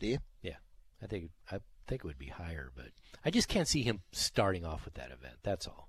[0.00, 0.18] Do you?
[0.42, 0.56] Yeah,
[1.02, 1.58] I think I
[1.88, 2.86] think it would be higher, but
[3.24, 5.36] I just can't see him starting off with that event.
[5.42, 5.88] That's all.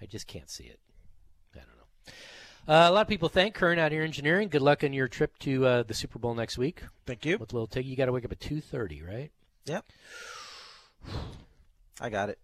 [0.00, 0.80] I just can't see it.
[1.54, 2.12] I don't know.
[2.70, 4.48] Uh, a lot of people thank Kern out here engineering.
[4.48, 6.84] Good luck on your trip to uh, the Super Bowl next week.
[7.04, 7.36] Thank you.
[7.36, 9.32] With a little take, you got to wake up at two thirty, right?
[9.64, 9.84] Yep.
[12.00, 12.38] I got it.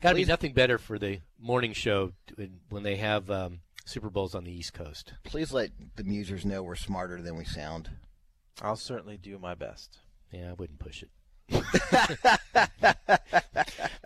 [0.00, 2.12] Got to be nothing better for the morning show
[2.70, 5.12] when they have um, Super Bowls on the East Coast.
[5.22, 7.90] Please let the musers know we're smarter than we sound.
[8.62, 9.98] I'll certainly do my best.
[10.32, 11.10] Yeah, I wouldn't push it.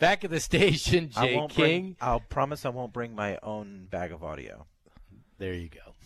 [0.01, 1.65] Back at the station, I Jay won't King.
[1.65, 4.67] Bring, I'll promise I won't bring my own bag of audio.
[5.43, 5.97] There you go.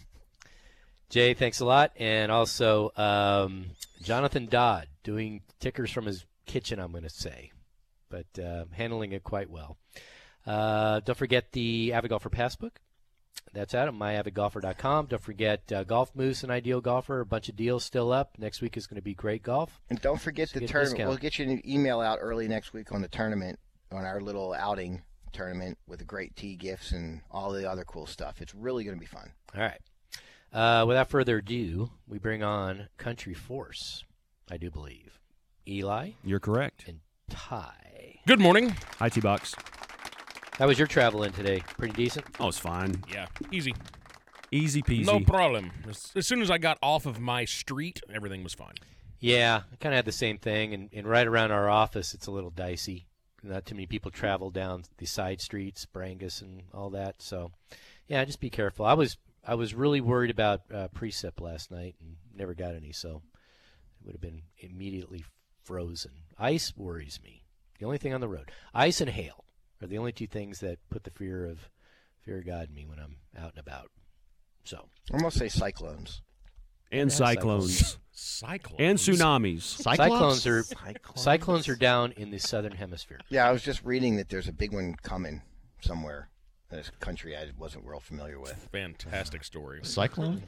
[1.11, 1.93] Jay, thanks a lot.
[1.99, 3.67] And also, um,
[4.03, 7.53] Jonathan Dodd doing tickers from his kitchen, I'm going to say,
[8.09, 9.77] but uh, handling it quite well.
[10.47, 12.81] Uh, don't forget the Avid Golfer Passbook.
[13.53, 15.09] That's at myavidgolfer.com.
[15.09, 17.21] Don't forget uh, Golf Moose and Ideal Golfer.
[17.21, 18.39] A bunch of deals still up.
[18.39, 19.83] Next week is going to be great golf.
[19.91, 21.11] And don't forget So the tournament.
[21.11, 23.59] We'll get you an email out early next week on the tournament,
[23.93, 25.03] on our little outing
[25.37, 28.41] tournament with the great tea gifts and all the other cool stuff.
[28.41, 29.33] It's really going to be fun.
[29.55, 29.81] All right.
[30.53, 34.05] Uh, without further ado, we bring on Country Force,
[34.51, 35.21] I do believe.
[35.69, 36.85] Eli You're correct.
[36.89, 38.21] and Ty.
[38.27, 38.75] Good morning.
[38.99, 39.55] Hi, T Box.
[40.53, 41.63] How was your travel in today?
[41.77, 42.25] Pretty decent?
[42.41, 43.05] Oh, it's fine.
[43.13, 43.75] Yeah, easy.
[44.51, 45.05] Easy peasy.
[45.05, 45.71] No problem.
[45.87, 48.75] As, as soon as I got off of my street, everything was fine.
[49.21, 50.73] Yeah, I kind of had the same thing.
[50.73, 53.07] And, and right around our office, it's a little dicey.
[53.47, 57.23] Not too many people travel down the side streets, Brangus and all that.
[57.23, 57.53] So,
[58.09, 58.85] yeah, just be careful.
[58.85, 59.17] I was
[59.47, 62.93] I was really worried about uh, precip last night and never got any.
[62.93, 63.23] So
[64.01, 65.25] it would have been immediately
[65.63, 66.13] frozen.
[66.39, 67.45] Ice worries me.
[67.79, 69.45] The only thing on the road, ice and hail,
[69.83, 71.69] are the only two things that put the fear of
[72.21, 73.91] fear of God in me when I'm out and about.
[74.65, 76.23] So I'm to say cyclones.
[76.93, 77.99] And Yeah, cyclones.
[78.13, 78.77] Cyclones.
[78.81, 79.63] and tsunamis.
[79.63, 81.21] cyclones are Cyclones?
[81.23, 83.21] cyclones are down in the southern hemisphere.
[83.29, 85.43] Yeah, I was just reading that there's a big one coming
[85.81, 86.31] somewhere
[86.71, 88.69] in this country I wasn't real familiar with.
[88.73, 89.81] Fantastic story.
[89.83, 90.45] Cyclone?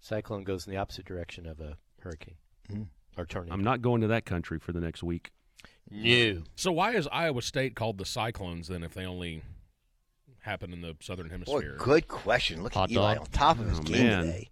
[0.00, 2.36] Cyclone goes in the opposite direction of a hurricane
[2.70, 2.88] Mm.
[3.16, 3.54] or tornado.
[3.54, 5.30] I'm not going to that country for the next week.
[5.90, 6.42] new.
[6.56, 9.42] So why is Iowa State called the Cyclones then if they only
[10.40, 11.76] happen in the southern Boy, hemisphere?
[11.78, 12.62] good question.
[12.62, 13.24] Look Hot at Eli dog.
[13.24, 14.24] on top of his Oh, game man.
[14.26, 14.50] today.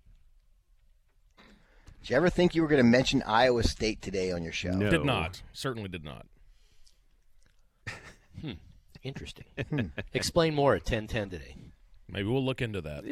[2.04, 4.72] Did you ever think you were going to mention Iowa State today on your show?
[4.72, 4.90] No.
[4.90, 5.40] Did not.
[5.54, 6.26] Certainly did not.
[8.38, 8.52] Hmm.
[9.02, 9.46] Interesting.
[9.70, 9.86] Hmm.
[10.12, 11.56] Explain more at ten ten today.
[12.06, 13.04] Maybe we'll look into that.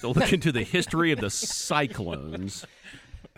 [0.00, 2.64] To look into the history of the cyclones.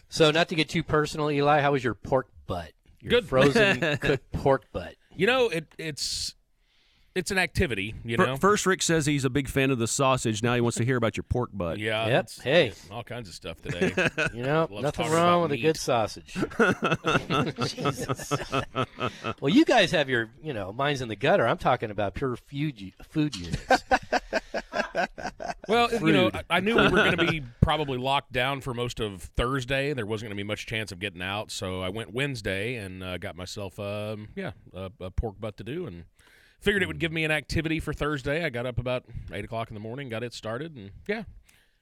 [0.08, 2.70] So, not to get too personal, Eli, how was your pork butt?
[3.00, 3.26] Your Good.
[3.26, 4.94] frozen cooked pork butt.
[5.16, 6.36] You know, it, it's
[7.14, 7.94] it's an activity.
[8.04, 8.36] You know.
[8.36, 10.42] First, Rick says he's a big fan of the sausage.
[10.42, 11.78] Now he wants to hear about your pork butt.
[11.78, 12.06] yeah.
[12.06, 12.30] Yep.
[12.42, 12.72] Hey.
[12.90, 13.92] All kinds of stuff today.
[14.34, 16.34] You know, Love nothing wrong about with a good sausage.
[17.74, 18.32] Jesus.
[19.40, 21.46] well, you guys have your, you know, mine's in the gutter.
[21.46, 23.84] I'm talking about pure food food units.
[25.68, 28.74] Well, you know, I, I knew we were going to be probably locked down for
[28.74, 29.92] most of Thursday.
[29.92, 33.02] There wasn't going to be much chance of getting out, so I went Wednesday and
[33.04, 36.04] uh, got myself, um, yeah, a, a pork butt to do, and
[36.60, 38.44] figured it would give me an activity for Thursday.
[38.44, 41.24] I got up about eight o'clock in the morning, got it started, and yeah,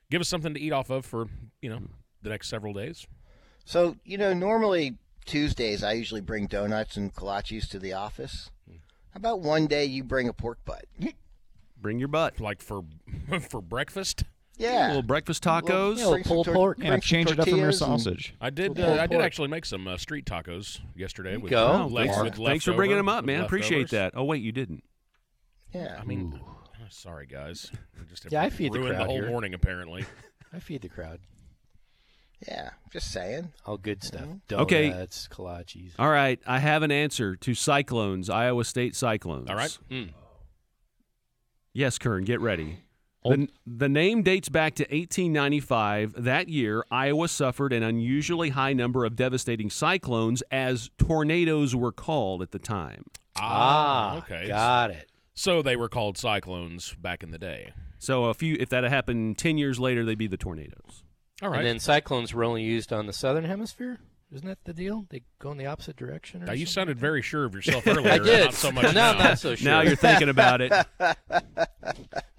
[0.09, 1.27] give us something to eat off of for
[1.61, 1.81] you know
[2.21, 3.07] the next several days.
[3.65, 8.49] So, you know, normally Tuesdays I usually bring donuts and kolaches to the office.
[8.67, 10.85] How about one day you bring a pork butt?
[11.79, 12.39] Bring your butt.
[12.39, 12.83] Like for
[13.49, 14.23] for breakfast,
[14.59, 14.87] A Yeah.
[14.87, 15.97] little breakfast tacos.
[15.97, 16.77] Yeah, Bring some pulled tor- pork.
[16.79, 18.33] bring Yeah, change it up from your sausage.
[18.41, 18.79] I did.
[18.79, 21.37] Uh, I did actually make some uh, street tacos yesterday.
[21.37, 21.67] with, go.
[21.67, 23.41] uh, Oh, legs thanks, with thanks for bringing them up, man.
[23.41, 24.13] Appreciate that.
[24.15, 24.83] Oh wait, you didn't.
[25.73, 25.97] Yeah.
[25.99, 27.71] I mean, oh, sorry guys.
[27.99, 29.27] I just have Yeah, I feed the ruined crowd the whole here.
[29.29, 30.05] morning apparently.
[30.53, 31.19] I feed the crowd.
[32.47, 32.71] Yeah.
[32.91, 33.51] Just saying.
[33.65, 34.25] All good stuff.
[34.51, 34.89] Okay.
[34.89, 35.91] Donuts, kolaches.
[35.99, 39.49] All right, I have an answer to Cyclones, Iowa State Cyclones.
[39.49, 39.77] All right.
[39.91, 40.09] Mm.
[41.73, 42.79] Yes, Kern, get ready.
[43.23, 46.23] The, the name dates back to 1895.
[46.23, 52.41] That year, Iowa suffered an unusually high number of devastating cyclones, as tornadoes were called
[52.41, 53.05] at the time.
[53.35, 54.47] Ah, okay.
[54.47, 55.11] Got it.
[55.33, 57.73] So they were called cyclones back in the day.
[57.97, 61.03] So, a few, if that had happened 10 years later, they'd be the tornadoes.
[61.41, 61.59] All right.
[61.59, 63.99] And then cyclones were only used on the southern hemisphere.
[64.31, 65.05] Isn't that the deal?
[65.09, 66.43] They go in the opposite direction.
[66.43, 66.73] Or now you something?
[66.73, 68.11] sounded very sure of yourself earlier.
[68.11, 68.45] I did.
[68.45, 69.11] Not so much now now.
[69.11, 69.65] I'm not so sure.
[69.71, 70.71] Now you're thinking about it.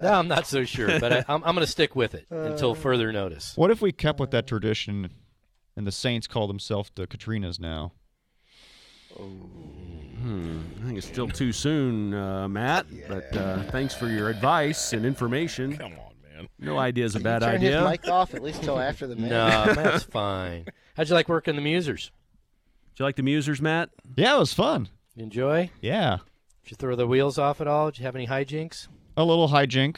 [0.01, 2.75] now I'm not so sure, but I, I'm, I'm going to stick with it until
[2.75, 3.53] further notice.
[3.57, 5.09] What if we kept with that tradition
[5.75, 7.91] and the Saints call themselves the Katrinas now?
[9.17, 14.93] Hmm, I think it's still too soon, uh, Matt, but uh, thanks for your advice
[14.93, 15.75] and information.
[15.75, 16.47] Come on, man.
[16.59, 17.81] No idea is a bad you turn idea.
[17.81, 20.65] his mic off at least till after the No, that's fine.
[20.95, 22.09] How'd you like working the Musers?
[22.93, 23.89] Did you like the Musers, Matt?
[24.15, 24.89] Yeah, it was fun.
[25.15, 25.69] You enjoy?
[25.81, 26.17] Yeah.
[26.63, 27.87] Did you throw the wheels off at all?
[27.91, 28.87] Did you have any hijinks?
[29.17, 29.97] A little hijink.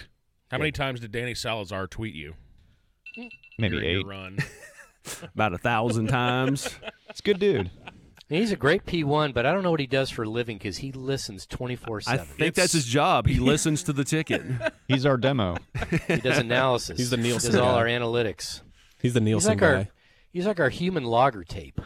[0.52, 2.36] How many times did Danny Salazar tweet you?
[3.58, 4.06] Maybe during your eight.
[4.08, 4.38] run?
[5.34, 6.70] About a thousand times.
[7.10, 7.70] It's a good dude.
[8.30, 10.78] He's a great P1, but I don't know what he does for a living because
[10.78, 12.22] he listens twenty four seven.
[12.22, 12.38] I 7.
[12.38, 13.28] think that's his job.
[13.28, 14.42] He listens to the ticket.
[14.88, 15.58] He's our demo.
[16.08, 16.98] He does analysis.
[16.98, 17.80] He's the Nielsen He Nielsen does all guy.
[17.80, 18.62] our analytics.
[19.02, 19.68] He's the He's Nielsen like guy.
[19.68, 19.88] our
[20.34, 21.80] he's like our human logger tape.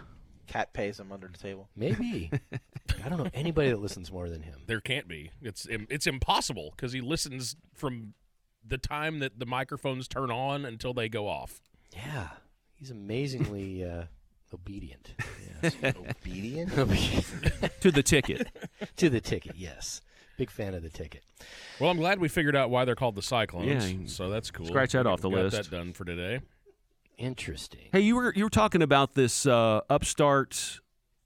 [0.48, 1.69] Cat pays him under the table.
[1.76, 2.32] Maybe.
[3.06, 4.61] I don't know anybody that listens more than him.
[4.65, 5.30] There can't be.
[5.41, 8.14] It's it's impossible because he listens from
[8.65, 11.61] the time that the microphones turn on until they go off.
[11.94, 12.30] Yeah.
[12.76, 14.03] He's amazingly uh,
[14.53, 15.14] obedient.
[15.61, 15.76] Yes.
[15.84, 16.69] Obedient.
[17.82, 18.48] to the ticket.
[18.98, 20.02] to the ticket, yes.
[20.38, 21.24] Big fan of the ticket.
[21.80, 23.91] Well, I'm glad we figured out why they're called the Cyclones.
[23.91, 24.68] Yeah, so that's cool.
[24.68, 25.57] scratch that We off the got list.
[25.69, 26.40] that done for today.
[27.18, 27.81] Interesting.
[27.91, 30.80] Hey, you were you were talking about this uh, upstart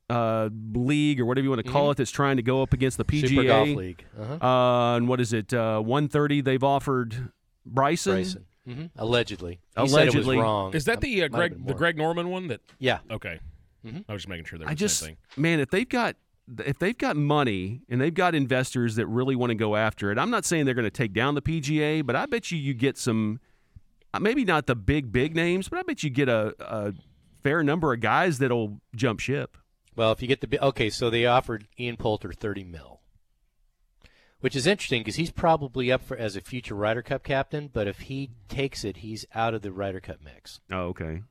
[0.10, 1.92] uh, league or whatever you want to call Mhm.
[1.92, 3.28] it that's trying to go up against the PGA.
[3.30, 4.06] Super Golf League.
[4.20, 4.46] Uh-huh.
[4.46, 5.54] Uh, and what is it?
[5.54, 7.32] Uh, 130 they've offered
[7.66, 8.14] Bryson.
[8.14, 8.46] Bryson.
[8.66, 9.60] hmm Allegedly.
[9.78, 10.38] He said it was Allegedly.
[10.38, 10.74] wrong.
[10.74, 11.74] Is that the uh, Greg the.
[11.74, 12.48] Greg Norman one?
[12.48, 13.00] That Yeah.
[13.10, 13.40] Okay.
[13.86, 14.06] Mhm.
[14.08, 15.42] I was just making sure they were I the just same thing.
[15.42, 16.16] man, if they've got
[16.66, 20.18] if they've got money and they've got investors that really want to go after it,
[20.18, 22.74] I'm not saying they're going to take down the PGA, but I bet you you
[22.74, 23.40] get some,
[24.20, 26.94] maybe not the big big names, but I bet you get a, a
[27.44, 29.58] fair number of guys that'll jump ship.
[29.96, 33.02] Well, if you get the okay, so they offered Ian Poulter thirty mil,
[34.40, 37.70] which is interesting because he's probably up for as a future Ryder Cup captain.
[37.72, 40.60] But if he takes it, he's out of the Ryder Cup mix.
[40.72, 41.24] Oh, okay.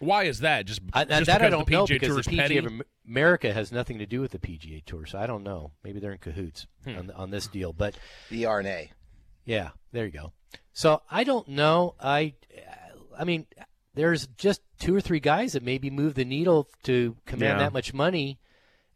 [0.00, 0.66] Why is that?
[0.66, 2.56] Just, I, just that I don't the know PGA because Tour's the PGA petty?
[2.58, 2.72] of
[3.08, 5.70] America has nothing to do with the PGA Tour, so I don't know.
[5.82, 6.98] Maybe they're in cahoots Hmm.
[6.98, 7.96] on, on this deal, but
[8.30, 8.90] The R&A.
[9.46, 10.32] yeah, there you go.
[10.72, 11.94] So I don't know.
[12.00, 12.34] I,
[13.18, 13.46] I mean,
[13.94, 17.64] there's just two or three guys that maybe move the needle to command Yeah.
[17.64, 18.38] that much money,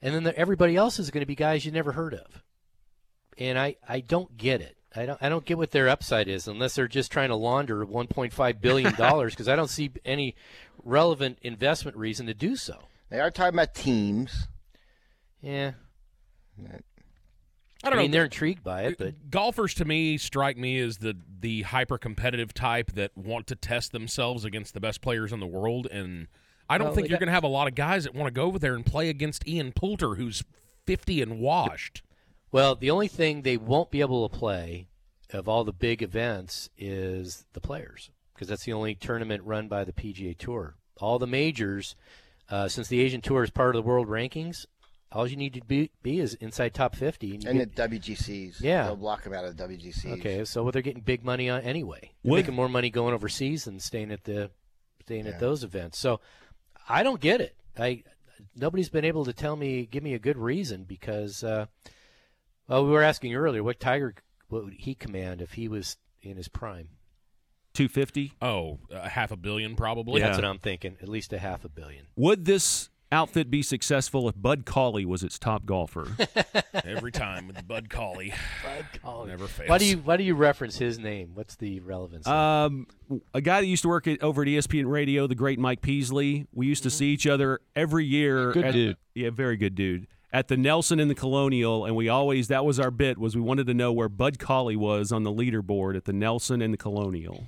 [0.03, 2.43] and then the, everybody else is going to be guys you never heard of.
[3.37, 4.77] And I, I don't get it.
[4.97, 7.87] I don't, I don't get what their upside is unless they're just trying to launder
[7.87, 10.35] 1.5 billion dollars because I don't see any
[10.83, 12.79] relevant investment reason to do so.
[13.11, 14.49] They are talking about teams.
[15.41, 15.73] Yeah.
[17.89, 18.16] I don't mean, know.
[18.16, 22.52] they're intrigued by it, but golfers to me strike me as the the hyper competitive
[22.55, 26.27] type that want to test themselves against the best players in the world and
[26.69, 28.32] I don't Well, think you're going to have a lot of guys that want to
[28.32, 30.43] go over there and play against Ian Poulter who's
[30.86, 32.02] 50 and washed.
[32.52, 34.89] Well, the only thing they won't be able to play
[35.32, 39.85] of all the big events is the players because that's the only tournament run by
[39.85, 40.77] the PGA Tour.
[41.01, 41.94] All the majors,
[42.51, 44.66] uh, since the Asian Tour is part of the world rankings,
[45.11, 47.35] all you need to be, be is inside top 50.
[47.37, 48.61] And, And get- the WGCs.
[48.61, 48.85] Yeah.
[48.85, 50.19] They'll block them out of the WGCs.
[50.21, 52.13] okay, so well, they're getting big money on anyway.
[52.23, 54.51] They're Would- making more money going overseas than staying at the
[55.03, 55.33] staying Yeah.
[55.33, 55.99] at those events.
[55.99, 56.21] So
[56.89, 57.57] I don't get it.
[57.79, 58.03] I
[58.55, 61.67] nobody's been able to tell me give me a good reason because uh,
[62.69, 64.15] well we were asking earlier what Tiger
[64.49, 66.89] what would he command if he was in his prime.
[67.75, 68.33] 250.
[68.43, 70.21] Oh, a half a billion probably.
[70.21, 70.97] That's what I'm thinking.
[71.01, 72.07] At least a half a billion.
[72.17, 76.09] Would this outfit be successful if Bud Cauley was its top golfer?
[76.85, 78.33] Every time with Bud Cauley.
[78.65, 79.29] Bud Cauley.
[79.29, 79.69] Never fails.
[79.69, 81.31] Why do you why do you reference his name?
[81.35, 82.27] What's the relevance?
[82.27, 82.87] Um,
[83.35, 86.47] a guy that used to work at, over at ESPN Radio, the great Mike Peasley.
[86.53, 88.53] We used to see each other every year.
[88.53, 88.97] Good at- dude.
[89.15, 90.07] Yeah, very good dude.
[90.31, 93.41] At the Nelson and the Colonial, and we always that was our bit was we
[93.41, 96.79] wanted to know where Bud Cauley was on the leaderboard at the Nelson and the
[96.79, 97.47] Colonial.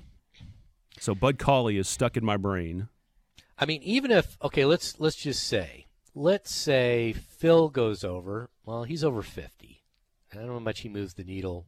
[0.99, 2.87] So Bud Cauley is stuck in my brain.
[3.61, 5.85] I mean, even if okay, let's let's just say,
[6.15, 8.49] let's say Phil goes over.
[8.65, 9.83] Well, he's over fifty.
[10.33, 11.67] I don't know how much he moves the needle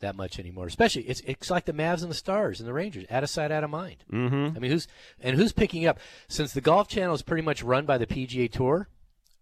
[0.00, 0.66] that much anymore.
[0.66, 3.50] Especially, it's it's like the Mavs and the Stars and the Rangers, out of sight,
[3.50, 4.04] out of mind.
[4.12, 4.56] Mm-hmm.
[4.56, 4.86] I mean, who's
[5.20, 5.98] and who's picking it up?
[6.28, 8.88] Since the Golf Channel is pretty much run by the PGA Tour,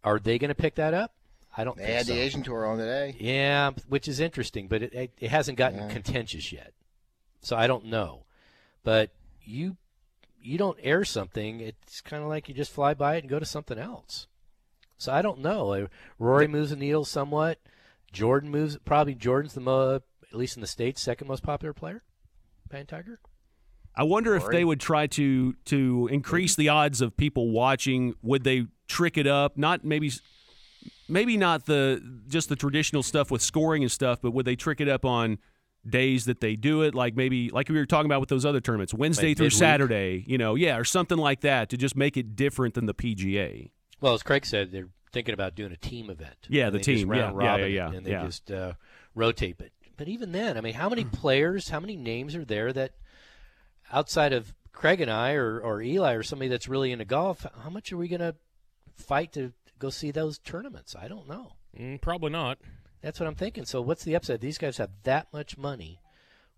[0.03, 1.13] are they going to pick that up?
[1.55, 2.15] I don't They think had so.
[2.15, 3.15] the Asian Tour on today.
[3.21, 5.89] Yeah, which is interesting, but it it, it hasn't gotten Yeah.
[5.93, 6.73] contentious yet.
[7.43, 8.25] So I don't know.
[8.85, 9.11] But
[9.45, 9.77] you
[10.43, 13.39] you don't air something, it's kind of like you just fly by it and go
[13.39, 14.27] to something else.
[14.99, 15.73] So I don't know.
[15.73, 15.87] Uh,
[16.19, 17.59] Rory moves the needle somewhat.
[18.13, 18.79] Jordan moves.
[18.85, 22.03] Probably Jordan's the mo- at least in the states second most popular player.
[22.71, 23.19] Pan Tiger.
[23.95, 28.15] I wonder if they would try to to increase the odds of people watching.
[28.23, 29.59] Would they trick it up?
[29.59, 30.11] Not maybe,
[31.09, 34.81] maybe not the just the traditional stuff with scoring and stuff, but would they trick
[34.81, 35.39] it up on
[35.89, 36.95] days that they do it?
[36.95, 39.59] Like maybe like we were talking about with those other tournaments, Wednesday Like through midweek?
[39.59, 40.25] Saturday.
[40.27, 43.71] You know, yeah, or something like that to just make it different than the PGA.
[44.01, 46.37] Well, as Craig said, they're thinking about doing a team event.
[46.49, 47.09] Yeah, the team.
[47.09, 48.25] round Yeah, yeah, robin yeah, and they yeah.
[48.25, 48.73] just uh,
[49.15, 49.59] rotate.
[49.59, 52.93] But but even then, I mean, how many players, how many names are there that
[53.93, 57.47] outside of Craig and I or, or Eli or somebody that's really into golf?
[57.63, 58.35] How much are we going to
[58.97, 60.97] fight to go see those tournaments?
[60.99, 61.53] I don't know.
[61.79, 62.59] Mm, probably not.
[63.03, 63.65] That's what I'm thinking.
[63.65, 64.41] So what's the upside?
[64.41, 66.01] These guys have that much money.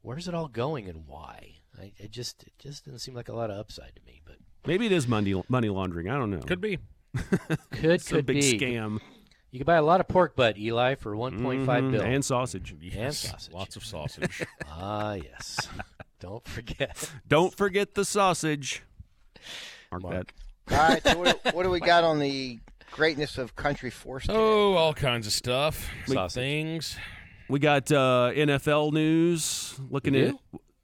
[0.03, 1.57] Where's it all going and why?
[1.81, 4.21] I, it just it just doesn't seem like a lot of upside to me.
[4.25, 6.09] But Maybe it is money money laundering.
[6.11, 6.39] I don't know.
[6.39, 6.79] Could be.
[7.71, 9.01] could Some could big be scam.
[9.51, 12.03] You could buy a lot of pork butt, Eli, for 1.5 Mhm, bill.
[12.03, 12.75] and sausage.
[12.81, 13.55] Yes, sausage.
[13.55, 14.43] Lots of sausage.
[14.69, 15.69] Ah, yes.
[16.21, 17.11] Don't forget.
[17.29, 18.83] Don't forget the sausage.
[19.93, 20.35] Mark, Mark.
[20.67, 20.75] that.
[20.77, 22.59] All right, so what, what do we got on the
[22.95, 24.23] greatness of country force?
[24.27, 24.39] today?
[24.39, 25.89] oh, all kinds of stuff.
[26.07, 26.35] Sausage.
[26.35, 26.97] Things.
[27.49, 29.79] We got uh, NFL news.
[29.91, 30.35] Looking at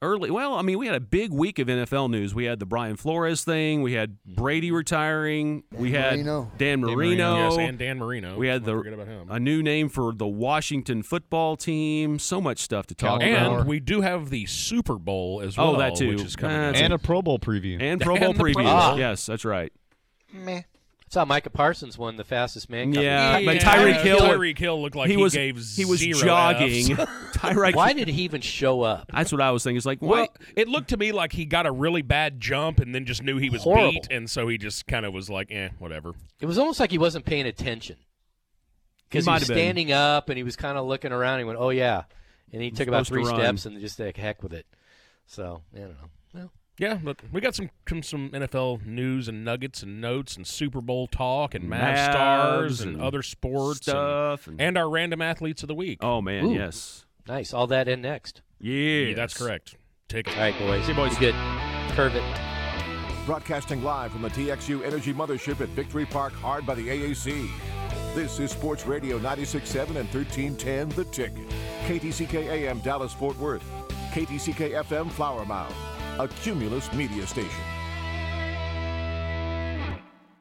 [0.03, 0.31] early.
[0.31, 2.35] Well, I mean, we had a big week of NFL news.
[2.35, 3.82] We had the Brian Flores thing.
[3.82, 5.62] We had Brady retiring.
[5.73, 6.51] we had Marino.
[6.59, 7.49] Dan Marino.
[7.51, 8.37] Yes, and Dan Marino.
[8.37, 9.28] We had the forget about him.
[9.31, 12.19] a new name for the Washington football team.
[12.19, 13.61] So much stuff to talk and about.
[13.61, 15.77] And we do have the Super Bowl as well.
[15.77, 16.09] Oh, that too.
[16.11, 16.73] Which is coming Uh.
[16.74, 17.81] And a Pro Bowl preview.
[17.81, 18.99] and Pro Bowl And the Pro previews.
[18.99, 19.73] Yes, that's right.
[20.32, 20.62] Meh.
[21.11, 22.93] Saw Micah Parsons won the fastest man.
[22.93, 23.05] coverage.
[23.05, 24.19] Yeah, but Yeah, Tyreek yeah, Hill.
[24.20, 26.93] Tyreek Hill looked like he he was gave he was jogging.
[26.97, 27.11] Fs.
[27.37, 27.74] Tyreek.
[27.74, 29.11] Why did he even show up?
[29.12, 29.78] That's what I was thinking.
[29.78, 32.95] It's like, Well, it looked to me like he got a really bad jump and
[32.95, 33.91] then just knew he was Horrible.
[33.91, 36.93] beat, and so he just kind of was like, "Eh, whatever." It was almost like
[36.93, 37.97] he wasn't paying attention
[39.09, 39.65] because he, might was have been.
[39.65, 41.41] standing up and he was kind of looking around.
[41.41, 42.05] He went, "Oh yeah,"
[42.53, 44.65] and he took about supposed to three steps and just like heck with it.
[45.27, 46.09] So I don't know.
[46.81, 50.47] Well, Yeah, but we got some some- some NFL news and nuggets and notes and
[50.47, 54.78] Super Bowl talk and Mav Mavs stars and, and other sports stuff and, and- and
[54.78, 55.98] our random athletes of the week.
[56.02, 56.55] Oh man, Ooh.
[56.55, 57.52] yes, nice.
[57.52, 58.43] All that in next.
[58.61, 59.74] yeah, that's correct.
[60.09, 60.35] Take it.
[60.36, 60.82] All right, boys.
[60.85, 61.12] See you, boys.
[61.15, 61.35] You good.
[61.94, 62.24] Curve it.
[63.27, 67.48] Broadcasting live from the TXU Energy Mothership at Victory Park, hard by the AAC.
[68.15, 71.48] This is Sports Radio 96.7 and 1310 The Ticket.
[71.86, 73.62] KTCK AM Dallas Fort Worth.
[74.12, 75.73] KTCK FM Flower Mound.
[76.21, 77.80] A Cumulus media station.